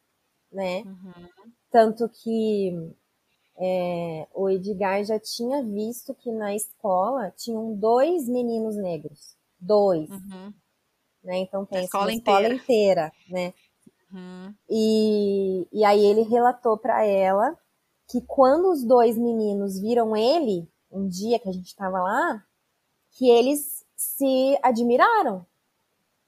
né? 0.51 0.83
Uhum. 0.83 1.51
Tanto 1.69 2.09
que 2.09 2.91
é, 3.57 4.27
o 4.33 4.49
Edgar 4.49 5.03
já 5.03 5.19
tinha 5.19 5.63
visto 5.63 6.15
que 6.15 6.31
na 6.31 6.55
escola 6.55 7.31
tinham 7.35 7.75
dois 7.75 8.27
meninos 8.27 8.75
negros. 8.75 9.35
Dois. 9.59 10.09
Uhum 10.09 10.53
né? 11.23 11.37
Então 11.37 11.65
tem 11.65 11.85
escola, 11.85 12.11
escola 12.11 12.47
inteira, 12.47 13.11
né? 13.29 13.53
Uhum. 14.13 14.53
E, 14.69 15.67
e 15.71 15.83
aí 15.83 16.05
ele 16.05 16.21
relatou 16.21 16.77
para 16.77 17.05
ela 17.05 17.57
que 18.07 18.21
quando 18.21 18.71
os 18.71 18.83
dois 18.83 19.17
meninos 19.17 19.79
viram 19.79 20.15
ele, 20.15 20.67
um 20.91 21.07
dia 21.07 21.39
que 21.39 21.49
a 21.49 21.51
gente 21.51 21.67
estava 21.67 21.99
lá, 21.99 22.43
que 23.11 23.29
eles 23.29 23.83
se 23.95 24.57
admiraram. 24.61 25.45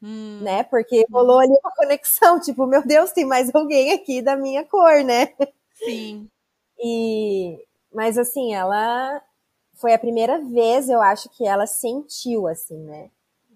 Hum. 0.02 0.40
Né? 0.42 0.64
Porque 0.64 1.06
rolou 1.12 1.40
ali 1.40 1.52
uma 1.52 1.72
conexão, 1.76 2.40
tipo, 2.42 2.66
meu 2.66 2.86
Deus, 2.86 3.12
tem 3.12 3.26
mais 3.26 3.54
alguém 3.54 3.94
aqui 3.94 4.22
da 4.22 4.36
minha 4.36 4.64
cor, 4.66 5.04
né? 5.04 5.34
Sim. 5.76 6.30
E 6.80 7.64
mas 7.94 8.18
assim, 8.18 8.54
ela 8.54 9.22
foi 9.76 9.94
a 9.94 10.00
primeira 10.00 10.38
vez, 10.40 10.90
eu 10.90 11.02
acho 11.02 11.30
que 11.30 11.48
ela 11.48 11.66
sentiu 11.66 12.46
assim, 12.48 12.78
né? 12.78 13.10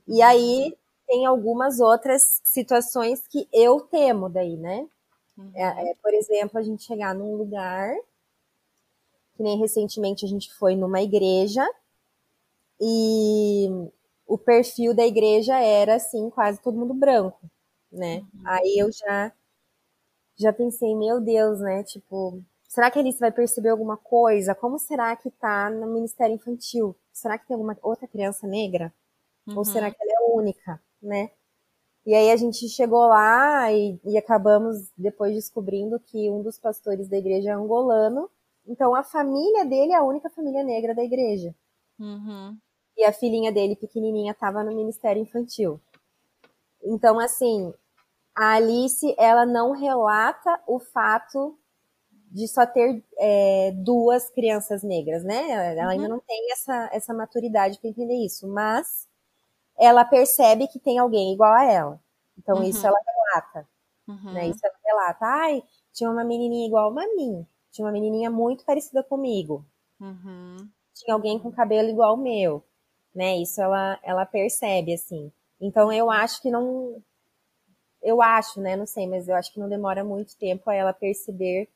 E 0.08 0.22
aí 0.22 0.78
tem 1.10 1.26
algumas 1.26 1.80
outras 1.80 2.40
situações 2.44 3.26
que 3.28 3.50
eu 3.52 3.82
temo 3.82 4.30
daí, 4.30 4.56
né? 4.56 4.88
Uhum. 5.36 5.52
É, 5.56 5.90
é, 5.90 5.96
por 5.96 6.14
exemplo, 6.14 6.60
a 6.60 6.62
gente 6.62 6.84
chegar 6.84 7.16
num 7.16 7.36
lugar 7.36 7.96
que 9.36 9.42
nem 9.42 9.58
recentemente 9.58 10.24
a 10.24 10.28
gente 10.28 10.54
foi 10.54 10.76
numa 10.76 11.02
igreja 11.02 11.68
e 12.80 13.68
o 14.28 14.38
perfil 14.38 14.94
da 14.94 15.04
igreja 15.04 15.58
era 15.60 15.96
assim, 15.96 16.30
quase 16.30 16.62
todo 16.62 16.78
mundo 16.78 16.94
branco, 16.94 17.40
né? 17.92 18.20
Uhum. 18.20 18.42
Aí 18.46 18.78
eu 18.78 18.92
já 18.92 19.32
já 20.38 20.54
pensei, 20.54 20.96
meu 20.96 21.20
Deus, 21.20 21.60
né? 21.60 21.84
Tipo, 21.84 22.40
será 22.68 22.92
que 22.92 23.00
Alice 23.00 23.20
vai 23.20 23.32
perceber 23.32 23.70
alguma 23.70 23.98
coisa? 23.98 24.54
Como 24.54 24.78
será 24.78 25.16
que 25.16 25.32
tá 25.32 25.72
no 25.72 25.88
Ministério 25.88 26.36
Infantil? 26.36 26.96
Será 27.12 27.38
que 27.38 27.48
tem 27.48 27.56
alguma 27.56 27.76
outra 27.82 28.08
criança 28.08 28.46
negra? 28.46 28.94
Uhum. 29.48 29.58
Ou 29.58 29.66
será 29.66 29.90
que 29.90 29.98
ela 30.00 30.12
é 30.12 30.38
única, 30.38 30.80
né? 31.02 31.32
E 32.06 32.16
aí 32.16 32.32
a 32.32 32.38
gente 32.38 32.68
chegou 32.70 33.08
lá 33.08 33.72
e, 33.72 34.00
e 34.06 34.18
acabamos 34.18 34.90
depois 34.98 35.34
descobrindo 35.34 36.00
que 36.00 36.30
um 36.30 36.42
dos 36.42 36.58
pastores 36.58 37.08
da 37.08 37.18
igreja 37.18 37.50
é 37.50 37.54
angolano 37.54 38.30
então 38.70 38.94
a 38.94 39.04
família 39.04 39.66
dele 39.66 39.94
é 39.94 39.96
a 39.96 40.04
única 40.04 40.30
família 40.30 40.64
negra 40.64 40.94
da 40.94 41.04
igreja. 41.04 41.56
Uhum. 42.00 42.56
E 42.96 43.04
a 43.04 43.12
filhinha 43.12 43.52
dele, 43.52 43.76
pequenininha, 43.76 44.32
estava 44.32 44.64
no 44.64 44.76
ministério 44.76 45.22
infantil. 45.22 45.82
Então, 46.84 47.20
assim, 47.20 47.74
a 48.36 48.54
Alice, 48.54 49.16
ela 49.18 49.46
não 49.46 49.72
relata 49.72 50.62
o 50.68 50.80
fato 50.80 51.58
de 52.32 52.48
só 52.48 52.64
ter 52.66 53.04
é, 53.18 53.72
duas 53.72 54.30
crianças 54.30 54.84
negras, 54.84 55.24
né? 55.24 55.50
Ela 55.72 55.86
uhum. 55.86 55.90
ainda 55.90 56.08
não 56.08 56.20
tem 56.20 56.52
essa, 56.52 56.90
essa 56.94 57.14
maturidade 57.14 57.80
para 57.80 57.90
entender 57.90 58.24
isso, 58.24 58.48
mas 58.48 59.08
ela 59.80 60.04
percebe 60.04 60.68
que 60.68 60.78
tem 60.78 61.00
alguém 61.00 61.34
igual 61.34 61.54
a 61.54 61.64
ela. 61.64 62.00
Então, 62.38 62.58
uhum. 62.58 62.64
isso 62.64 62.86
ela 62.86 62.98
relata. 63.06 63.68
Uhum. 64.08 64.34
Né? 64.34 64.48
Isso 64.50 64.60
ela 64.64 64.76
relata. 64.86 65.26
Ai, 65.26 65.64
tinha 65.94 66.10
uma 66.10 66.24
menininha 66.24 66.68
igual 66.68 66.98
a 66.98 67.16
mim. 67.16 67.48
Tinha 67.72 67.86
uma 67.86 67.92
menininha 67.92 68.30
muito 68.30 68.66
parecida 68.66 69.04
comigo. 69.04 69.66
Uhum. 70.00 70.58
Tinha 70.94 71.14
alguém 71.14 71.40
com 71.40 71.52
cabelo 71.52 71.90
igual 71.90 72.12
ao 72.12 72.18
meu. 72.18 72.64
Né? 73.16 73.38
Isso 73.38 73.62
ela, 73.62 74.00
ela 74.04 74.26
percebe, 74.26 74.94
assim. 74.94 75.32
Então 75.62 75.92
eu 75.92 76.10
acho 76.12 76.42
que 76.42 76.52
não. 76.52 77.02
Eu 78.02 78.22
acho, 78.22 78.62
né? 78.62 78.76
Não 78.76 78.86
sei, 78.86 79.08
mas 79.08 79.28
eu 79.28 79.36
acho 79.36 79.52
que 79.52 79.60
não 79.60 79.68
demora 79.68 80.04
muito 80.04 80.38
tempo 80.38 80.70
a 80.70 80.74
ela 80.74 80.94
perceber 80.94 81.68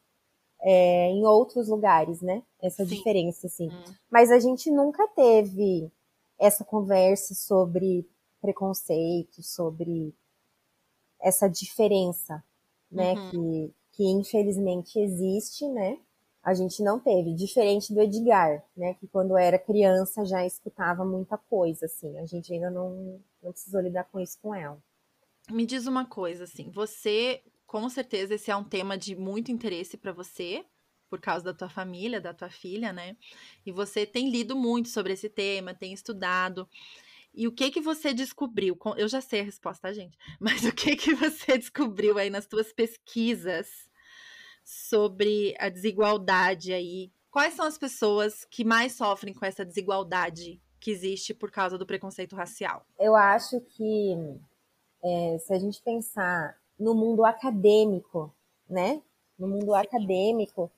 é, 0.62 1.10
em 1.10 1.26
outros 1.26 1.68
lugares, 1.68 2.22
né? 2.22 2.42
Essa 2.62 2.86
Sim. 2.86 2.96
diferença, 2.96 3.48
assim. 3.48 3.70
Hum. 3.70 3.84
Mas 4.10 4.32
a 4.32 4.40
gente 4.40 4.72
nunca 4.72 5.06
teve 5.10 5.92
essa 6.40 6.64
conversa 6.64 7.34
sobre 7.34 8.08
preconceito, 8.42 9.42
sobre 9.42 10.14
essa 11.20 11.48
diferença, 11.48 12.44
né? 12.92 13.14
Uhum. 13.14 13.30
Que, 13.30 13.74
que 13.94 14.04
infelizmente 14.06 15.00
existe, 15.00 15.68
né? 15.68 15.98
A 16.44 16.54
gente 16.54 16.84
não 16.84 17.00
teve, 17.00 17.34
diferente 17.34 17.94
do 17.94 18.02
Edgar, 18.02 18.64
né? 18.76 18.96
Que 18.96 19.08
quando 19.08 19.38
era 19.38 19.58
criança 19.58 20.26
já 20.26 20.46
escutava 20.46 21.06
muita 21.06 21.38
coisa, 21.38 21.86
assim. 21.86 22.18
A 22.20 22.26
gente 22.26 22.52
ainda 22.54 22.70
não, 22.70 23.22
não 23.42 23.52
precisou 23.52 23.80
lidar 23.80 24.04
com 24.06 24.20
isso 24.20 24.38
com 24.42 24.54
ela. 24.54 24.78
Me 25.50 25.66
diz 25.66 25.88
uma 25.88 26.06
coisa, 26.06 26.44
assim, 26.46 26.70
você, 26.70 27.42
com 27.66 27.88
certeza, 27.90 28.36
esse 28.36 28.52
é 28.52 28.56
um 28.56 28.64
tema 28.64 28.98
de 28.98 29.16
muito 29.16 29.52
interesse 29.52 29.98
para 29.98 30.12
você, 30.12 30.66
por 31.14 31.22
causa 31.22 31.46
da 31.46 31.54
tua 31.54 31.70
família, 31.70 32.20
da 32.20 32.34
tua 32.34 32.50
filha, 32.50 32.92
né? 32.92 33.16
E 33.64 33.72
você 33.72 34.04
tem 34.04 34.32
lido 34.32 34.56
muito 34.56 34.90
sobre 34.90 35.14
esse 35.14 35.30
tema, 35.30 35.72
tem 35.72 35.94
estudado. 35.94 36.68
E 37.32 37.48
o 37.48 37.52
que 37.52 37.70
que 37.70 37.80
você 37.80 38.16
descobriu? 38.16 38.76
Eu 38.98 39.08
já 39.08 39.22
sei 39.22 39.42
a 39.42 39.44
resposta, 39.44 39.88
tá, 39.88 39.94
gente? 39.94 40.18
Mas 40.42 40.66
o 40.66 40.74
que 40.74 40.96
que 40.96 41.14
você 41.14 41.56
descobriu 41.56 42.18
aí 42.18 42.32
nas 42.32 42.46
suas 42.46 42.74
pesquisas 42.74 43.68
sobre 44.66 45.56
a 45.60 45.70
desigualdade 45.70 46.74
aí? 46.74 47.12
Quais 47.30 47.54
são 47.54 47.68
as 47.68 47.78
pessoas 47.78 48.44
que 48.46 48.66
mais 48.66 48.94
sofrem 48.94 49.36
com 49.36 49.46
essa 49.46 49.64
desigualdade 49.64 50.60
que 50.80 50.90
existe 50.90 51.32
por 51.32 51.52
causa 51.52 51.78
do 51.78 51.86
preconceito 51.86 52.36
racial? 52.36 52.88
Eu 52.98 53.16
acho 53.16 53.62
que 53.62 54.16
é, 55.04 55.38
se 55.38 55.54
a 55.54 55.60
gente 55.60 55.80
pensar 55.84 56.58
no 56.80 56.96
mundo 56.96 57.24
acadêmico, 57.24 58.34
né? 58.68 59.00
No 59.38 59.48
mundo 59.48 59.74
Sim. 59.74 59.78
acadêmico, 59.78 60.72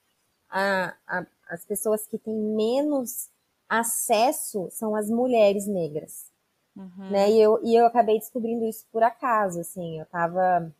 a, 0.55 0.95
a, 1.05 1.25
as 1.49 1.65
pessoas 1.65 2.07
que 2.07 2.17
têm 2.17 2.33
menos 2.33 3.29
acesso 3.67 4.69
são 4.71 4.95
as 4.95 5.09
mulheres 5.09 5.67
negras. 5.67 6.31
Uhum. 6.73 7.09
Né? 7.11 7.31
E, 7.31 7.41
eu, 7.41 7.59
e 7.61 7.75
eu 7.75 7.85
acabei 7.85 8.17
descobrindo 8.17 8.63
isso 8.63 8.85
por 8.89 9.03
acaso, 9.03 9.59
assim, 9.59 9.97
eu 9.97 10.03
estava 10.03 10.73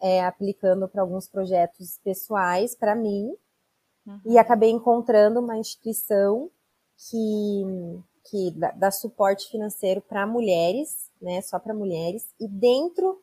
é, 0.00 0.24
aplicando 0.24 0.88
para 0.88 1.02
alguns 1.02 1.28
projetos 1.28 1.98
pessoais 2.02 2.74
para 2.74 2.96
mim 2.96 3.32
uhum. 4.04 4.20
e 4.24 4.38
acabei 4.38 4.70
encontrando 4.70 5.38
uma 5.38 5.56
instituição 5.56 6.50
que, 6.96 7.62
que 8.28 8.50
dá, 8.52 8.72
dá 8.72 8.90
suporte 8.90 9.48
financeiro 9.50 10.00
para 10.00 10.26
mulheres, 10.26 11.08
né, 11.22 11.40
só 11.42 11.60
para 11.60 11.74
mulheres, 11.74 12.28
e 12.40 12.48
dentro 12.48 13.22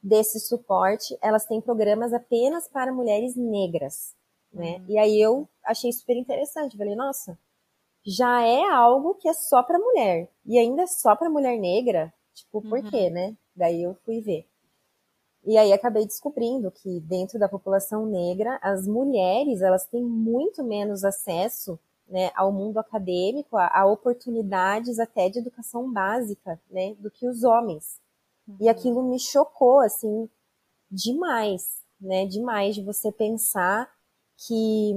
desse 0.00 0.38
suporte 0.38 1.18
elas 1.20 1.44
têm 1.44 1.60
programas 1.60 2.12
apenas 2.12 2.68
para 2.68 2.92
mulheres 2.92 3.34
negras, 3.34 4.14
né? 4.52 4.78
Uhum. 4.78 4.84
E 4.88 4.98
aí 4.98 5.20
eu 5.20 5.48
achei 5.64 5.92
super 5.92 6.16
interessante, 6.16 6.76
falei, 6.76 6.94
nossa, 6.94 7.38
já 8.04 8.42
é 8.42 8.64
algo 8.70 9.14
que 9.14 9.28
é 9.28 9.32
só 9.32 9.62
para 9.62 9.78
mulher. 9.78 10.30
E 10.44 10.58
ainda 10.58 10.82
é 10.82 10.86
só 10.86 11.14
para 11.14 11.30
mulher 11.30 11.58
negra. 11.58 12.12
Tipo, 12.34 12.62
por 12.62 12.78
uhum. 12.78 12.90
quê, 12.90 13.10
né? 13.10 13.36
Daí 13.54 13.82
eu 13.82 13.94
fui 14.04 14.20
ver. 14.20 14.48
E 15.44 15.56
aí 15.56 15.72
acabei 15.72 16.06
descobrindo 16.06 16.70
que 16.70 17.00
dentro 17.00 17.38
da 17.38 17.48
população 17.48 18.06
negra, 18.06 18.58
as 18.62 18.86
mulheres, 18.86 19.60
elas 19.60 19.86
têm 19.86 20.04
muito 20.04 20.62
menos 20.62 21.04
acesso 21.04 21.78
né, 22.08 22.30
ao 22.34 22.52
mundo 22.52 22.78
acadêmico, 22.78 23.56
a, 23.56 23.66
a, 23.80 23.86
oportunidades 23.86 24.98
até 24.98 25.28
de 25.28 25.38
educação 25.38 25.92
básica, 25.92 26.60
né, 26.70 26.94
do 26.94 27.10
que 27.10 27.28
os 27.28 27.44
homens. 27.44 28.00
Uhum. 28.46 28.56
E 28.60 28.68
aquilo 28.68 29.02
me 29.02 29.18
chocou, 29.18 29.80
assim, 29.80 30.28
demais, 30.90 31.82
né, 32.00 32.24
demais 32.26 32.74
de 32.74 32.82
você 32.82 33.12
pensar 33.12 33.90
que 34.46 34.94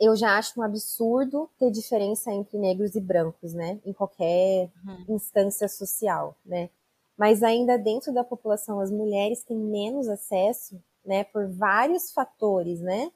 eu 0.00 0.16
já 0.16 0.38
acho 0.38 0.58
um 0.58 0.62
absurdo 0.62 1.48
ter 1.58 1.70
diferença 1.70 2.32
entre 2.32 2.58
negros 2.58 2.94
e 2.94 3.00
brancos, 3.00 3.52
né? 3.52 3.78
Em 3.84 3.92
qualquer 3.92 4.70
uhum. 4.84 5.04
instância 5.14 5.68
social, 5.68 6.36
né? 6.44 6.70
Mas 7.16 7.42
ainda 7.42 7.78
dentro 7.78 8.12
da 8.12 8.24
população, 8.24 8.80
as 8.80 8.90
mulheres 8.90 9.44
têm 9.44 9.56
menos 9.56 10.08
acesso, 10.08 10.82
né? 11.04 11.24
Por 11.24 11.48
vários 11.48 12.12
fatores, 12.12 12.80
né? 12.80 13.12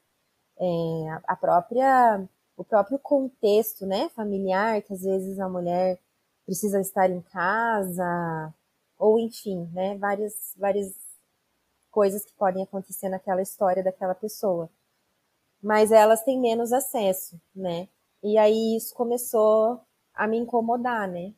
É, 0.61 1.21
a 1.27 1.35
própria, 1.35 2.23
o 2.57 2.65
próprio 2.65 2.99
contexto, 2.99 3.87
né? 3.87 4.09
Familiar, 4.11 4.83
que 4.83 4.93
às 4.93 5.03
vezes 5.03 5.41
a 5.41 5.49
mulher 5.49 5.99
precisa 6.45 6.81
estar 6.81 7.11
em 7.11 7.21
casa, 7.23 8.55
ou 8.99 9.19
enfim, 9.19 9.69
né? 9.73 9.97
Várias, 9.97 10.55
várias 10.57 10.95
coisas 11.91 12.25
que 12.25 12.33
podem 12.35 12.63
acontecer 12.63 13.09
naquela 13.09 13.43
história 13.43 13.83
daquela 13.83 14.15
pessoa 14.15 14.71
mas 15.63 15.93
elas 15.93 16.23
têm 16.23 16.41
menos 16.41 16.73
acesso, 16.73 17.41
né? 17.55 17.89
E 18.23 18.37
aí 18.39 18.77
isso 18.77 18.95
começou 18.95 19.81
a 20.15 20.27
me 20.27 20.37
incomodar, 20.37 21.09
né? 21.09 21.33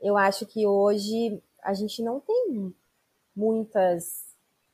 Eu 0.00 0.16
acho 0.16 0.46
que 0.46 0.66
hoje 0.66 1.42
a 1.62 1.74
gente 1.74 2.02
não 2.02 2.20
tem 2.20 2.74
muitas 3.34 4.24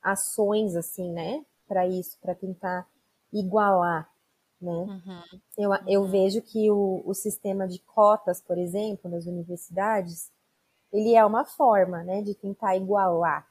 ações 0.02 0.74
assim, 0.76 1.12
né, 1.12 1.44
para 1.68 1.86
isso, 1.86 2.18
para 2.20 2.34
tentar 2.34 2.86
igualar, 3.32 4.10
né? 4.60 4.72
Uhum. 4.72 5.40
Eu, 5.56 5.70
eu 5.86 6.02
uhum. 6.02 6.10
vejo 6.10 6.42
que 6.42 6.70
o, 6.70 7.02
o 7.04 7.14
sistema 7.14 7.66
de 7.66 7.78
cotas, 7.80 8.40
por 8.40 8.58
exemplo, 8.58 9.10
nas 9.10 9.26
universidades, 9.26 10.30
ele 10.92 11.14
é 11.14 11.24
uma 11.24 11.44
forma, 11.44 12.02
né, 12.02 12.22
de 12.22 12.34
tentar 12.34 12.76
igualar 12.76 13.49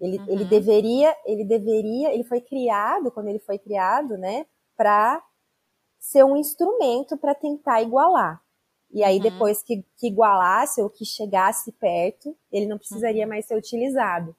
ele, 0.00 0.18
uhum. 0.18 0.26
ele 0.28 0.44
deveria, 0.44 1.14
ele 1.24 1.44
deveria, 1.44 2.12
ele 2.12 2.24
foi 2.24 2.40
criado, 2.40 3.10
quando 3.10 3.28
ele 3.28 3.38
foi 3.38 3.58
criado, 3.58 4.16
né, 4.16 4.46
para 4.76 5.22
ser 5.98 6.24
um 6.24 6.36
instrumento 6.36 7.16
para 7.16 7.34
tentar 7.34 7.82
igualar. 7.82 8.42
E 8.90 9.02
aí, 9.02 9.16
uhum. 9.16 9.22
depois 9.22 9.62
que, 9.62 9.84
que, 9.96 10.08
igualasse 10.08 10.82
ou 10.82 10.90
que 10.90 11.04
chegasse 11.04 11.72
perto, 11.72 12.36
ele 12.50 12.66
não 12.66 12.76
precisaria 12.76 13.22
uhum. 13.22 13.28
mais 13.28 13.46
ser 13.46 13.56
utilizado. 13.56 14.36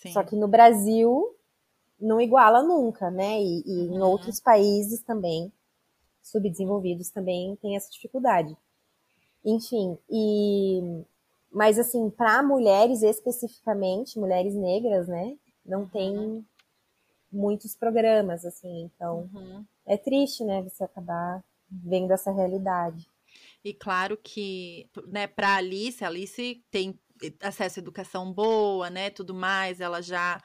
Sim. 0.00 0.12
Só 0.12 0.22
que 0.22 0.34
no 0.34 0.48
Brasil, 0.48 1.36
não 2.00 2.20
iguala 2.20 2.62
nunca, 2.62 3.10
né? 3.10 3.40
E, 3.40 3.62
e 3.64 3.86
em 3.86 3.98
uhum. 3.98 4.08
outros 4.08 4.40
países 4.40 5.02
também, 5.02 5.52
subdesenvolvidos 6.22 7.10
também 7.10 7.56
tem 7.56 7.76
essa 7.76 7.90
dificuldade. 7.90 8.56
Enfim, 9.44 9.96
e 10.10 11.04
mas 11.50 11.78
assim, 11.78 12.10
para 12.10 12.42
mulheres 12.42 13.02
especificamente, 13.02 14.18
mulheres 14.18 14.54
negras, 14.54 15.08
né, 15.08 15.36
não 15.64 15.80
uhum. 15.80 15.88
tem 15.88 16.46
muitos 17.30 17.76
programas 17.76 18.44
assim, 18.44 18.90
então 18.94 19.28
uhum. 19.32 19.64
é 19.86 19.96
triste, 19.96 20.44
né, 20.44 20.62
você 20.62 20.84
acabar 20.84 21.42
vendo 21.70 22.12
essa 22.12 22.30
realidade. 22.30 23.08
E 23.64 23.74
claro 23.74 24.16
que, 24.16 24.88
né, 25.08 25.26
para 25.26 25.56
Alice, 25.56 26.02
a 26.04 26.08
Alice 26.08 26.64
tem 26.70 26.98
acesso 27.42 27.80
à 27.80 27.82
educação 27.82 28.32
boa, 28.32 28.88
né, 28.88 29.10
tudo 29.10 29.34
mais, 29.34 29.80
ela 29.80 30.00
já 30.00 30.40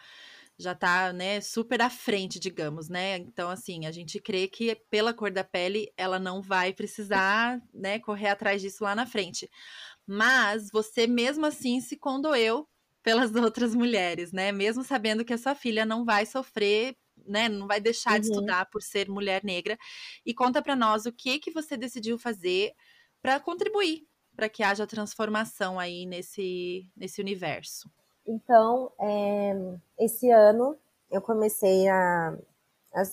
já 0.56 0.76
tá, 0.76 1.12
né, 1.12 1.42
super 1.42 1.82
à 1.82 1.90
frente, 1.90 2.40
digamos, 2.40 2.88
né? 2.88 3.18
Então, 3.18 3.50
assim, 3.50 3.86
a 3.88 3.92
gente 3.92 4.20
crê 4.20 4.48
que 4.48 4.76
pela 4.90 5.14
cor 5.14 5.32
da 5.32 5.44
pele 5.44 5.92
ela 5.98 6.20
não 6.20 6.42
vai 6.42 6.72
precisar, 6.72 7.60
né, 7.74 8.00
correr 8.00 8.30
atrás 8.30 8.62
disso 8.62 8.84
lá 8.84 8.96
na 8.96 9.06
frente. 9.06 9.50
Mas 10.06 10.70
você 10.72 11.08
mesmo 11.08 11.46
assim 11.46 11.80
se 11.82 11.98
condoeu 11.98 12.68
pelas 13.02 13.34
outras 13.36 13.76
mulheres, 13.76 14.32
né? 14.32 14.52
Mesmo 14.52 14.84
sabendo 14.84 15.26
que 15.26 15.34
a 15.34 15.38
sua 15.38 15.56
filha 15.56 15.86
não 15.86 16.06
vai 16.06 16.26
sofrer, 16.26 16.96
né, 17.26 17.48
não 17.48 17.68
vai 17.68 17.80
deixar 17.80 18.14
uhum. 18.14 18.20
de 18.20 18.28
estudar 18.28 18.70
por 18.70 18.82
ser 18.82 19.10
mulher 19.10 19.44
negra. 19.44 19.78
E 20.26 20.34
conta 20.34 20.62
para 20.62 20.76
nós 20.76 21.06
o 21.06 21.12
que 21.12 21.40
que 21.40 21.52
você 21.52 21.78
decidiu 21.78 22.18
fazer 22.18 22.74
para 23.22 23.40
contribuir 23.40 24.06
para 24.36 24.50
que 24.50 24.64
haja 24.64 24.88
transformação 24.88 25.80
aí 25.80 26.06
nesse 26.06 26.88
nesse 26.96 27.22
universo. 27.22 27.90
Então, 28.26 28.92
é, 29.00 29.54
esse 30.00 30.30
ano 30.32 30.78
eu 31.12 31.22
comecei 31.22 31.88
a, 31.88 32.36
a, 32.94 33.04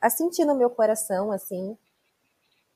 a, 0.00 0.10
sentir 0.10 0.44
no 0.44 0.56
meu 0.56 0.70
coração, 0.70 1.30
assim, 1.30 1.76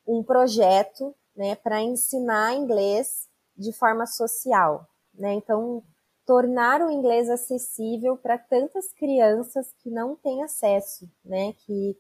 um 0.07 0.23
projeto, 0.23 1.15
né, 1.35 1.57
para 1.57 1.81
ensinar 1.81 2.55
inglês 2.55 3.29
de 3.57 3.73
forma 3.73 4.07
social, 4.07 4.87
né? 5.15 5.35
Então, 5.35 5.83
tornar 6.27 6.81
o 6.81 6.91
inglês 6.91 7.29
acessível 7.29 8.17
para 8.17 8.39
tantas 8.39 8.93
crianças 8.93 9.73
que 9.79 9.91
não 9.91 10.15
têm 10.17 10.43
acesso, 10.43 11.09
né? 11.25 11.53
Que 11.65 11.97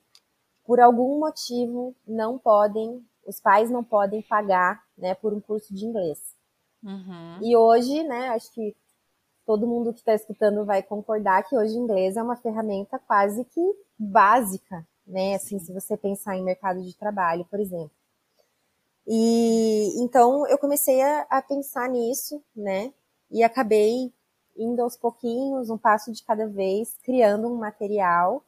por 0.64 0.78
algum 0.78 1.18
motivo 1.18 1.96
não 2.06 2.38
podem, 2.38 3.04
os 3.26 3.40
pais 3.40 3.70
não 3.70 3.82
podem 3.82 4.22
pagar, 4.22 4.80
né, 4.96 5.16
por 5.16 5.34
um 5.34 5.40
curso 5.40 5.74
de 5.74 5.84
inglês. 5.84 6.36
Uhum. 6.80 7.38
E 7.42 7.56
hoje, 7.56 8.04
né, 8.04 8.28
acho 8.28 8.52
que 8.52 8.76
todo 9.44 9.66
mundo 9.66 9.92
que 9.92 9.98
está 9.98 10.14
escutando 10.14 10.64
vai 10.64 10.80
concordar 10.80 11.42
que 11.42 11.56
hoje 11.56 11.76
o 11.76 11.82
inglês 11.82 12.16
é 12.16 12.22
uma 12.22 12.36
ferramenta 12.36 13.00
quase 13.00 13.44
que 13.46 13.60
básica, 13.98 14.86
né? 15.04 15.34
Assim, 15.34 15.58
se 15.58 15.72
você 15.72 15.96
pensar 15.96 16.36
em 16.36 16.44
mercado 16.44 16.80
de 16.82 16.96
trabalho, 16.96 17.44
por 17.46 17.58
exemplo. 17.58 17.90
E 19.06 20.02
então 20.02 20.46
eu 20.46 20.58
comecei 20.58 21.00
a, 21.02 21.26
a 21.30 21.42
pensar 21.42 21.88
nisso, 21.88 22.42
né? 22.54 22.92
E 23.30 23.42
acabei 23.42 24.12
indo 24.56 24.82
aos 24.82 24.96
pouquinhos, 24.96 25.70
um 25.70 25.78
passo 25.78 26.12
de 26.12 26.22
cada 26.22 26.46
vez, 26.46 26.96
criando 27.02 27.48
um 27.48 27.56
material 27.56 28.44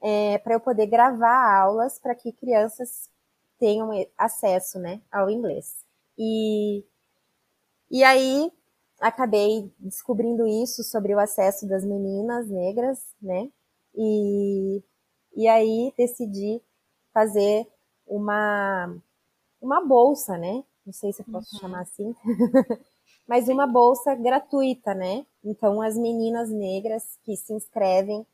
é, 0.00 0.38
para 0.38 0.54
eu 0.54 0.60
poder 0.60 0.86
gravar 0.86 1.60
aulas 1.60 1.98
para 1.98 2.14
que 2.14 2.32
crianças 2.32 3.10
tenham 3.58 3.90
acesso, 4.18 4.78
né, 4.78 5.00
ao 5.10 5.30
inglês. 5.30 5.84
E, 6.18 6.84
e 7.90 8.04
aí 8.04 8.52
acabei 9.00 9.72
descobrindo 9.78 10.46
isso 10.46 10.84
sobre 10.84 11.14
o 11.14 11.18
acesso 11.18 11.66
das 11.66 11.84
meninas 11.84 12.48
negras, 12.48 13.14
né? 13.20 13.50
E, 13.94 14.82
e 15.34 15.48
aí 15.48 15.92
decidi 15.96 16.60
fazer 17.12 17.66
uma, 18.06 18.94
uma 19.64 19.84
bolsa, 19.84 20.36
né? 20.36 20.62
Não 20.84 20.92
sei 20.92 21.12
se 21.12 21.22
eu 21.22 21.26
posso 21.32 21.54
uhum. 21.54 21.60
chamar 21.60 21.80
assim, 21.80 22.14
mas 23.26 23.48
uma 23.48 23.66
bolsa 23.66 24.14
gratuita, 24.14 24.94
né? 24.94 25.24
Então, 25.42 25.80
as 25.80 25.96
meninas 25.96 26.50
negras 26.50 27.18
que 27.24 27.34
se 27.36 27.52
inscrevem 27.54 28.26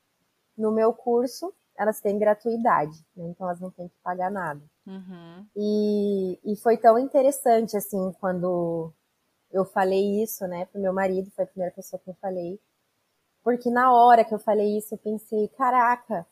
no 0.58 0.72
meu 0.72 0.92
curso, 0.92 1.52
elas 1.78 2.00
têm 2.00 2.18
gratuidade, 2.18 2.98
né? 3.16 3.24
então 3.28 3.46
elas 3.46 3.60
não 3.60 3.70
têm 3.70 3.88
que 3.88 3.94
pagar 4.02 4.30
nada. 4.30 4.60
Uhum. 4.86 5.46
E, 5.56 6.38
e 6.44 6.56
foi 6.56 6.76
tão 6.76 6.98
interessante, 6.98 7.76
assim, 7.76 8.12
quando 8.20 8.92
eu 9.50 9.64
falei 9.64 10.22
isso, 10.22 10.46
né, 10.46 10.66
pro 10.66 10.80
meu 10.80 10.92
marido, 10.92 11.30
foi 11.30 11.44
a 11.44 11.46
primeira 11.46 11.74
pessoa 11.74 12.00
que 12.02 12.10
eu 12.10 12.16
falei. 12.20 12.60
Porque 13.42 13.70
na 13.70 13.94
hora 13.94 14.24
que 14.24 14.34
eu 14.34 14.38
falei 14.38 14.76
isso, 14.76 14.94
eu 14.94 14.98
pensei, 14.98 15.48
caraca, 15.56 16.26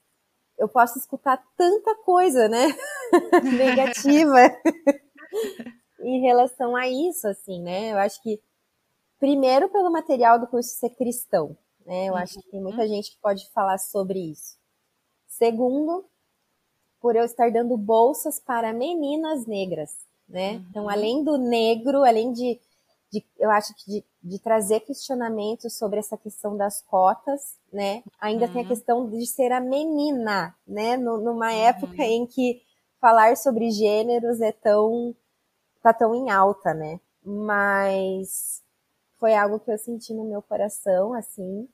eu 0.58 0.68
posso 0.68 0.98
escutar 0.98 1.42
tanta 1.56 1.94
coisa, 2.04 2.48
né, 2.48 2.66
negativa 3.56 4.38
em 6.00 6.20
relação 6.20 6.76
a 6.76 6.88
isso, 6.88 7.26
assim, 7.26 7.60
né? 7.62 7.92
Eu 7.92 7.98
acho 7.98 8.22
que, 8.22 8.40
primeiro, 9.18 9.68
pelo 9.68 9.90
material 9.90 10.38
do 10.38 10.46
curso 10.46 10.70
ser 10.70 10.90
cristão, 10.90 11.56
né? 11.84 12.08
Eu 12.08 12.12
uhum. 12.12 12.18
acho 12.18 12.40
que 12.40 12.50
tem 12.50 12.60
muita 12.60 12.86
gente 12.86 13.10
que 13.12 13.20
pode 13.20 13.48
falar 13.52 13.78
sobre 13.78 14.18
isso. 14.18 14.56
Segundo, 15.26 16.04
por 17.00 17.16
eu 17.16 17.24
estar 17.24 17.50
dando 17.50 17.76
bolsas 17.76 18.40
para 18.40 18.72
meninas 18.72 19.46
negras, 19.46 19.96
né? 20.28 20.52
Uhum. 20.52 20.66
Então, 20.70 20.88
além 20.88 21.24
do 21.24 21.36
negro, 21.36 22.04
além 22.04 22.32
de 22.32 22.60
de, 23.10 23.24
eu 23.38 23.50
acho 23.50 23.74
que 23.74 23.90
de, 23.90 24.04
de, 24.22 24.38
trazer 24.38 24.80
questionamentos 24.80 25.76
sobre 25.76 25.98
essa 25.98 26.16
questão 26.16 26.56
das 26.56 26.82
cotas, 26.82 27.58
né? 27.72 28.02
Ainda 28.20 28.46
uhum. 28.46 28.52
tem 28.52 28.60
a 28.60 28.64
uhum. 28.64 28.68
questão 28.68 29.10
de 29.10 29.26
ser 29.26 29.50
a 29.52 29.60
menina, 29.60 30.54
né? 30.66 30.96
No, 30.96 31.18
numa 31.18 31.46
uhum. 31.46 31.58
época 31.58 32.04
em 32.04 32.26
que 32.26 32.60
falar 33.00 33.36
sobre 33.36 33.70
gêneros 33.70 34.40
é 34.40 34.52
tão 34.52 35.14
tá 35.82 35.92
tão 35.94 36.14
em 36.14 36.30
alta, 36.30 36.74
né? 36.74 37.00
Mas 37.24 38.62
foi 39.18 39.34
algo 39.34 39.60
que 39.60 39.70
eu 39.72 39.78
senti 39.78 40.14
no 40.14 40.24
meu 40.24 40.42
coração, 40.42 41.14
assim, 41.14 41.68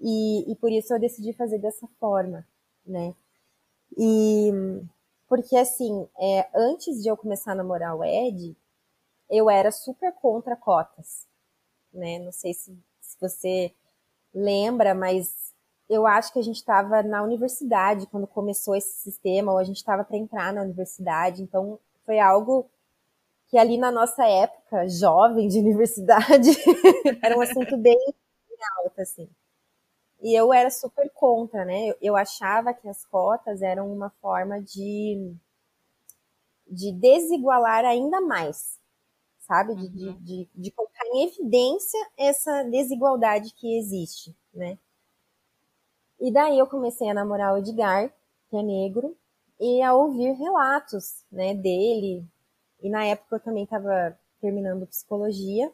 e, 0.00 0.50
e 0.52 0.56
por 0.56 0.72
isso 0.72 0.94
eu 0.94 1.00
decidi 1.00 1.32
fazer 1.34 1.58
dessa 1.58 1.88
forma, 2.00 2.46
né? 2.86 3.14
E 3.98 4.52
porque 5.28 5.56
assim, 5.56 6.08
é, 6.18 6.48
antes 6.54 7.02
de 7.02 7.08
eu 7.08 7.16
começar 7.16 7.52
a 7.52 7.54
namorar 7.54 7.94
o 7.96 8.04
Ed, 8.04 8.56
eu 9.30 9.50
era 9.50 9.70
super 9.70 10.12
contra 10.14 10.56
cotas, 10.56 11.26
né? 11.92 12.18
Não 12.20 12.32
sei 12.32 12.54
se, 12.54 12.76
se 13.00 13.16
você 13.20 13.72
lembra, 14.34 14.94
mas 14.94 15.47
eu 15.88 16.06
acho 16.06 16.32
que 16.32 16.38
a 16.38 16.42
gente 16.42 16.56
estava 16.56 17.02
na 17.02 17.22
universidade 17.22 18.06
quando 18.06 18.26
começou 18.26 18.76
esse 18.76 19.00
sistema, 19.00 19.52
ou 19.52 19.58
a 19.58 19.64
gente 19.64 19.76
estava 19.76 20.04
para 20.04 20.16
entrar 20.16 20.52
na 20.52 20.62
universidade, 20.62 21.42
então 21.42 21.78
foi 22.04 22.18
algo 22.18 22.68
que 23.46 23.56
ali 23.56 23.78
na 23.78 23.90
nossa 23.90 24.26
época, 24.26 24.88
jovem 24.88 25.48
de 25.48 25.58
universidade, 25.60 26.50
era 27.22 27.36
um 27.36 27.40
assunto 27.40 27.76
bem 27.76 27.98
alto, 28.78 29.00
assim. 29.00 29.28
E 30.20 30.34
eu 30.38 30.52
era 30.52 30.70
super 30.70 31.10
contra, 31.14 31.64
né? 31.64 31.88
Eu, 31.88 31.96
eu 32.02 32.16
achava 32.16 32.74
que 32.74 32.88
as 32.88 33.04
cotas 33.06 33.62
eram 33.62 33.90
uma 33.92 34.10
forma 34.20 34.60
de, 34.60 35.32
de 36.66 36.92
desigualar 36.92 37.84
ainda 37.84 38.20
mais 38.20 38.78
sabe? 39.48 39.74
De, 39.74 39.86
uhum. 39.86 40.12
de, 40.18 40.44
de, 40.44 40.48
de, 40.54 40.70
colocar 40.70 41.06
em 41.06 41.24
evidência 41.26 41.98
essa 42.18 42.62
desigualdade 42.64 43.54
que 43.54 43.78
existe, 43.78 44.36
né? 44.52 44.78
E 46.20 46.32
daí 46.32 46.58
eu 46.58 46.66
comecei 46.66 47.08
a 47.08 47.14
namorar 47.14 47.54
o 47.54 47.58
Edgar, 47.58 48.12
que 48.48 48.56
é 48.56 48.62
negro, 48.62 49.16
e 49.60 49.82
a 49.82 49.94
ouvir 49.94 50.32
relatos, 50.32 51.24
né, 51.30 51.54
dele. 51.54 52.24
E 52.82 52.90
na 52.90 53.04
época 53.04 53.36
eu 53.36 53.40
também 53.40 53.64
estava 53.64 54.18
terminando 54.40 54.86
psicologia, 54.86 55.72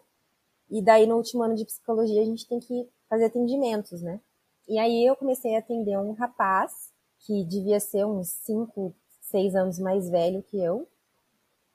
e 0.70 0.82
daí 0.82 1.06
no 1.06 1.16
último 1.16 1.42
ano 1.42 1.54
de 1.56 1.64
psicologia 1.64 2.22
a 2.22 2.24
gente 2.26 2.48
tem 2.48 2.60
que 2.60 2.88
fazer 3.08 3.26
atendimentos, 3.26 4.02
né? 4.02 4.20
E 4.68 4.78
aí 4.78 5.06
eu 5.06 5.16
comecei 5.16 5.56
a 5.56 5.60
atender 5.60 5.98
um 5.98 6.12
rapaz 6.12 6.92
que 7.20 7.44
devia 7.44 7.80
ser 7.80 8.06
uns 8.06 8.28
5, 8.30 8.94
6 9.20 9.54
anos 9.56 9.78
mais 9.78 10.10
velho 10.10 10.42
que 10.42 10.58
eu, 10.62 10.88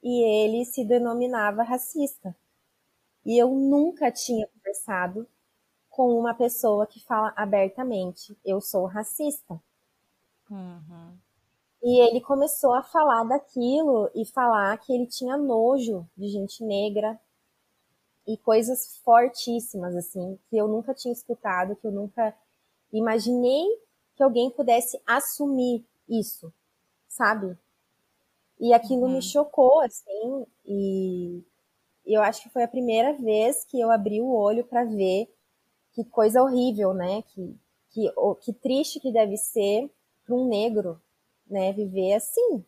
e 0.04 0.24
ele 0.24 0.66
se 0.66 0.86
denominava 0.86 1.64
racista. 1.64 2.36
E 3.26 3.38
eu 3.38 3.50
nunca 3.50 4.12
tinha 4.12 4.48
conversado 4.48 5.28
com 6.00 6.18
uma 6.18 6.34
pessoa 6.34 6.88
que 6.88 7.04
fala 7.04 7.34
abertamente: 7.36 8.34
eu 8.46 8.62
sou 8.62 8.86
racista. 8.86 9.62
Uhum. 10.50 11.18
E 11.84 12.00
ele 12.00 12.22
começou 12.22 12.74
a 12.74 12.82
falar 12.82 13.26
daquilo 13.26 14.10
e 14.16 14.26
falar 14.26 14.78
que 14.78 14.94
ele 14.94 15.06
tinha 15.06 15.36
nojo 15.36 16.08
de 16.16 16.30
gente 16.30 16.64
negra 16.64 17.20
e 18.26 18.38
coisas 18.38 18.96
fortíssimas, 19.04 19.94
assim, 19.94 20.40
que 20.50 20.56
eu 20.56 20.70
nunca 20.70 20.94
tinha 20.94 21.12
escutado, 21.12 21.76
que 21.76 21.86
eu 21.86 21.92
nunca 21.92 22.34
imaginei 22.94 23.66
que 24.16 24.24
alguém 24.24 24.50
pudesse 24.50 25.02
assumir 25.06 25.86
isso, 26.08 26.54
sabe? 27.10 27.58
E 28.58 28.74
aquilo 28.74 29.02
uhum. 29.02 29.16
me 29.16 29.22
chocou, 29.22 29.82
assim, 29.82 30.46
e 30.66 31.44
eu 32.06 32.22
acho 32.22 32.42
que 32.42 32.50
foi 32.50 32.64
a 32.64 32.70
primeira 32.70 33.12
vez 33.18 33.66
que 33.66 33.78
eu 33.78 33.92
abri 33.92 34.22
o 34.22 34.34
olho 34.34 34.64
para 34.64 34.86
ver 34.86 35.30
que 35.94 36.04
coisa 36.06 36.42
horrível, 36.42 36.94
né? 36.94 37.22
Que, 37.24 37.58
Que, 37.92 38.12
que 38.42 38.54
triste 38.54 39.00
que 39.00 39.12
deve 39.12 39.36
ser 39.38 39.90
para 40.24 40.36
um 40.36 40.48
negro, 40.48 41.02
né, 41.48 41.74
viver 41.74 42.14
assim. 42.14 42.64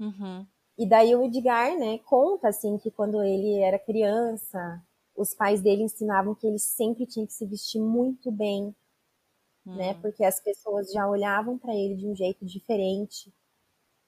Uhum. 0.00 0.46
E 0.78 0.88
daí 0.88 1.14
o 1.14 1.22
Edgar, 1.22 1.78
né, 1.78 1.98
conta 1.98 2.48
assim 2.48 2.78
que 2.78 2.90
quando 2.90 3.22
ele 3.22 3.60
era 3.60 3.78
criança, 3.78 4.82
os 5.14 5.34
pais 5.34 5.60
dele 5.60 5.82
ensinavam 5.82 6.34
que 6.34 6.46
ele 6.46 6.58
sempre 6.58 7.06
tinha 7.06 7.26
que 7.26 7.34
se 7.34 7.44
vestir 7.46 7.80
muito 7.80 8.32
bem, 8.32 8.64
né, 8.66 8.74
uhum. 9.66 9.76
né, 9.76 9.94
porque 10.00 10.24
as 10.24 10.40
pessoas 10.40 10.90
já 10.90 11.06
olhavam 11.06 11.58
para 11.58 11.74
ele 11.74 11.96
de 11.96 12.06
um 12.06 12.16
jeito 12.16 12.44
diferente. 12.46 13.32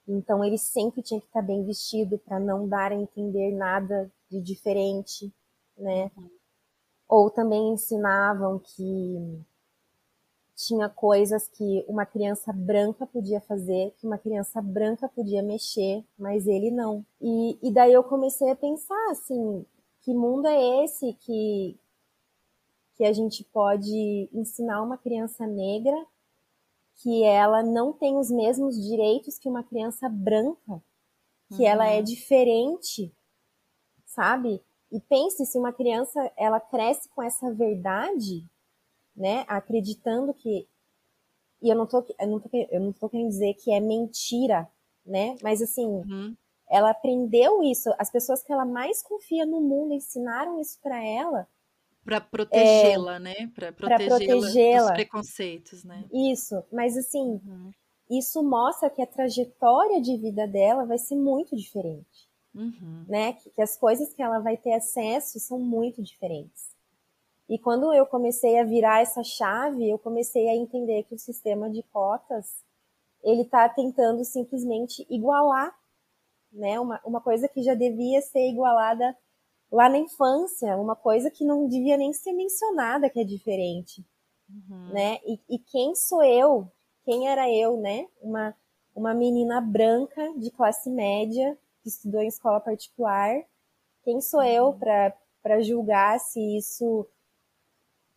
Então 0.06 0.42
ele 0.42 0.56
sempre 0.56 1.02
tinha 1.02 1.20
que 1.20 1.26
estar 1.26 1.42
bem 1.42 1.64
vestido 1.66 2.18
para 2.18 2.40
não 2.40 2.66
dar 2.66 2.92
a 2.92 2.94
entender 2.94 3.52
nada 3.52 4.10
de 4.30 4.40
diferente, 4.40 5.30
né? 5.76 6.10
Uhum. 6.16 6.37
Ou 7.08 7.30
também 7.30 7.72
ensinavam 7.72 8.58
que 8.58 9.44
tinha 10.54 10.88
coisas 10.88 11.48
que 11.48 11.84
uma 11.88 12.04
criança 12.04 12.52
branca 12.52 13.06
podia 13.06 13.40
fazer, 13.40 13.94
que 13.96 14.06
uma 14.06 14.18
criança 14.18 14.60
branca 14.60 15.08
podia 15.08 15.42
mexer, 15.42 16.04
mas 16.18 16.46
ele 16.46 16.70
não. 16.70 17.06
E, 17.20 17.58
e 17.62 17.72
daí 17.72 17.92
eu 17.92 18.02
comecei 18.02 18.50
a 18.50 18.56
pensar 18.56 19.10
assim, 19.10 19.64
que 20.02 20.12
mundo 20.12 20.46
é 20.46 20.84
esse 20.84 21.12
que 21.14 21.78
que 22.96 23.04
a 23.04 23.12
gente 23.12 23.44
pode 23.44 24.28
ensinar 24.32 24.82
uma 24.82 24.98
criança 24.98 25.46
negra 25.46 25.94
que 26.96 27.22
ela 27.22 27.62
não 27.62 27.92
tem 27.92 28.16
os 28.16 28.28
mesmos 28.28 28.74
direitos 28.74 29.38
que 29.38 29.48
uma 29.48 29.62
criança 29.62 30.08
branca, 30.08 30.82
que 31.50 31.62
uhum. 31.62 31.66
ela 31.68 31.86
é 31.86 31.98
uhum. 31.98 32.02
diferente, 32.02 33.14
sabe? 34.04 34.60
E 34.90 35.00
pense 35.00 35.44
se 35.44 35.58
uma 35.58 35.72
criança 35.72 36.30
ela 36.36 36.60
cresce 36.60 37.08
com 37.10 37.22
essa 37.22 37.52
verdade, 37.52 38.44
né, 39.14 39.44
acreditando 39.48 40.32
que 40.32 40.66
e 41.60 41.68
eu 41.68 41.76
não 41.76 41.86
tô 41.86 42.04
eu 42.18 42.26
não 42.28 42.40
tô, 42.40 42.48
eu 42.52 42.80
não 42.80 42.92
tô 42.92 43.08
querendo 43.08 43.28
dizer 43.28 43.54
que 43.54 43.72
é 43.72 43.80
mentira, 43.80 44.68
né? 45.04 45.36
Mas 45.42 45.60
assim, 45.60 45.86
uhum. 45.86 46.36
ela 46.68 46.90
aprendeu 46.90 47.62
isso, 47.62 47.92
as 47.98 48.10
pessoas 48.10 48.42
que 48.42 48.52
ela 48.52 48.64
mais 48.64 49.02
confia 49.02 49.44
no 49.44 49.60
mundo 49.60 49.92
ensinaram 49.92 50.60
isso 50.60 50.78
para 50.80 51.04
ela 51.04 51.48
para 52.08 52.22
protegê-la, 52.22 53.16
é, 53.16 53.18
né? 53.18 53.34
Para 53.54 53.70
protegê-la 53.70 54.16
protegê 54.16 54.78
dos 54.78 54.90
preconceitos, 54.92 55.84
né? 55.84 56.06
Isso, 56.10 56.64
mas 56.72 56.96
assim, 56.96 57.38
uhum. 57.44 57.70
isso 58.10 58.42
mostra 58.42 58.88
que 58.88 59.02
a 59.02 59.06
trajetória 59.06 60.00
de 60.00 60.16
vida 60.16 60.46
dela 60.46 60.86
vai 60.86 60.96
ser 60.96 61.16
muito 61.16 61.54
diferente, 61.54 62.27
uhum. 62.54 63.04
né? 63.08 63.34
Que, 63.34 63.50
que, 63.50 63.62
as 63.62 63.76
coisas 63.76 64.12
que 64.12 64.22
ela 64.22 64.38
vai 64.38 64.56
ter 64.56 64.72
acesso 64.72 65.38
são 65.40 65.58
muito 65.58 66.02
diferentes. 66.02 66.68
E 67.48 67.58
quando 67.58 67.92
eu 67.94 68.04
comecei 68.06 68.58
a 68.58 68.64
virar 68.64 69.00
essa 69.00 69.24
chave, 69.24 69.88
eu 69.88 69.98
comecei 69.98 70.48
a 70.48 70.54
entender 70.54 71.04
que 71.04 71.14
o 71.14 71.18
sistema 71.18 71.70
de 71.70 71.82
cotas 71.84 72.62
ele 73.22 73.42
está 73.42 73.68
tentando 73.68 74.24
simplesmente 74.24 75.06
igualar, 75.08 75.74
né? 76.52 76.78
Uma, 76.78 77.00
uma 77.04 77.20
coisa 77.20 77.48
que 77.48 77.62
já 77.62 77.74
devia 77.74 78.20
ser 78.20 78.48
igualada 78.50 79.16
lá 79.70 79.88
na 79.88 79.98
infância, 79.98 80.76
uma 80.76 80.96
coisa 80.96 81.30
que 81.30 81.44
não 81.44 81.68
devia 81.68 81.96
nem 81.96 82.12
ser 82.12 82.32
mencionada 82.32 83.10
que 83.10 83.20
é 83.20 83.24
diferente, 83.24 84.04
uhum. 84.48 84.92
né? 84.92 85.18
E, 85.26 85.40
e, 85.48 85.58
quem 85.58 85.94
sou 85.94 86.22
eu? 86.22 86.70
Quem 87.04 87.28
era 87.28 87.50
eu, 87.50 87.76
né? 87.78 88.06
Uma, 88.20 88.54
uma 88.94 89.14
menina 89.14 89.60
branca 89.60 90.32
de 90.36 90.50
classe 90.50 90.90
média 90.90 91.56
que 91.88 91.94
estudou 91.94 92.20
em 92.20 92.28
escola 92.28 92.60
particular. 92.60 93.42
Quem 94.02 94.20
sou 94.20 94.40
uhum. 94.40 94.46
eu 94.46 94.78
para 95.42 95.60
julgar 95.62 96.20
se 96.20 96.40
isso 96.58 97.06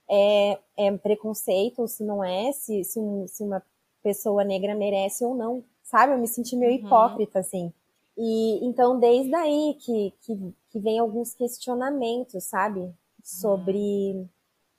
é, 0.09 0.59
é, 0.77 0.97
preconceito 0.97 1.79
ou 1.79 1.87
se 1.87 2.03
não 2.03 2.23
é, 2.23 2.51
se, 2.51 2.83
se, 2.83 2.99
um, 2.99 3.25
se, 3.27 3.43
uma 3.43 3.63
pessoa 4.03 4.43
negra 4.43 4.75
merece 4.75 5.23
ou 5.23 5.33
não, 5.33 5.63
sabe? 5.83 6.13
Eu 6.13 6.17
me 6.17 6.27
senti 6.27 6.55
meio 6.55 6.79
uhum. 6.79 6.85
hipócrita, 6.85 7.39
assim. 7.39 7.73
E 8.17 8.65
então, 8.65 8.99
desde 8.99 9.33
aí 9.33 9.77
que, 9.79 10.13
que, 10.21 10.53
que 10.69 10.79
vem 10.79 10.99
alguns 10.99 11.33
questionamentos, 11.33 12.43
sabe? 12.43 12.93
Sobre, 13.23 14.13
uhum. 14.15 14.29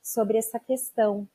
sobre 0.01 0.37
essa 0.37 0.59
questão. 0.59 1.27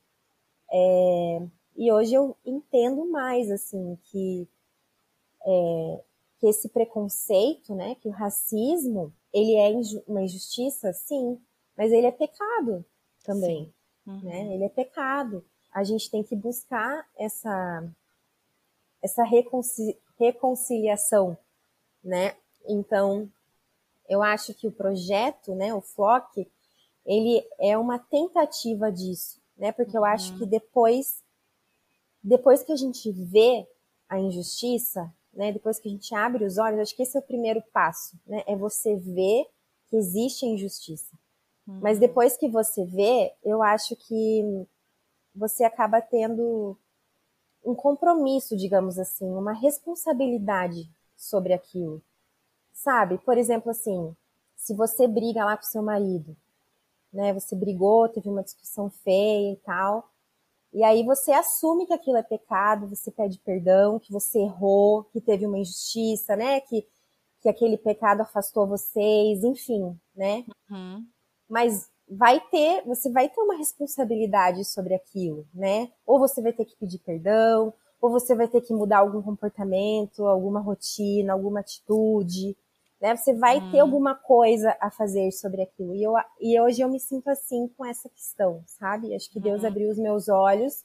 É, 0.71 1.41
e 1.75 1.91
hoje 1.91 2.13
eu 2.13 2.37
entendo 2.45 3.05
mais, 3.05 3.51
assim, 3.51 3.97
que, 4.03 4.47
é, 5.45 6.03
que 6.39 6.47
esse 6.47 6.69
preconceito, 6.69 7.75
né? 7.75 7.95
Que 7.95 8.07
o 8.07 8.11
racismo, 8.11 9.13
ele 9.33 9.55
é 9.55 9.69
uma 10.07 10.23
injustiça, 10.23 10.93
sim, 10.93 11.39
mas 11.77 11.91
ele 11.91 12.07
é 12.07 12.11
pecado 12.11 12.85
também, 13.23 13.73
uhum. 14.07 14.21
né? 14.21 14.53
Ele 14.53 14.63
é 14.63 14.69
pecado. 14.69 15.43
A 15.71 15.83
gente 15.83 16.09
tem 16.09 16.23
que 16.23 16.35
buscar 16.35 17.07
essa, 17.15 17.83
essa 19.01 19.23
reconciliação 20.17 21.37
né? 22.03 22.35
Então, 22.67 23.29
eu 24.07 24.23
acho 24.23 24.53
que 24.53 24.67
o 24.67 24.71
projeto, 24.71 25.53
né, 25.55 25.73
o 25.73 25.81
FLOC, 25.81 26.49
ele 27.05 27.43
é 27.59 27.77
uma 27.77 27.99
tentativa 27.99 28.91
disso, 28.91 29.41
né? 29.57 29.71
Porque 29.71 29.97
eu 29.97 30.05
acho 30.05 30.35
que 30.37 30.43
uhum. 30.43 30.49
depois, 30.49 31.23
depois 32.23 32.63
que 32.63 32.71
a 32.71 32.75
gente 32.75 33.11
vê 33.11 33.67
a 34.07 34.19
injustiça, 34.19 35.13
né? 35.33 35.51
Depois 35.51 35.79
que 35.79 35.87
a 35.87 35.91
gente 35.91 36.13
abre 36.15 36.43
os 36.43 36.57
olhos, 36.57 36.79
acho 36.79 36.95
que 36.95 37.03
esse 37.03 37.17
é 37.17 37.19
o 37.19 37.23
primeiro 37.23 37.61
passo, 37.73 38.17
né? 38.25 38.43
É 38.47 38.55
você 38.55 38.95
ver 38.95 39.45
que 39.87 39.95
existe 39.95 40.45
injustiça. 40.45 41.15
Uhum. 41.67 41.79
Mas 41.81 41.99
depois 41.99 42.37
que 42.37 42.47
você 42.47 42.85
vê, 42.85 43.33
eu 43.43 43.61
acho 43.61 43.95
que 43.95 44.65
você 45.35 45.63
acaba 45.63 46.01
tendo 46.01 46.77
um 47.63 47.75
compromisso, 47.75 48.55
digamos 48.55 48.97
assim, 48.97 49.29
uma 49.29 49.53
responsabilidade 49.53 50.89
sobre 51.15 51.53
aquilo. 51.53 52.01
Sabe? 52.71 53.17
Por 53.19 53.37
exemplo, 53.37 53.71
assim, 53.71 54.15
se 54.55 54.73
você 54.73 55.07
briga 55.07 55.43
lá 55.43 55.57
com 55.57 55.63
seu 55.63 55.81
marido, 55.81 56.35
né? 57.11 57.33
Você 57.33 57.55
brigou, 57.55 58.07
teve 58.07 58.29
uma 58.29 58.43
discussão 58.43 58.89
feia 58.89 59.53
e 59.53 59.57
tal. 59.57 60.08
E 60.71 60.83
aí 60.83 61.03
você 61.03 61.31
assume 61.31 61.85
que 61.85 61.93
aquilo 61.93 62.17
é 62.17 62.23
pecado, 62.23 62.87
você 62.87 63.11
pede 63.11 63.39
perdão, 63.39 63.99
que 63.99 64.11
você 64.11 64.39
errou, 64.39 65.03
que 65.05 65.19
teve 65.19 65.45
uma 65.45 65.57
injustiça, 65.57 66.35
né? 66.35 66.61
Que, 66.61 66.85
que 67.41 67.49
aquele 67.49 67.77
pecado 67.77 68.21
afastou 68.21 68.67
vocês, 68.67 69.43
enfim, 69.43 69.99
né? 70.15 70.45
Uhum. 70.69 71.05
Mas 71.49 71.89
vai 72.07 72.39
ter, 72.51 72.83
você 72.85 73.11
vai 73.11 73.29
ter 73.29 73.41
uma 73.41 73.55
responsabilidade 73.55 74.63
sobre 74.65 74.93
aquilo, 74.93 75.47
né? 75.53 75.91
Ou 76.05 76.19
você 76.19 76.41
vai 76.41 76.53
ter 76.53 76.65
que 76.65 76.75
pedir 76.75 76.99
perdão, 76.99 77.73
ou 78.01 78.11
você 78.11 78.35
vai 78.35 78.47
ter 78.47 78.61
que 78.61 78.73
mudar 78.73 78.99
algum 78.99 79.21
comportamento, 79.21 80.25
alguma 80.25 80.59
rotina, 80.59 81.33
alguma 81.33 81.59
atitude, 81.59 82.55
né? 82.99 83.15
Você 83.15 83.33
vai 83.33 83.59
hum. 83.59 83.71
ter 83.71 83.79
alguma 83.79 84.15
coisa 84.15 84.75
a 84.79 84.91
fazer 84.91 85.31
sobre 85.31 85.61
aquilo. 85.61 85.95
E, 85.95 86.03
eu, 86.03 86.13
e 86.39 86.59
hoje 86.59 86.81
eu 86.81 86.89
me 86.89 86.99
sinto 86.99 87.29
assim 87.29 87.67
com 87.77 87.85
essa 87.85 88.09
questão, 88.09 88.63
sabe? 88.65 89.15
Acho 89.15 89.29
que 89.31 89.39
Deus 89.39 89.61
uhum. 89.61 89.67
abriu 89.67 89.89
os 89.89 89.97
meus 89.97 90.27
olhos 90.27 90.83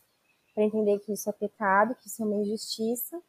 para 0.54 0.64
entender 0.64 1.00
que 1.00 1.12
isso 1.12 1.28
é 1.28 1.32
pecado, 1.32 1.96
que 1.96 2.06
isso 2.06 2.22
é 2.22 2.26
uma 2.26 2.36
injustiça. 2.36 3.20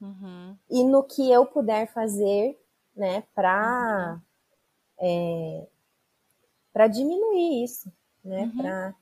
Uhum. 0.00 0.56
E 0.70 0.82
no 0.82 1.02
que 1.02 1.30
eu 1.30 1.44
puder 1.44 1.86
fazer, 1.92 2.58
né, 2.96 3.22
para 3.34 4.14
uhum. 4.14 5.06
é, 5.06 5.66
para 6.72 6.86
diminuir 6.86 7.64
isso, 7.64 7.92
né, 8.24 8.44
uhum. 8.44 8.56
para 8.56 8.94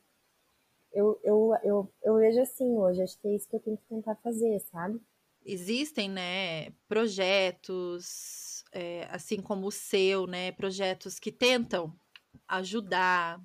eu, 0.93 1.21
eu, 1.23 1.55
eu, 1.63 1.93
eu 2.03 2.17
vejo 2.17 2.41
assim 2.41 2.77
hoje, 2.77 3.03
acho 3.03 3.17
que 3.21 3.29
é 3.29 3.37
isso 3.37 3.49
que 3.49 3.55
eu 3.55 3.61
tenho 3.61 3.77
que 3.77 3.85
tentar 3.89 4.17
fazer, 4.17 4.59
sabe? 4.73 5.01
Existem, 5.45 6.11
né, 6.11 6.71
projetos, 6.89 8.48
é, 8.73 9.09
assim 9.11 9.41
como 9.41 9.67
o 9.67 9.73
seu, 9.73 10.27
né, 10.27 10.53
projetos 10.53 11.19
que 11.19 11.33
tentam 11.33 11.99
ajudar 12.47 13.41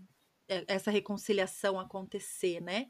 é, 0.47 0.63
essa 0.67 0.91
reconciliação 0.91 1.79
acontecer, 1.79 2.62
né? 2.62 2.89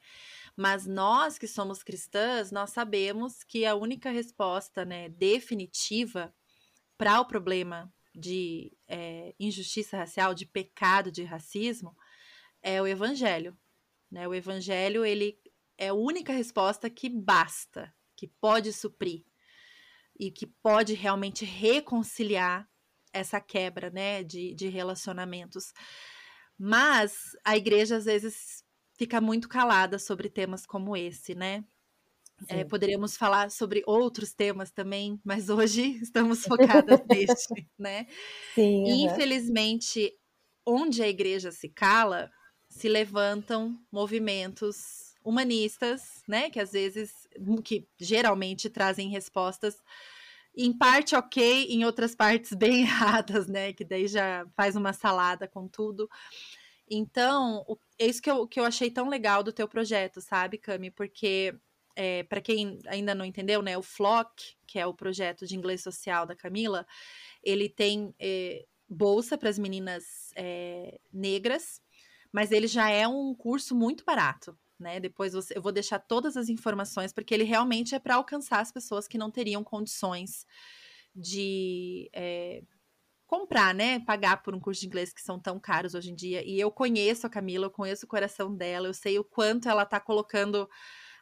Mas 0.56 0.86
nós 0.86 1.38
que 1.38 1.48
somos 1.48 1.84
cristãs, 1.84 2.52
nós 2.52 2.72
sabemos 2.72 3.44
que 3.44 3.66
a 3.66 3.76
única 3.76 4.12
resposta, 4.12 4.86
né, 4.86 5.10
definitiva 5.10 6.34
para 6.98 7.20
o 7.20 7.26
problema 7.26 7.92
de 8.16 8.72
é, 8.88 9.34
injustiça 9.40 9.98
racial, 9.98 10.34
de 10.34 10.46
pecado 10.46 11.12
de 11.12 11.24
racismo, 11.24 11.96
é 12.62 12.82
o 12.82 12.88
evangelho. 12.88 13.58
Né? 14.12 14.28
O 14.28 14.34
evangelho 14.34 15.04
ele 15.04 15.40
é 15.78 15.88
a 15.88 15.94
única 15.94 16.32
resposta 16.32 16.90
que 16.90 17.10
basta, 17.10 17.94
que 18.16 18.28
pode 18.28 18.72
suprir 18.72 19.26
e 20.20 20.32
que 20.32 20.48
pode 20.48 20.94
realmente 20.94 21.46
reconciliar 21.46 22.68
essa 23.12 23.40
quebra 23.40 23.90
né, 23.90 24.24
de, 24.24 24.54
de 24.56 24.68
relacionamentos. 24.68 25.72
Mas 26.58 27.32
a 27.46 27.56
igreja 27.56 27.98
às 27.98 28.06
vezes 28.06 28.64
fica 28.98 29.20
muito 29.20 29.48
calada 29.48 30.00
sobre 30.00 30.30
temas 30.30 30.66
como 30.66 30.96
esse, 30.96 31.36
né? 31.36 31.64
É, 32.50 32.66
poderíamos 32.66 33.16
falar 33.16 33.50
sobre 33.52 33.84
outros 33.86 34.34
temas 34.34 34.72
também, 34.72 35.20
mas 35.24 35.50
hoje 35.50 35.98
estamos 36.02 36.44
focadas 36.44 37.00
neste, 37.08 37.70
né? 37.78 38.08
Sim, 38.54 38.84
e, 38.86 39.06
infelizmente, 39.06 40.12
onde 40.66 41.02
a 41.02 41.08
igreja 41.08 41.52
se 41.52 41.70
cala, 41.70 42.30
se 42.70 42.90
levantam 42.90 43.78
movimentos 43.92 45.03
humanistas, 45.24 46.24
né? 46.28 46.50
Que 46.50 46.60
às 46.60 46.72
vezes, 46.72 47.28
que 47.64 47.88
geralmente 48.00 48.70
trazem 48.70 49.10
respostas 49.10 49.82
em 50.56 50.72
parte 50.72 51.16
ok, 51.16 51.66
em 51.70 51.84
outras 51.84 52.16
partes 52.16 52.54
bem 52.58 52.82
erradas, 52.82 53.48
né? 53.48 53.74
Que 53.74 53.84
daí 53.84 54.08
já 54.08 54.46
faz 54.56 54.76
uma 54.76 54.94
salada 54.94 55.48
com 55.48 55.68
tudo. 55.68 56.10
Então, 56.90 57.66
é 57.98 58.06
isso 58.06 58.22
que 58.22 58.30
eu, 58.30 58.48
que 58.48 58.60
eu 58.60 58.66
achei 58.66 58.92
tão 58.92 59.10
legal 59.10 59.42
do 59.42 59.54
teu 59.54 59.68
projeto, 59.68 60.22
sabe, 60.22 60.58
Cami? 60.58 60.92
Porque, 60.92 61.56
é, 61.96 62.24
para 62.24 62.42
quem 62.42 62.80
ainda 62.88 63.16
não 63.16 63.26
entendeu, 63.26 63.62
né, 63.62 63.78
o 63.78 63.82
Flock, 63.82 64.56
que 64.68 64.78
é 64.78 64.86
o 64.86 64.94
projeto 64.94 65.48
de 65.48 65.56
inglês 65.56 65.82
social 65.82 66.26
da 66.26 66.36
Camila, 66.36 66.86
ele 67.42 67.70
tem 67.70 68.14
é, 68.20 68.66
bolsa 68.88 69.38
para 69.38 69.50
as 69.50 69.58
meninas 69.58 70.32
é, 70.36 71.00
negras, 71.12 71.82
mas 72.32 72.52
ele 72.52 72.68
já 72.68 72.90
é 72.90 73.08
um 73.08 73.34
curso 73.34 73.76
muito 73.76 74.04
barato. 74.04 74.58
Né? 74.80 75.00
Depois 75.00 75.34
você, 75.34 75.58
eu 75.58 75.62
vou 75.62 75.72
deixar 75.72 76.00
todas 76.00 76.36
as 76.36 76.50
informações, 76.50 77.14
porque 77.14 77.34
ele 77.34 77.44
realmente 77.44 77.96
é 77.96 78.00
para 78.00 78.16
alcançar 78.16 78.60
as 78.60 78.72
pessoas 78.72 79.08
que 79.08 79.18
não 79.18 79.32
teriam 79.32 79.64
condições 79.64 80.46
de 81.16 82.10
é, 82.14 82.64
comprar, 83.28 83.74
né? 83.74 84.00
Pagar 84.00 84.44
por 84.44 84.54
um 84.54 84.60
curso 84.60 84.82
de 84.82 84.88
inglês 84.88 85.14
que 85.14 85.22
são 85.22 85.40
tão 85.40 85.60
caros 85.60 85.94
hoje 85.94 86.12
em 86.12 86.16
dia. 86.16 86.44
E 86.46 86.60
eu 86.60 86.72
conheço 86.72 87.26
a 87.26 87.30
Camila, 87.30 87.66
eu 87.68 87.72
conheço 87.72 88.06
o 88.06 88.10
coração 88.10 88.56
dela, 88.56 88.88
eu 88.88 88.94
sei 88.94 89.18
o 89.20 89.24
quanto 89.24 89.70
ela 89.70 89.86
tá 89.86 90.00
colocando 90.00 90.68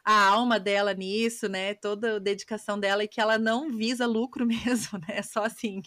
a 0.04 0.26
alma 0.26 0.58
dela 0.58 0.92
nisso, 0.94 1.48
né? 1.48 1.74
Toda 1.74 2.16
a 2.16 2.18
dedicação 2.18 2.78
dela 2.78 3.04
e 3.04 3.08
que 3.08 3.20
ela 3.20 3.38
não 3.38 3.70
visa 3.70 4.06
lucro 4.06 4.44
mesmo, 4.46 4.98
né? 5.08 5.22
Só 5.22 5.44
assim 5.44 5.80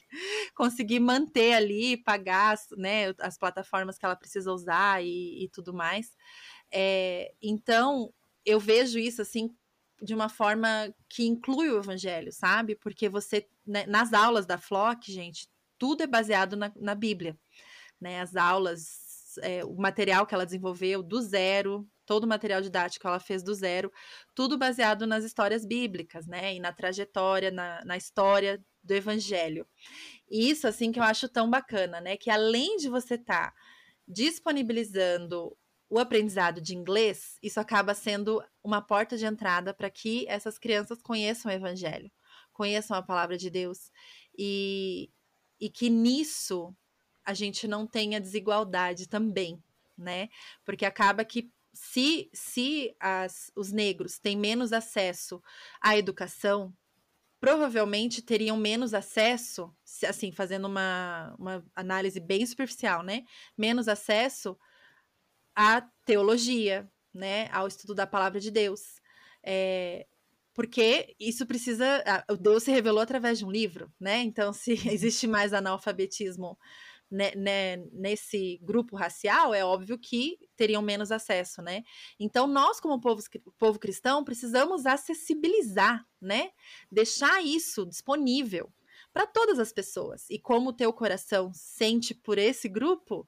conseguir 0.55 0.99
manter 0.99 1.53
ali, 1.53 1.97
pagar, 1.97 2.57
né? 2.77 3.13
As 3.19 3.37
plataformas 3.37 3.97
que 3.97 4.05
ela 4.05 4.15
precisa 4.15 4.51
usar 4.51 5.03
e, 5.03 5.45
e 5.45 5.49
tudo 5.49 5.73
mais. 5.73 6.15
É, 6.77 7.33
então 7.41 8.13
eu 8.45 8.59
vejo 8.59 8.99
isso 8.99 9.21
assim 9.21 9.49
de 10.01 10.13
uma 10.13 10.27
forma 10.27 10.93
que 11.07 11.25
inclui 11.25 11.69
o 11.69 11.79
evangelho, 11.79 12.33
sabe? 12.33 12.75
Porque 12.75 13.07
você, 13.07 13.47
né, 13.65 13.85
nas 13.85 14.11
aulas 14.11 14.45
da 14.45 14.57
Flock, 14.57 15.09
gente, 15.09 15.47
tudo 15.77 16.03
é 16.03 16.07
baseado 16.07 16.57
na, 16.57 16.69
na 16.75 16.93
Bíblia. 16.93 17.37
Né? 17.99 18.19
As 18.19 18.35
aulas, 18.35 19.37
é, 19.41 19.63
o 19.63 19.73
material 19.75 20.25
que 20.25 20.35
ela 20.35 20.45
desenvolveu 20.45 21.01
do 21.01 21.21
zero, 21.21 21.87
todo 22.05 22.25
o 22.25 22.27
material 22.27 22.61
didático 22.61 23.07
ela 23.07 23.21
fez 23.21 23.41
do 23.41 23.53
zero, 23.53 23.89
tudo 24.35 24.57
baseado 24.57 25.07
nas 25.07 25.23
histórias 25.23 25.65
bíblicas, 25.65 26.27
né? 26.27 26.55
E 26.55 26.59
na 26.59 26.73
trajetória, 26.73 27.51
na, 27.51 27.83
na 27.85 27.95
história 27.95 28.61
do 28.83 28.93
evangelho. 28.93 29.65
E 30.29 30.49
isso, 30.49 30.67
assim, 30.67 30.91
que 30.91 30.99
eu 30.99 31.03
acho 31.03 31.29
tão 31.29 31.49
bacana, 31.49 32.01
né? 32.01 32.17
Que 32.17 32.29
além 32.29 32.75
de 32.75 32.89
você 32.89 33.15
estar 33.15 33.51
tá 33.51 33.53
disponibilizando 34.05 35.57
o 35.95 35.99
aprendizado 35.99 36.59
de 36.59 36.75
inglês, 36.75 37.37
isso 37.41 37.57
acaba 37.57 37.93
sendo 37.93 38.43
uma 38.61 38.81
porta 38.81 39.15
de 39.15 39.25
entrada 39.25 39.73
para 39.73 39.89
que 39.89 40.25
essas 40.27 40.57
crianças 40.57 41.01
conheçam 41.01 41.49
o 41.49 41.55
evangelho, 41.55 42.11
conheçam 42.51 42.97
a 42.97 43.01
palavra 43.01 43.37
de 43.37 43.49
Deus. 43.49 43.93
E, 44.37 45.09
e 45.57 45.69
que 45.69 45.89
nisso 45.89 46.75
a 47.23 47.33
gente 47.33 47.65
não 47.65 47.87
tenha 47.87 48.19
desigualdade 48.19 49.07
também, 49.07 49.63
né? 49.97 50.27
Porque 50.65 50.85
acaba 50.85 51.23
que 51.23 51.49
se, 51.71 52.29
se 52.33 52.93
as, 52.99 53.49
os 53.55 53.71
negros 53.71 54.19
têm 54.19 54.35
menos 54.35 54.73
acesso 54.73 55.41
à 55.79 55.97
educação, 55.97 56.73
provavelmente 57.39 58.21
teriam 58.21 58.57
menos 58.57 58.93
acesso, 58.93 59.73
assim, 60.05 60.29
fazendo 60.29 60.65
uma, 60.65 61.33
uma 61.39 61.65
análise 61.73 62.19
bem 62.19 62.45
superficial, 62.45 63.01
né? 63.01 63.23
Menos 63.57 63.87
acesso 63.87 64.57
à 65.55 65.81
teologia, 66.05 66.89
né? 67.13 67.47
Ao 67.51 67.67
estudo 67.67 67.95
da 67.95 68.05
palavra 68.05 68.39
de 68.39 68.51
Deus. 68.51 69.01
É, 69.43 70.05
porque 70.53 71.15
isso 71.19 71.45
precisa. 71.45 72.03
O 72.29 72.35
Deus 72.35 72.63
se 72.63 72.71
revelou 72.71 73.01
através 73.01 73.37
de 73.39 73.45
um 73.45 73.51
livro, 73.51 73.91
né? 73.99 74.21
Então, 74.21 74.53
se 74.53 74.71
existe 74.91 75.27
mais 75.27 75.53
analfabetismo 75.53 76.57
né, 77.09 77.31
né, 77.35 77.77
nesse 77.91 78.59
grupo 78.63 78.95
racial, 78.95 79.53
é 79.53 79.63
óbvio 79.63 79.97
que 79.97 80.37
teriam 80.55 80.81
menos 80.81 81.11
acesso, 81.11 81.61
né? 81.61 81.83
Então, 82.19 82.47
nós, 82.47 82.79
como 82.79 82.99
povo, 82.99 83.21
povo 83.57 83.79
cristão, 83.79 84.23
precisamos 84.23 84.85
acessibilizar, 84.85 86.05
né? 86.19 86.51
Deixar 86.91 87.43
isso 87.43 87.85
disponível 87.85 88.71
para 89.13 89.27
todas 89.27 89.59
as 89.59 89.71
pessoas. 89.71 90.25
E 90.29 90.39
como 90.39 90.69
o 90.69 90.73
teu 90.73 90.91
coração 90.91 91.51
sente 91.53 92.13
por 92.13 92.37
esse 92.37 92.67
grupo, 92.67 93.27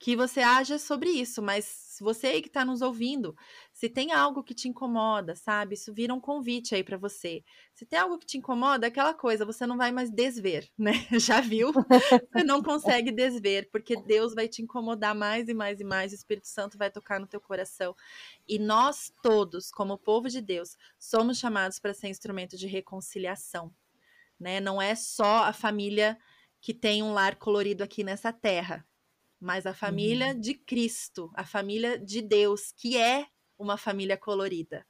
que 0.00 0.16
você 0.16 0.40
haja 0.40 0.78
sobre 0.78 1.10
isso, 1.10 1.42
mas 1.42 1.98
você 2.00 2.28
aí 2.28 2.40
que 2.40 2.48
está 2.48 2.64
nos 2.64 2.80
ouvindo, 2.80 3.36
se 3.70 3.86
tem 3.86 4.12
algo 4.12 4.42
que 4.42 4.54
te 4.54 4.66
incomoda, 4.66 5.36
sabe? 5.36 5.74
Isso 5.74 5.92
vira 5.92 6.14
um 6.14 6.18
convite 6.18 6.74
aí 6.74 6.82
para 6.82 6.96
você. 6.96 7.44
Se 7.74 7.84
tem 7.84 7.98
algo 7.98 8.18
que 8.18 8.24
te 8.24 8.38
incomoda, 8.38 8.86
aquela 8.86 9.12
coisa, 9.12 9.44
você 9.44 9.66
não 9.66 9.76
vai 9.76 9.92
mais 9.92 10.10
desver, 10.10 10.70
né? 10.78 10.92
Já 11.12 11.42
viu? 11.42 11.70
Você 11.74 12.42
não 12.42 12.62
consegue 12.62 13.12
desver, 13.12 13.68
porque 13.70 13.94
Deus 13.94 14.34
vai 14.34 14.48
te 14.48 14.62
incomodar 14.62 15.14
mais 15.14 15.50
e 15.50 15.54
mais 15.54 15.78
e 15.80 15.84
mais, 15.84 16.12
o 16.12 16.14
Espírito 16.14 16.48
Santo 16.48 16.78
vai 16.78 16.90
tocar 16.90 17.20
no 17.20 17.26
teu 17.26 17.40
coração. 17.40 17.94
E 18.48 18.58
nós 18.58 19.12
todos, 19.22 19.70
como 19.70 19.98
povo 19.98 20.30
de 20.30 20.40
Deus, 20.40 20.78
somos 20.98 21.38
chamados 21.38 21.78
para 21.78 21.92
ser 21.92 22.08
instrumento 22.08 22.56
de 22.56 22.66
reconciliação, 22.66 23.70
né? 24.40 24.60
Não 24.60 24.80
é 24.80 24.94
só 24.94 25.44
a 25.44 25.52
família 25.52 26.16
que 26.58 26.72
tem 26.72 27.02
um 27.02 27.12
lar 27.12 27.36
colorido 27.36 27.84
aqui 27.84 28.02
nessa 28.02 28.32
terra, 28.32 28.86
mas 29.40 29.64
a 29.64 29.72
família 29.72 30.28
uhum. 30.28 30.40
de 30.40 30.54
Cristo, 30.54 31.30
a 31.34 31.44
família 31.44 31.98
de 31.98 32.20
Deus, 32.20 32.72
que 32.76 32.96
é 32.96 33.26
uma 33.58 33.78
família 33.78 34.16
colorida. 34.16 34.86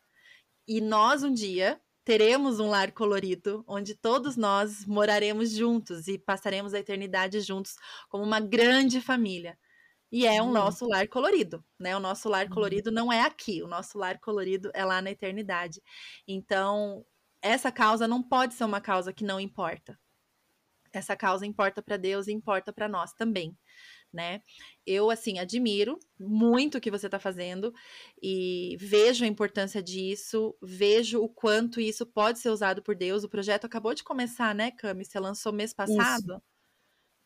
E 0.66 0.80
nós 0.80 1.22
um 1.22 1.32
dia 1.32 1.80
teremos 2.05 2.59
um 2.59 2.68
lar 2.68 2.90
colorido, 2.90 3.64
onde 3.68 3.94
todos 3.94 4.36
nós 4.36 4.84
moraremos 4.84 5.53
juntos 5.53 6.09
e 6.09 6.18
passaremos 6.18 6.74
a 6.74 6.80
eternidade 6.80 7.40
juntos 7.40 7.76
como 8.09 8.24
uma 8.24 8.40
grande 8.40 9.01
família. 9.01 9.57
E 10.11 10.26
é 10.26 10.42
o 10.42 10.46
um 10.46 10.51
nosso 10.51 10.88
lar 10.88 11.07
colorido, 11.07 11.64
né? 11.78 11.96
O 11.96 12.01
nosso 12.01 12.28
lar 12.28 12.46
uhum. 12.46 12.53
colorido 12.53 12.90
não 12.90 13.12
é 13.12 13.22
aqui, 13.22 13.62
o 13.62 13.68
nosso 13.68 13.96
lar 13.96 14.18
colorido 14.18 14.70
é 14.74 14.84
lá 14.84 15.01
na 15.01 15.12
eternidade. 15.12 15.80
Então, 16.26 17.07
essa 17.40 17.70
causa 17.70 18.09
não 18.09 18.20
pode 18.20 18.55
ser 18.55 18.64
uma 18.64 18.80
causa 18.80 19.12
que 19.12 19.22
não 19.22 19.38
importa. 19.38 19.96
Essa 20.92 21.14
causa 21.14 21.46
importa 21.46 21.80
para 21.80 21.96
Deus 21.96 22.26
e 22.26 22.32
importa 22.32 22.72
para 22.72 22.88
nós 22.88 23.12
também 23.12 23.57
né? 24.12 24.42
Eu, 24.86 25.11
assim, 25.11 25.38
admiro 25.38 25.98
muito 26.18 26.78
o 26.78 26.80
que 26.80 26.90
você 26.90 27.06
está 27.06 27.18
fazendo 27.18 27.72
e 28.22 28.76
vejo 28.78 29.24
a 29.24 29.28
importância 29.28 29.82
disso, 29.82 30.56
vejo 30.61 31.22
o 31.22 31.28
quanto 31.28 31.80
isso 31.80 32.04
pode 32.04 32.38
ser 32.38 32.50
usado 32.50 32.82
por 32.82 32.94
Deus. 32.94 33.24
O 33.24 33.28
projeto 33.28 33.64
acabou 33.64 33.94
de 33.94 34.04
começar, 34.04 34.54
né, 34.54 34.70
Cami? 34.70 35.04
Você 35.04 35.18
lançou 35.18 35.52
mês 35.52 35.72
passado? 35.72 36.34
Isso. 36.34 36.42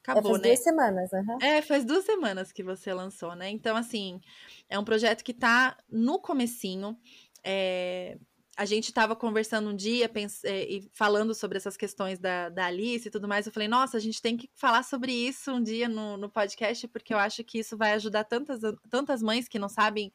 Acabou, 0.07 0.33
é, 0.33 0.35
faz 0.35 0.43
né? 0.43 0.49
duas 0.49 0.63
semanas, 0.63 1.13
uhum. 1.13 1.39
É, 1.41 1.63
faz 1.63 1.85
duas 1.85 2.05
semanas 2.05 2.53
que 2.53 2.63
você 2.63 2.93
lançou, 2.93 3.35
né? 3.35 3.49
Então, 3.49 3.75
assim, 3.75 4.21
é 4.69 4.79
um 4.79 4.85
projeto 4.85 5.25
que 5.25 5.33
está 5.33 5.79
no 5.91 6.19
comecinho. 6.19 6.99
É, 7.43 8.19
a 8.57 8.65
gente 8.65 8.87
estava 8.87 9.17
conversando 9.17 9.71
um 9.71 9.77
dia 9.77 10.11
é, 10.45 10.65
e 10.65 10.89
falando 10.93 11.35
sobre 11.35 11.57
essas 11.57 11.77
questões 11.77 12.19
da, 12.19 12.49
da 12.49 12.67
Alice 12.67 13.09
e 13.09 13.11
tudo 13.11 13.27
mais. 13.27 13.47
Eu 13.47 13.53
falei, 13.53 13.69
nossa, 13.69 13.97
a 13.97 14.01
gente 14.01 14.23
tem 14.23 14.37
que 14.37 14.49
falar 14.55 14.83
sobre 14.85 15.13
isso 15.13 15.53
um 15.53 15.63
dia 15.63 15.89
no, 15.89 16.17
no 16.17 16.31
podcast, 16.31 16.87
porque 16.89 17.13
eu 17.13 17.19
acho 17.19 17.43
que 17.43 17.59
isso 17.59 17.77
vai 17.77 17.93
ajudar 17.95 18.25
tantas, 18.25 18.61
tantas 18.89 19.23
mães 19.23 19.49
que 19.49 19.59
não 19.59 19.69
sabem 19.69 20.13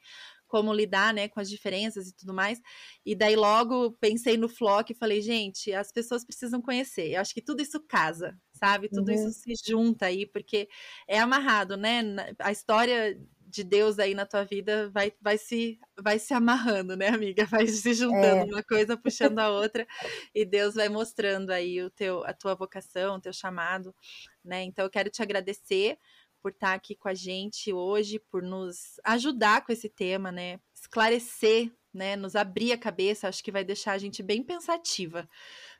como 0.50 0.74
lidar, 0.74 1.14
né, 1.14 1.28
com 1.28 1.38
as 1.38 1.48
diferenças 1.48 2.08
e 2.08 2.14
tudo 2.14 2.34
mais. 2.34 2.60
E 3.06 3.14
daí 3.14 3.36
logo 3.36 3.92
pensei 4.00 4.36
no 4.36 4.48
Flock 4.48 4.90
e 4.90 4.96
falei, 4.96 5.22
gente, 5.22 5.72
as 5.72 5.92
pessoas 5.92 6.24
precisam 6.24 6.60
conhecer. 6.60 7.12
Eu 7.12 7.20
acho 7.20 7.32
que 7.32 7.40
tudo 7.40 7.62
isso 7.62 7.78
casa, 7.80 8.36
sabe? 8.52 8.88
Tudo 8.88 9.10
uhum. 9.10 9.14
isso 9.14 9.30
se 9.30 9.54
junta 9.64 10.06
aí, 10.06 10.26
porque 10.26 10.68
é 11.06 11.20
amarrado, 11.20 11.76
né? 11.76 12.02
A 12.40 12.50
história 12.50 13.16
de 13.50 13.64
Deus 13.64 13.98
aí 13.98 14.14
na 14.14 14.24
tua 14.24 14.44
vida 14.44 14.88
vai, 14.90 15.12
vai, 15.20 15.36
se, 15.36 15.78
vai 16.00 16.18
se 16.18 16.32
amarrando, 16.32 16.96
né, 16.96 17.08
amiga? 17.08 17.44
Vai 17.46 17.66
se 17.66 17.92
juntando, 17.92 18.42
é. 18.42 18.54
uma 18.54 18.62
coisa 18.62 18.96
puxando 18.96 19.38
a 19.38 19.50
outra, 19.50 19.86
e 20.34 20.44
Deus 20.44 20.74
vai 20.74 20.88
mostrando 20.88 21.50
aí 21.50 21.82
o 21.82 21.90
teu, 21.90 22.24
a 22.24 22.32
tua 22.32 22.54
vocação, 22.54 23.16
o 23.16 23.20
teu 23.20 23.32
chamado, 23.32 23.94
né? 24.44 24.62
Então 24.62 24.84
eu 24.84 24.90
quero 24.90 25.10
te 25.10 25.22
agradecer 25.22 25.98
por 26.40 26.52
estar 26.52 26.74
aqui 26.74 26.94
com 26.94 27.08
a 27.08 27.14
gente 27.14 27.72
hoje, 27.72 28.18
por 28.18 28.42
nos 28.42 28.98
ajudar 29.04 29.64
com 29.64 29.72
esse 29.72 29.88
tema, 29.88 30.32
né? 30.32 30.58
Esclarecer, 30.74 31.70
né? 31.92 32.16
Nos 32.16 32.34
abrir 32.36 32.72
a 32.72 32.78
cabeça, 32.78 33.28
acho 33.28 33.42
que 33.42 33.52
vai 33.52 33.64
deixar 33.64 33.92
a 33.92 33.98
gente 33.98 34.22
bem 34.22 34.42
pensativa 34.42 35.28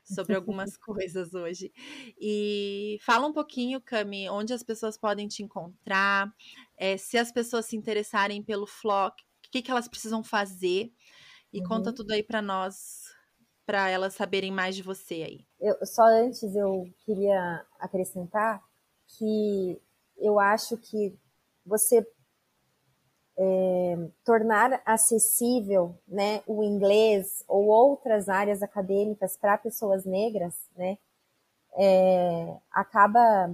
sobre 0.03 0.35
algumas 0.35 0.77
coisas 0.77 1.33
hoje. 1.33 1.71
E 2.19 2.97
fala 3.01 3.27
um 3.27 3.33
pouquinho, 3.33 3.81
Cami, 3.81 4.29
onde 4.29 4.53
as 4.53 4.63
pessoas 4.63 4.97
podem 4.97 5.27
te 5.27 5.41
encontrar, 5.41 6.31
é, 6.81 6.97
se 6.97 7.15
as 7.15 7.31
pessoas 7.31 7.67
se 7.67 7.77
interessarem 7.77 8.41
pelo 8.41 8.65
Flock, 8.65 9.21
o 9.21 9.51
que, 9.51 9.61
que 9.61 9.69
elas 9.69 9.87
precisam 9.87 10.23
fazer. 10.23 10.91
E 11.53 11.59
uhum. 11.59 11.67
conta 11.67 11.93
tudo 11.93 12.11
aí 12.11 12.23
para 12.23 12.41
nós, 12.41 13.03
para 13.67 13.87
elas 13.87 14.15
saberem 14.15 14.51
mais 14.51 14.75
de 14.75 14.81
você 14.81 15.13
aí. 15.21 15.45
Eu, 15.59 15.85
só 15.85 16.01
antes 16.05 16.55
eu 16.55 16.91
queria 17.05 17.63
acrescentar 17.79 18.63
que 19.05 19.79
eu 20.17 20.39
acho 20.39 20.75
que 20.75 21.15
você 21.63 22.03
é, 23.37 24.09
tornar 24.25 24.81
acessível 24.83 25.95
né, 26.07 26.41
o 26.47 26.63
inglês 26.63 27.43
ou 27.47 27.67
outras 27.67 28.27
áreas 28.27 28.63
acadêmicas 28.63 29.37
para 29.37 29.55
pessoas 29.55 30.03
negras, 30.03 30.55
né, 30.75 30.97
é, 31.77 32.57
acaba 32.71 33.53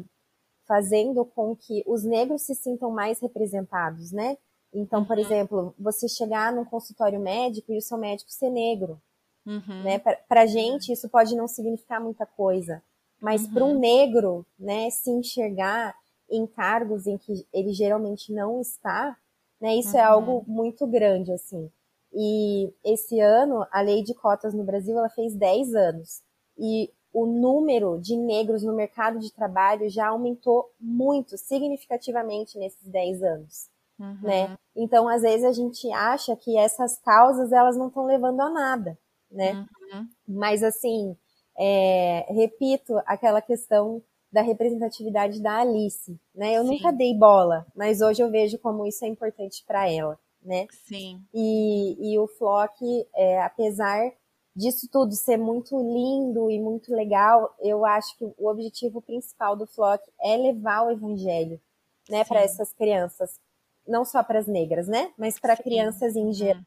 fazendo 0.67 1.23
com 1.25 1.55
que 1.55 1.83
os 1.87 2.03
negros 2.03 2.41
se 2.41 2.53
sintam 2.53 2.91
mais 2.91 3.19
representados, 3.19 4.11
né? 4.11 4.37
Então, 4.73 5.05
por 5.05 5.17
uhum. 5.17 5.23
exemplo, 5.23 5.75
você 5.79 6.07
chegar 6.07 6.51
num 6.51 6.65
consultório 6.65 7.19
médico 7.19 7.71
e 7.71 7.77
o 7.77 7.81
seu 7.81 7.97
médico 7.97 8.31
ser 8.31 8.49
negro, 8.49 9.01
uhum. 9.45 9.83
né? 9.83 9.99
Para 9.99 10.45
gente 10.45 10.91
isso 10.91 11.09
pode 11.09 11.35
não 11.35 11.47
significar 11.47 12.01
muita 12.01 12.25
coisa, 12.25 12.83
mas 13.19 13.45
uhum. 13.45 13.53
para 13.53 13.65
um 13.65 13.79
negro, 13.79 14.45
né, 14.59 14.89
se 14.89 15.09
enxergar 15.09 15.95
em 16.29 16.45
cargos 16.45 17.07
em 17.07 17.17
que 17.17 17.47
ele 17.53 17.73
geralmente 17.73 18.33
não 18.33 18.59
está, 18.59 19.17
né? 19.59 19.75
Isso 19.75 19.95
é 19.97 20.01
uhum. 20.01 20.05
é 20.05 20.09
algo 20.09 20.43
muito 20.45 20.85
grande, 20.85 21.31
assim. 21.31 21.71
E 22.13 22.73
esse 22.83 23.19
ano, 23.19 23.65
a 23.71 23.81
lei 23.81 24.03
de 24.03 24.13
cotas 24.13 24.53
no 24.53 24.63
Brasil, 24.63 24.97
ela 24.97 25.09
fez 25.09 25.35
10 25.35 25.73
anos. 25.75 26.21
E 26.57 26.91
o 27.17 27.25
número 27.25 27.99
de 27.99 28.15
negros 28.15 28.61
no 28.61 28.75
mercado 28.75 29.17
de 29.17 29.33
trabalho 29.33 29.89
já 29.89 30.09
aumentou 30.09 30.71
muito, 30.79 31.35
significativamente 31.35 32.59
nesses 32.59 32.87
10 32.87 33.23
anos. 33.23 33.69
Uhum. 33.99 34.19
Né? 34.21 34.55
Então, 34.75 35.07
às 35.07 35.23
vezes 35.23 35.43
a 35.43 35.51
gente 35.51 35.91
acha 35.91 36.35
que 36.35 36.55
essas 36.55 36.99
causas 36.99 37.51
elas 37.51 37.75
não 37.75 37.87
estão 37.87 38.05
levando 38.05 38.39
a 38.41 38.51
nada, 38.51 38.99
né? 39.31 39.53
Uhum. 39.53 40.07
Mas 40.27 40.61
assim, 40.61 41.17
é, 41.57 42.27
repito 42.29 43.01
aquela 43.03 43.41
questão 43.41 43.99
da 44.31 44.43
representatividade 44.43 45.41
da 45.41 45.61
Alice, 45.61 46.19
né? 46.35 46.53
Eu 46.53 46.65
Sim. 46.65 46.69
nunca 46.69 46.91
dei 46.91 47.17
bola, 47.17 47.65
mas 47.75 47.99
hoje 47.99 48.21
eu 48.21 48.29
vejo 48.29 48.59
como 48.59 48.85
isso 48.85 49.03
é 49.03 49.07
importante 49.07 49.63
para 49.65 49.89
ela, 49.89 50.19
né? 50.39 50.67
Sim. 50.85 51.19
E, 51.33 52.13
e 52.13 52.19
o 52.19 52.27
Flock, 52.27 52.77
é, 53.15 53.41
apesar 53.41 54.13
disso 54.57 54.89
tudo 54.91 55.13
ser 55.13 55.37
muito 55.37 55.77
lindo 55.77 56.49
e 56.49 56.59
muito 56.59 56.91
legal, 56.91 57.55
eu 57.59 57.85
acho 57.85 58.17
que 58.17 58.25
o 58.25 58.47
objetivo 58.47 58.99
principal 59.01 59.55
do 59.55 59.67
Flock 59.67 60.03
é 60.19 60.35
levar 60.35 60.87
o 60.87 60.91
evangelho, 60.91 61.61
né, 62.09 62.25
para 62.25 62.41
essas 62.41 62.73
crianças, 62.73 63.39
não 63.87 64.03
só 64.03 64.23
para 64.23 64.39
as 64.39 64.47
negras, 64.47 64.87
né, 64.87 65.13
mas 65.15 65.39
para 65.39 65.55
crianças 65.55 66.15
em 66.15 66.33
geral. 66.33 66.57
Uhum. 66.57 66.65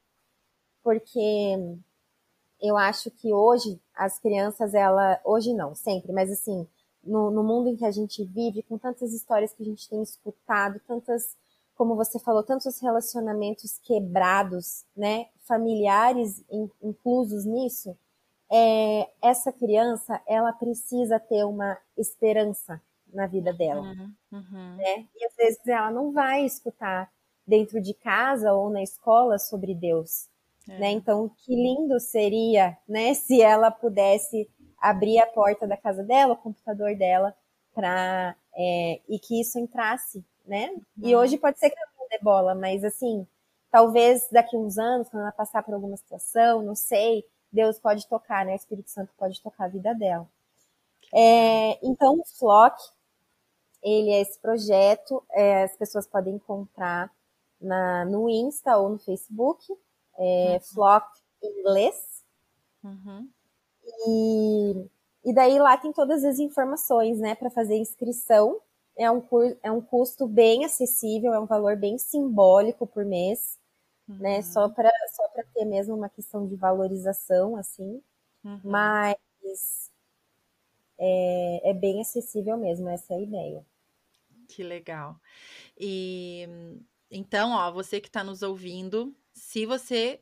Porque 0.84 1.58
eu 2.62 2.76
acho 2.76 3.10
que 3.10 3.32
hoje 3.32 3.80
as 3.94 4.20
crianças, 4.20 4.72
ela, 4.72 5.20
hoje 5.24 5.52
não, 5.52 5.74
sempre, 5.74 6.12
mas 6.12 6.30
assim, 6.30 6.66
no, 7.02 7.30
no 7.32 7.42
mundo 7.42 7.70
em 7.70 7.76
que 7.76 7.84
a 7.84 7.90
gente 7.90 8.24
vive, 8.24 8.62
com 8.62 8.78
tantas 8.78 9.12
histórias 9.12 9.52
que 9.52 9.62
a 9.62 9.66
gente 9.66 9.88
tem 9.88 10.00
escutado, 10.00 10.80
tantas 10.86 11.36
como 11.80 11.96
você 11.96 12.18
falou, 12.18 12.42
tantos 12.42 12.78
relacionamentos 12.78 13.78
quebrados, 13.78 14.84
né, 14.94 15.28
familiares 15.48 16.44
inclusos 16.82 17.46
nisso, 17.46 17.96
é, 18.52 19.08
essa 19.22 19.50
criança, 19.50 20.20
ela 20.28 20.52
precisa 20.52 21.18
ter 21.18 21.42
uma 21.42 21.78
esperança 21.96 22.82
na 23.10 23.26
vida 23.26 23.50
dela, 23.54 23.80
uhum, 23.80 24.12
uhum. 24.30 24.76
né? 24.76 25.06
E 25.16 25.24
às 25.24 25.34
vezes 25.34 25.66
ela 25.66 25.90
não 25.90 26.12
vai 26.12 26.44
escutar 26.44 27.10
dentro 27.46 27.80
de 27.80 27.94
casa 27.94 28.52
ou 28.52 28.68
na 28.68 28.82
escola 28.82 29.38
sobre 29.38 29.74
Deus, 29.74 30.28
é. 30.68 30.78
né? 30.80 30.90
Então, 30.90 31.30
que 31.30 31.54
lindo 31.54 31.98
seria, 31.98 32.76
né, 32.86 33.14
se 33.16 33.40
ela 33.40 33.70
pudesse 33.70 34.50
abrir 34.78 35.18
a 35.18 35.26
porta 35.26 35.66
da 35.66 35.78
casa 35.78 36.02
dela, 36.02 36.34
o 36.34 36.42
computador 36.42 36.94
dela, 36.94 37.34
para 37.74 38.36
é, 38.54 39.00
e 39.08 39.18
que 39.18 39.40
isso 39.40 39.58
entrasse 39.58 40.22
né? 40.50 40.68
Uhum. 40.70 40.82
E 41.08 41.16
hoje 41.16 41.38
pode 41.38 41.58
ser 41.60 41.70
que 41.70 41.78
ela 41.78 41.92
não 41.96 42.08
dê 42.08 42.18
bola, 42.18 42.54
mas 42.56 42.82
assim, 42.82 43.24
talvez 43.70 44.28
daqui 44.30 44.56
uns 44.56 44.76
anos, 44.76 45.08
quando 45.08 45.22
ela 45.22 45.32
passar 45.32 45.62
por 45.62 45.72
alguma 45.72 45.96
situação, 45.96 46.60
não 46.60 46.74
sei, 46.74 47.24
Deus 47.52 47.78
pode 47.78 48.06
tocar, 48.08 48.44
né? 48.44 48.52
O 48.52 48.56
Espírito 48.56 48.90
Santo 48.90 49.12
pode 49.16 49.40
tocar 49.40 49.66
a 49.66 49.68
vida 49.68 49.94
dela. 49.94 50.28
É, 51.14 51.78
então, 51.86 52.18
o 52.18 52.24
Flock, 52.24 52.76
ele 53.80 54.10
é 54.10 54.20
esse 54.20 54.38
projeto, 54.40 55.24
é, 55.30 55.62
as 55.62 55.76
pessoas 55.76 56.06
podem 56.06 56.34
encontrar 56.34 57.10
na, 57.60 58.04
no 58.04 58.28
Insta 58.28 58.76
ou 58.76 58.88
no 58.88 58.98
Facebook, 58.98 59.72
é, 60.18 60.54
uhum. 60.54 60.60
Flock 60.60 61.06
Inglês. 61.42 62.24
Uhum. 62.82 63.28
E, 64.06 64.86
e 65.24 65.32
daí 65.32 65.58
lá 65.60 65.76
tem 65.76 65.92
todas 65.92 66.24
as 66.24 66.40
informações, 66.40 67.18
né, 67.20 67.36
para 67.36 67.50
fazer 67.50 67.76
inscrição 67.76 68.60
é 68.96 69.10
um, 69.10 69.22
é 69.62 69.70
um 69.70 69.80
custo 69.80 70.26
bem 70.26 70.64
acessível, 70.64 71.32
é 71.32 71.40
um 71.40 71.46
valor 71.46 71.76
bem 71.76 71.98
simbólico 71.98 72.86
por 72.86 73.04
mês, 73.04 73.58
né? 74.06 74.14
uhum. 74.14 74.22
né? 74.22 74.42
Só 74.42 74.68
para 74.68 74.90
só 75.12 75.28
ter 75.54 75.64
mesmo 75.64 75.94
uma 75.94 76.08
questão 76.08 76.46
de 76.46 76.56
valorização, 76.56 77.56
assim. 77.56 78.02
Uhum. 78.44 78.60
Mas 78.64 79.90
é, 80.98 81.70
é 81.70 81.74
bem 81.74 82.00
acessível 82.00 82.56
mesmo, 82.56 82.88
essa 82.88 83.14
é 83.14 83.16
a 83.16 83.20
ideia. 83.20 83.66
Que 84.48 84.62
legal. 84.62 85.16
E 85.78 86.46
então, 87.10 87.52
ó, 87.52 87.70
você 87.70 88.00
que 88.00 88.08
está 88.08 88.22
nos 88.22 88.42
ouvindo, 88.42 89.14
se 89.32 89.64
você 89.66 90.20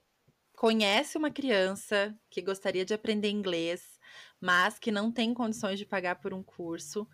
conhece 0.57 1.19
uma 1.19 1.31
criança 1.31 2.17
que 2.31 2.43
gostaria 2.43 2.85
de 2.85 2.95
aprender 2.95 3.31
inglês, 3.31 3.99
mas 4.41 4.79
que 4.79 4.91
não 4.91 5.11
tem 5.13 5.35
condições 5.35 5.79
de 5.79 5.87
pagar 5.87 6.17
por 6.17 6.33
um 6.33 6.43
curso, 6.43 7.07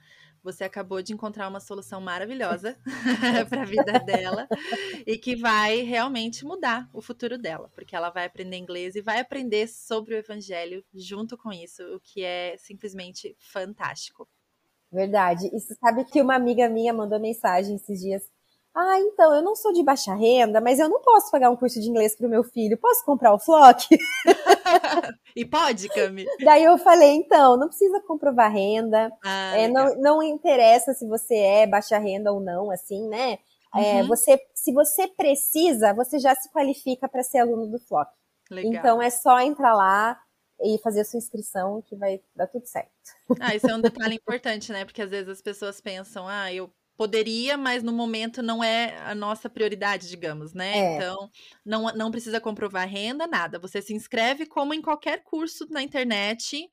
você 0.45 0.63
acabou 0.63 1.01
de 1.01 1.15
encontrar 1.15 1.49
uma 1.49 1.59
solução 1.59 2.01
maravilhosa 2.03 2.79
para 3.49 3.63
a 3.63 3.65
vida 3.65 3.99
dela 3.99 4.47
e 5.07 5.17
que 5.17 5.35
vai 5.35 5.81
realmente 5.81 6.45
mudar 6.45 6.89
o 6.93 7.01
futuro 7.01 7.39
dela, 7.39 7.71
porque 7.75 7.97
ela 7.97 8.11
vai 8.11 8.27
aprender 8.27 8.59
inglês 8.59 8.95
e 8.95 9.01
vai 9.01 9.19
aprender 9.19 9.67
sobre 9.67 10.15
o 10.15 10.19
evangelho 10.19 10.85
junto 10.93 11.39
com 11.39 11.51
isso, 11.51 11.83
o 11.95 12.01
que 12.01 12.23
é 12.23 12.57
simplesmente 12.59 13.35
fantástico. 13.39 14.29
Verdade. 14.93 15.49
E 15.53 15.59
você 15.59 15.75
sabe 15.75 16.05
que 16.05 16.21
uma 16.21 16.37
amiga 16.37 16.69
minha 16.69 16.93
mandou 16.93 17.19
mensagem 17.19 17.77
esses 17.77 18.01
dias 18.01 18.31
ah, 18.77 18.99
então, 18.99 19.33
eu 19.33 19.41
não 19.41 19.55
sou 19.55 19.73
de 19.73 19.85
baixa 19.85 20.13
renda, 20.15 20.61
mas 20.61 20.81
eu 20.81 20.89
não 20.89 21.01
posso 21.01 21.31
pagar 21.31 21.49
um 21.49 21.57
curso 21.57 21.81
de 21.81 21.89
inglês 21.89 22.17
para 22.17 22.27
o 22.27 22.31
meu 22.31 22.43
filho. 22.43 22.77
Posso 22.77 23.05
comprar 23.05 23.33
o 23.33 23.39
Flock? 23.39 23.87
e 25.37 25.45
pode, 25.45 25.89
Cami? 25.89 26.27
Daí 26.45 26.65
eu 26.65 26.77
falei, 26.77 27.13
então, 27.13 27.57
não 27.57 27.69
precisa 27.69 28.01
comprovar 28.01 28.53
renda. 28.53 29.13
Ah, 29.25 29.57
é, 29.57 29.69
não, 29.69 29.95
não 30.01 30.23
interessa 30.23 30.93
se 30.93 31.07
você 31.07 31.37
é 31.37 31.67
baixa 31.69 31.99
renda 31.99 32.33
ou 32.33 32.41
não, 32.41 32.69
assim, 32.73 33.09
né? 33.09 33.39
É, 33.75 33.79
uhum. 33.79 33.99
É, 33.99 34.03
você, 34.03 34.41
se 34.53 34.73
você 34.73 35.07
precisa, 35.07 35.95
você 35.95 36.19
já 36.19 36.35
se 36.35 36.51
qualifica 36.51 37.09
para 37.09 37.23
ser 37.23 37.39
aluno 37.39 37.69
do 37.69 37.79
Flock. 37.79 38.11
Legal. 38.51 38.73
Então 38.73 39.03
é 39.03 39.09
só 39.09 39.39
entrar 39.39 39.75
lá 39.75 40.19
e 40.61 40.79
fazer 40.79 41.01
a 41.01 41.05
sua 41.05 41.19
inscrição 41.19 41.81
que 41.83 41.95
vai 41.95 42.21
dar 42.35 42.47
tudo 42.49 42.67
certo. 42.67 42.91
Ah, 43.41 43.55
isso 43.55 43.69
é 43.69 43.75
um 43.75 43.81
detalhe 43.81 44.17
importante, 44.17 44.73
né? 44.73 44.85
Porque 44.85 45.03
às 45.03 45.11
vezes 45.11 45.29
as 45.29 45.43
pessoas 45.43 45.81
pensam, 45.81 46.27
ah, 46.29 46.53
eu 46.53 46.71
poderia, 46.97 47.57
mas 47.57 47.83
no 47.83 47.93
momento 47.93 48.43
não 48.43 48.63
é 48.63 48.97
a 48.99 49.15
nossa 49.15 49.49
prioridade, 49.49 50.09
digamos, 50.09 50.53
né? 50.53 50.79
É. 50.79 50.97
Então, 50.97 51.31
não, 51.65 51.85
não 51.95 52.11
precisa 52.11 52.41
comprovar 52.41 52.89
renda, 52.89 53.27
nada. 53.27 53.59
Você 53.59 53.83
se 53.83 53.95
inscreve 53.95 54.47
como 54.47 54.73
em 54.73 54.83
qualquer 54.83 55.23
curso 55.23 55.67
na 55.71 55.83
internet, 55.83 56.71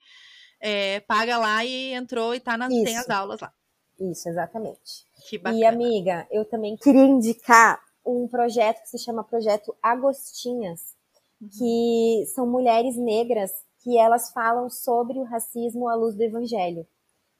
é, 0.59 0.99
paga 1.01 1.37
lá 1.37 1.65
e 1.65 1.93
entrou 1.93 2.35
e 2.35 2.39
tá 2.39 2.57
na, 2.57 2.67
tem 2.67 2.97
as 2.97 3.09
aulas 3.09 3.41
lá. 3.41 3.51
Isso, 3.99 4.29
exatamente. 4.29 5.05
Que 5.27 5.37
bacana. 5.37 5.59
E, 5.59 5.65
amiga, 5.65 6.27
eu 6.31 6.45
também 6.45 6.75
queria 6.77 7.05
indicar 7.05 7.79
um 8.05 8.27
projeto 8.27 8.81
que 8.81 8.89
se 8.89 8.97
chama 8.97 9.23
Projeto 9.23 9.75
Agostinhas, 9.81 10.95
uhum. 11.39 11.49
que 11.49 12.25
são 12.33 12.47
mulheres 12.47 12.95
negras 12.95 13.51
que 13.83 13.97
elas 13.97 14.31
falam 14.31 14.69
sobre 14.69 15.19
o 15.19 15.23
racismo 15.23 15.87
à 15.87 15.95
luz 15.95 16.15
do 16.15 16.23
evangelho. 16.23 16.85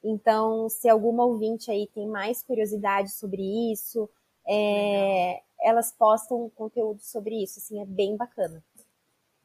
Então, 0.04 0.68
se 0.68 0.90
alguma 0.90 1.26
ouvinte 1.26 1.70
aí 1.70 1.88
tem 1.94 2.08
mais 2.08 2.42
curiosidade 2.42 3.12
sobre 3.12 3.72
isso, 3.72 4.10
é, 4.48 5.42
elas 5.62 5.92
postam 5.92 6.50
conteúdo 6.56 7.02
sobre 7.02 7.36
isso, 7.42 7.60
assim, 7.60 7.80
é 7.80 7.86
bem 7.86 8.18
bacana. 8.18 8.64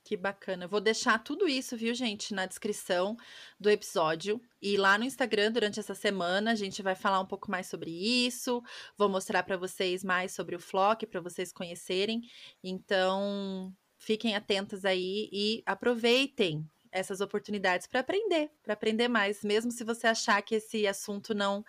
Que 0.06 0.16
bacana. 0.16 0.68
Vou 0.68 0.80
deixar 0.80 1.18
tudo 1.18 1.48
isso, 1.48 1.76
viu, 1.76 1.92
gente, 1.92 2.32
na 2.32 2.46
descrição 2.46 3.16
do 3.58 3.68
episódio. 3.68 4.40
E 4.62 4.76
lá 4.76 4.96
no 4.96 5.04
Instagram, 5.04 5.50
durante 5.50 5.80
essa 5.80 5.96
semana, 5.96 6.52
a 6.52 6.54
gente 6.54 6.80
vai 6.80 6.94
falar 6.94 7.18
um 7.18 7.26
pouco 7.26 7.50
mais 7.50 7.66
sobre 7.66 7.90
isso. 7.90 8.62
Vou 8.96 9.08
mostrar 9.08 9.42
para 9.42 9.56
vocês 9.56 10.04
mais 10.04 10.32
sobre 10.32 10.54
o 10.54 10.60
Flock, 10.60 11.04
para 11.06 11.20
vocês 11.20 11.52
conhecerem. 11.52 12.22
Então, 12.62 13.74
fiquem 13.98 14.36
atentas 14.36 14.84
aí 14.84 15.28
e 15.32 15.60
aproveitem 15.66 16.64
essas 16.92 17.20
oportunidades 17.20 17.86
para 17.86 18.00
aprender, 18.00 18.50
para 18.62 18.74
aprender 18.74 19.08
mais, 19.08 19.42
mesmo 19.42 19.70
se 19.70 19.84
você 19.84 20.06
achar 20.06 20.40
que 20.42 20.56
esse 20.56 20.86
assunto 20.86 21.34
não 21.34 21.64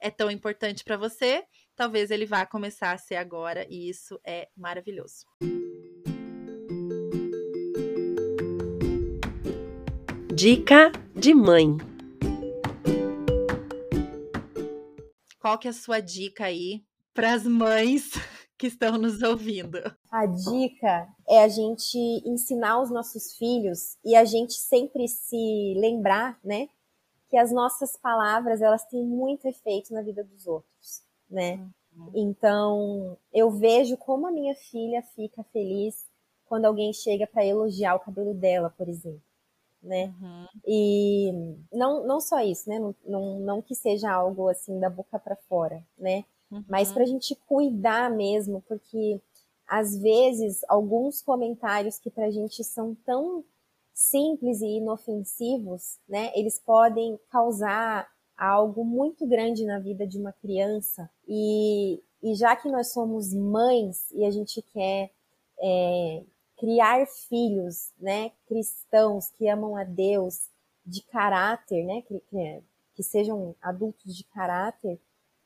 é 0.00 0.10
tão 0.10 0.30
importante 0.30 0.84
para 0.84 0.96
você, 0.96 1.44
talvez 1.74 2.10
ele 2.10 2.26
vá 2.26 2.44
começar 2.46 2.92
a 2.92 2.98
ser 2.98 3.16
agora 3.16 3.66
e 3.68 3.88
isso 3.88 4.20
é 4.24 4.48
maravilhoso. 4.56 5.26
Dica 10.34 10.90
de 11.14 11.34
mãe. 11.34 11.76
Qual 15.38 15.58
que 15.58 15.66
é 15.66 15.70
a 15.70 15.74
sua 15.74 16.00
dica 16.00 16.44
aí 16.46 16.84
para 17.12 17.34
as 17.34 17.44
mães 17.44 18.12
que 18.56 18.66
estão 18.66 18.96
nos 18.96 19.22
ouvindo? 19.22 19.78
A 20.10 20.24
dica 20.24 21.06
é 21.32 21.42
a 21.42 21.48
gente 21.48 21.98
ensinar 22.26 22.82
os 22.82 22.90
nossos 22.90 23.32
filhos 23.38 23.96
e 24.04 24.14
a 24.14 24.22
gente 24.22 24.52
sempre 24.52 25.08
se 25.08 25.72
lembrar, 25.78 26.38
né, 26.44 26.68
que 27.30 27.38
as 27.38 27.50
nossas 27.50 27.96
palavras 27.96 28.60
elas 28.60 28.84
têm 28.84 29.02
muito 29.02 29.48
efeito 29.48 29.94
na 29.94 30.02
vida 30.02 30.22
dos 30.22 30.46
outros, 30.46 31.02
né? 31.30 31.66
Uhum. 31.96 32.10
Então, 32.14 33.16
eu 33.32 33.50
vejo 33.50 33.96
como 33.96 34.26
a 34.26 34.30
minha 34.30 34.54
filha 34.54 35.02
fica 35.14 35.42
feliz 35.44 36.06
quando 36.44 36.66
alguém 36.66 36.92
chega 36.92 37.26
para 37.26 37.46
elogiar 37.46 37.94
o 37.94 38.00
cabelo 38.00 38.34
dela, 38.34 38.68
por 38.68 38.86
exemplo, 38.86 39.22
né? 39.82 40.12
Uhum. 40.20 40.46
E 40.66 41.32
não, 41.72 42.06
não 42.06 42.20
só 42.20 42.40
isso, 42.40 42.68
né? 42.68 42.78
Não, 42.78 42.94
não, 43.06 43.40
não 43.40 43.62
que 43.62 43.74
seja 43.74 44.12
algo 44.12 44.50
assim 44.50 44.78
da 44.78 44.90
boca 44.90 45.18
para 45.18 45.36
fora, 45.48 45.82
né? 45.96 46.26
Uhum. 46.50 46.62
Mas 46.68 46.92
para 46.92 47.04
a 47.04 47.06
gente 47.06 47.34
cuidar 47.48 48.10
mesmo, 48.10 48.62
porque 48.68 49.18
às 49.72 49.96
vezes 49.96 50.62
alguns 50.68 51.22
comentários 51.22 51.98
que 51.98 52.10
para 52.10 52.26
a 52.26 52.30
gente 52.30 52.62
são 52.62 52.94
tão 53.06 53.42
simples 53.94 54.60
e 54.60 54.66
inofensivos, 54.66 55.98
né? 56.06 56.30
Eles 56.34 56.58
podem 56.58 57.18
causar 57.30 58.06
algo 58.36 58.84
muito 58.84 59.26
grande 59.26 59.64
na 59.64 59.78
vida 59.78 60.06
de 60.06 60.18
uma 60.18 60.30
criança. 60.30 61.08
E, 61.26 62.02
e 62.22 62.34
já 62.34 62.54
que 62.54 62.68
nós 62.68 62.92
somos 62.92 63.32
mães 63.32 64.10
e 64.10 64.26
a 64.26 64.30
gente 64.30 64.60
quer 64.60 65.10
é, 65.58 66.22
criar 66.58 67.06
filhos, 67.06 67.94
né, 67.98 68.30
cristãos 68.46 69.30
que 69.30 69.48
amam 69.48 69.74
a 69.74 69.84
Deus, 69.84 70.50
de 70.84 71.00
caráter, 71.04 71.82
né, 71.82 72.02
que, 72.02 72.20
que, 72.20 72.62
que 72.94 73.02
sejam 73.02 73.56
adultos 73.62 74.14
de 74.14 74.24
caráter, 74.24 75.00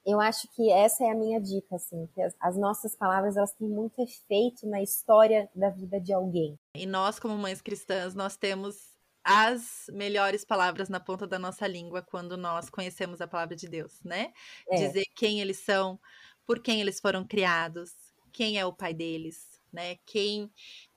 eu 0.07 0.20
acho 0.20 0.46
que 0.54 0.70
essa 0.70 1.04
é 1.04 1.11
a 1.11 1.14
minha 1.14 1.40
dica, 1.40 1.74
assim, 1.74 2.09
que 2.14 2.22
as, 2.22 2.34
as, 2.40 2.57
nossas 2.57 2.94
palavras 2.94 3.36
elas 3.36 3.52
têm 3.52 3.68
muito 3.68 4.00
efeito 4.00 4.66
na 4.66 4.80
história 4.80 5.50
da 5.54 5.68
vida 5.68 6.00
de 6.00 6.12
alguém. 6.12 6.57
E 6.76 6.86
nós, 6.86 7.18
como 7.18 7.36
mães 7.36 7.61
cristãs, 7.61 8.14
nós 8.14 8.36
temos 8.36 8.94
as 9.24 9.86
melhores 9.92 10.44
palavras 10.44 10.88
na 10.88 11.00
ponta 11.00 11.26
da 11.26 11.40
nossa 11.40 11.66
língua 11.66 12.00
quando 12.00 12.36
nós 12.36 12.70
conhecemos 12.70 13.20
a 13.20 13.26
palavra 13.26 13.57
de 13.57 13.68
Deus, 13.68 14.00
né? 14.04 14.32
É. 14.70 14.76
Dizer 14.76 15.04
quem 15.16 15.40
eles 15.40 15.59
são, 15.59 15.98
por 16.46 16.61
quem 16.61 16.80
eles 16.80 17.00
foram 17.00 17.26
criados, 17.26 17.90
quem 18.32 18.57
é 18.57 18.64
o 18.64 18.72
pai 18.72 18.94
deles, 18.94 19.61
né? 19.72 19.96
Quem 20.07 20.48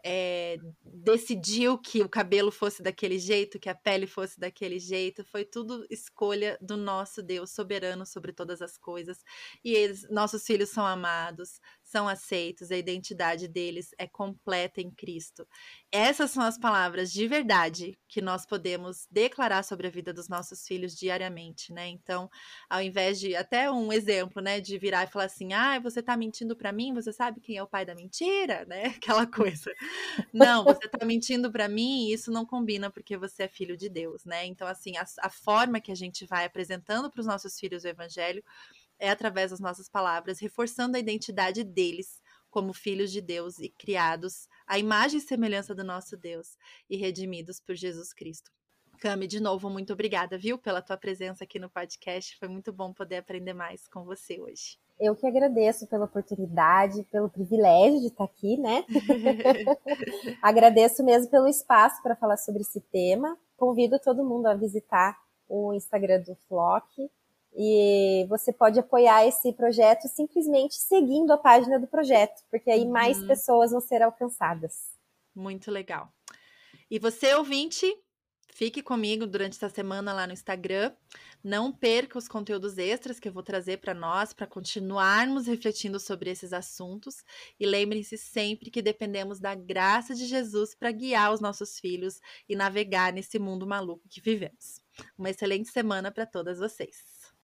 é, 0.03 0.57
decidiu 0.83 1.77
que 1.77 2.01
o 2.01 2.09
cabelo 2.09 2.51
fosse 2.51 2.81
daquele 2.81 3.19
jeito, 3.19 3.59
que 3.59 3.69
a 3.69 3.75
pele 3.75 4.07
fosse 4.07 4.39
daquele 4.39 4.79
jeito, 4.79 5.23
foi 5.25 5.43
tudo 5.43 5.85
escolha 5.89 6.57
do 6.61 6.77
nosso 6.77 7.21
Deus 7.21 7.51
soberano 7.51 8.05
sobre 8.05 8.31
todas 8.31 8.61
as 8.61 8.77
coisas. 8.77 9.23
E 9.63 9.73
eles, 9.73 10.07
nossos 10.09 10.45
filhos 10.45 10.69
são 10.69 10.85
amados, 10.85 11.59
são 11.89 12.07
aceitos, 12.07 12.71
a 12.71 12.77
identidade 12.77 13.47
deles 13.47 13.89
é 13.97 14.07
completa 14.07 14.81
em 14.81 14.91
Cristo. 14.91 15.47
Essas 15.91 16.31
são 16.31 16.43
as 16.43 16.57
palavras 16.57 17.11
de 17.11 17.27
verdade 17.27 17.97
que 18.07 18.21
nós 18.21 18.45
podemos 18.45 19.07
declarar 19.09 19.63
sobre 19.63 19.87
a 19.87 19.89
vida 19.89 20.13
dos 20.13 20.27
nossos 20.29 20.65
filhos 20.65 20.95
diariamente, 20.95 21.73
né? 21.73 21.87
Então, 21.87 22.29
ao 22.69 22.81
invés 22.81 23.19
de 23.19 23.35
até 23.35 23.69
um 23.71 23.91
exemplo, 23.91 24.41
né, 24.41 24.59
de 24.59 24.77
virar 24.77 25.03
e 25.05 25.07
falar 25.11 25.25
assim: 25.25 25.53
"Ah, 25.53 25.79
você 25.79 26.01
tá 26.03 26.15
mentindo 26.17 26.55
para 26.55 26.71
mim, 26.71 26.93
você 26.93 27.11
sabe 27.13 27.39
quem 27.41 27.57
é 27.57 27.63
o 27.63 27.67
pai 27.67 27.85
da 27.85 27.95
mentira", 27.95 28.65
né? 28.65 28.83
Aquela 29.03 29.25
coisa. 29.27 29.71
Não, 30.33 30.65
você 30.65 30.87
tá 30.87 31.05
mentindo 31.05 31.51
para 31.51 31.67
mim 31.67 32.09
isso 32.11 32.31
não 32.31 32.45
combina 32.45 32.89
porque 32.91 33.17
você 33.17 33.43
é 33.43 33.47
filho 33.47 33.77
de 33.77 33.89
Deus, 33.89 34.25
né? 34.25 34.45
Então, 34.45 34.67
assim, 34.67 34.97
a, 34.97 35.05
a 35.21 35.29
forma 35.29 35.79
que 35.81 35.91
a 35.91 35.95
gente 35.95 36.25
vai 36.25 36.45
apresentando 36.45 37.09
para 37.09 37.21
os 37.21 37.27
nossos 37.27 37.59
filhos 37.59 37.83
o 37.83 37.87
evangelho 37.87 38.43
é 38.99 39.09
através 39.09 39.51
das 39.51 39.59
nossas 39.59 39.89
palavras, 39.89 40.39
reforçando 40.39 40.97
a 40.97 40.99
identidade 40.99 41.63
deles 41.63 42.21
como 42.49 42.73
filhos 42.73 43.11
de 43.11 43.21
Deus 43.21 43.59
e 43.59 43.69
criados 43.69 44.47
à 44.67 44.77
imagem 44.77 45.19
e 45.19 45.21
semelhança 45.21 45.73
do 45.73 45.83
nosso 45.83 46.17
Deus 46.17 46.57
e 46.89 46.97
redimidos 46.97 47.59
por 47.59 47.75
Jesus 47.75 48.13
Cristo. 48.13 48.51
Cami, 48.99 49.27
de 49.27 49.39
novo, 49.39 49.69
muito 49.69 49.93
obrigada, 49.93 50.37
viu, 50.37 50.57
pela 50.57 50.81
tua 50.81 50.97
presença 50.97 51.45
aqui 51.45 51.57
no 51.57 51.69
podcast. 51.69 52.37
Foi 52.37 52.49
muito 52.49 52.73
bom 52.73 52.91
poder 52.91 53.17
aprender 53.17 53.53
mais 53.53 53.87
com 53.87 54.03
você 54.03 54.41
hoje. 54.41 54.77
Eu 54.99 55.15
que 55.15 55.25
agradeço 55.25 55.87
pela 55.87 56.03
oportunidade, 56.03 57.03
pelo 57.09 57.29
privilégio 57.29 58.01
de 58.01 58.07
estar 58.07 58.25
aqui, 58.25 58.57
né? 58.57 58.83
agradeço 60.43 61.01
mesmo 61.05 61.31
pelo 61.31 61.47
espaço 61.47 62.03
para 62.03 62.17
falar 62.17 62.35
sobre 62.35 62.61
esse 62.61 62.81
tema. 62.81 63.37
Convido 63.55 63.97
todo 63.97 64.25
mundo 64.25 64.47
a 64.47 64.53
visitar 64.53 65.17
o 65.47 65.73
Instagram 65.73 66.19
do 66.21 66.35
Flock. 66.49 67.09
E 67.55 68.25
você 68.29 68.53
pode 68.53 68.79
apoiar 68.79 69.25
esse 69.25 69.51
projeto 69.53 70.07
simplesmente 70.07 70.75
seguindo 70.75 71.31
a 71.31 71.37
página 71.37 71.79
do 71.79 71.87
projeto, 71.87 72.41
porque 72.49 72.69
aí 72.69 72.87
mais 72.87 73.19
uhum. 73.19 73.27
pessoas 73.27 73.71
vão 73.71 73.81
ser 73.81 74.01
alcançadas. 74.01 74.91
Muito 75.35 75.71
legal. 75.71 76.09
E 76.89 76.99
você, 76.99 77.33
ouvinte, 77.33 77.85
Fique 78.59 78.81
comigo 78.81 79.25
durante 79.25 79.55
essa 79.55 79.69
semana 79.69 80.11
lá 80.11 80.27
no 80.27 80.33
Instagram. 80.33 80.91
Não 81.41 81.71
perca 81.71 82.17
os 82.17 82.27
conteúdos 82.27 82.77
extras 82.77 83.17
que 83.17 83.29
eu 83.29 83.31
vou 83.31 83.41
trazer 83.41 83.77
para 83.77 83.93
nós, 83.93 84.33
para 84.33 84.45
continuarmos 84.45 85.47
refletindo 85.47 85.97
sobre 85.97 86.29
esses 86.29 86.51
assuntos. 86.51 87.23
E 87.57 87.65
lembrem-se 87.65 88.17
sempre 88.17 88.69
que 88.69 88.81
dependemos 88.81 89.39
da 89.39 89.55
graça 89.55 90.13
de 90.13 90.25
Jesus 90.25 90.75
para 90.75 90.91
guiar 90.91 91.31
os 91.31 91.39
nossos 91.39 91.79
filhos 91.79 92.19
e 92.49 92.55
navegar 92.55 93.13
nesse 93.13 93.39
mundo 93.39 93.65
maluco 93.65 94.09
que 94.09 94.19
vivemos. 94.19 94.81
Uma 95.17 95.29
excelente 95.29 95.69
semana 95.69 96.11
para 96.11 96.25
todas 96.25 96.59
vocês. 96.59 97.18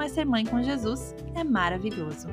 mas 0.00 0.12
ser 0.12 0.24
mãe 0.24 0.46
com 0.46 0.62
Jesus 0.62 1.14
é 1.34 1.44
maravilhoso. 1.44 2.26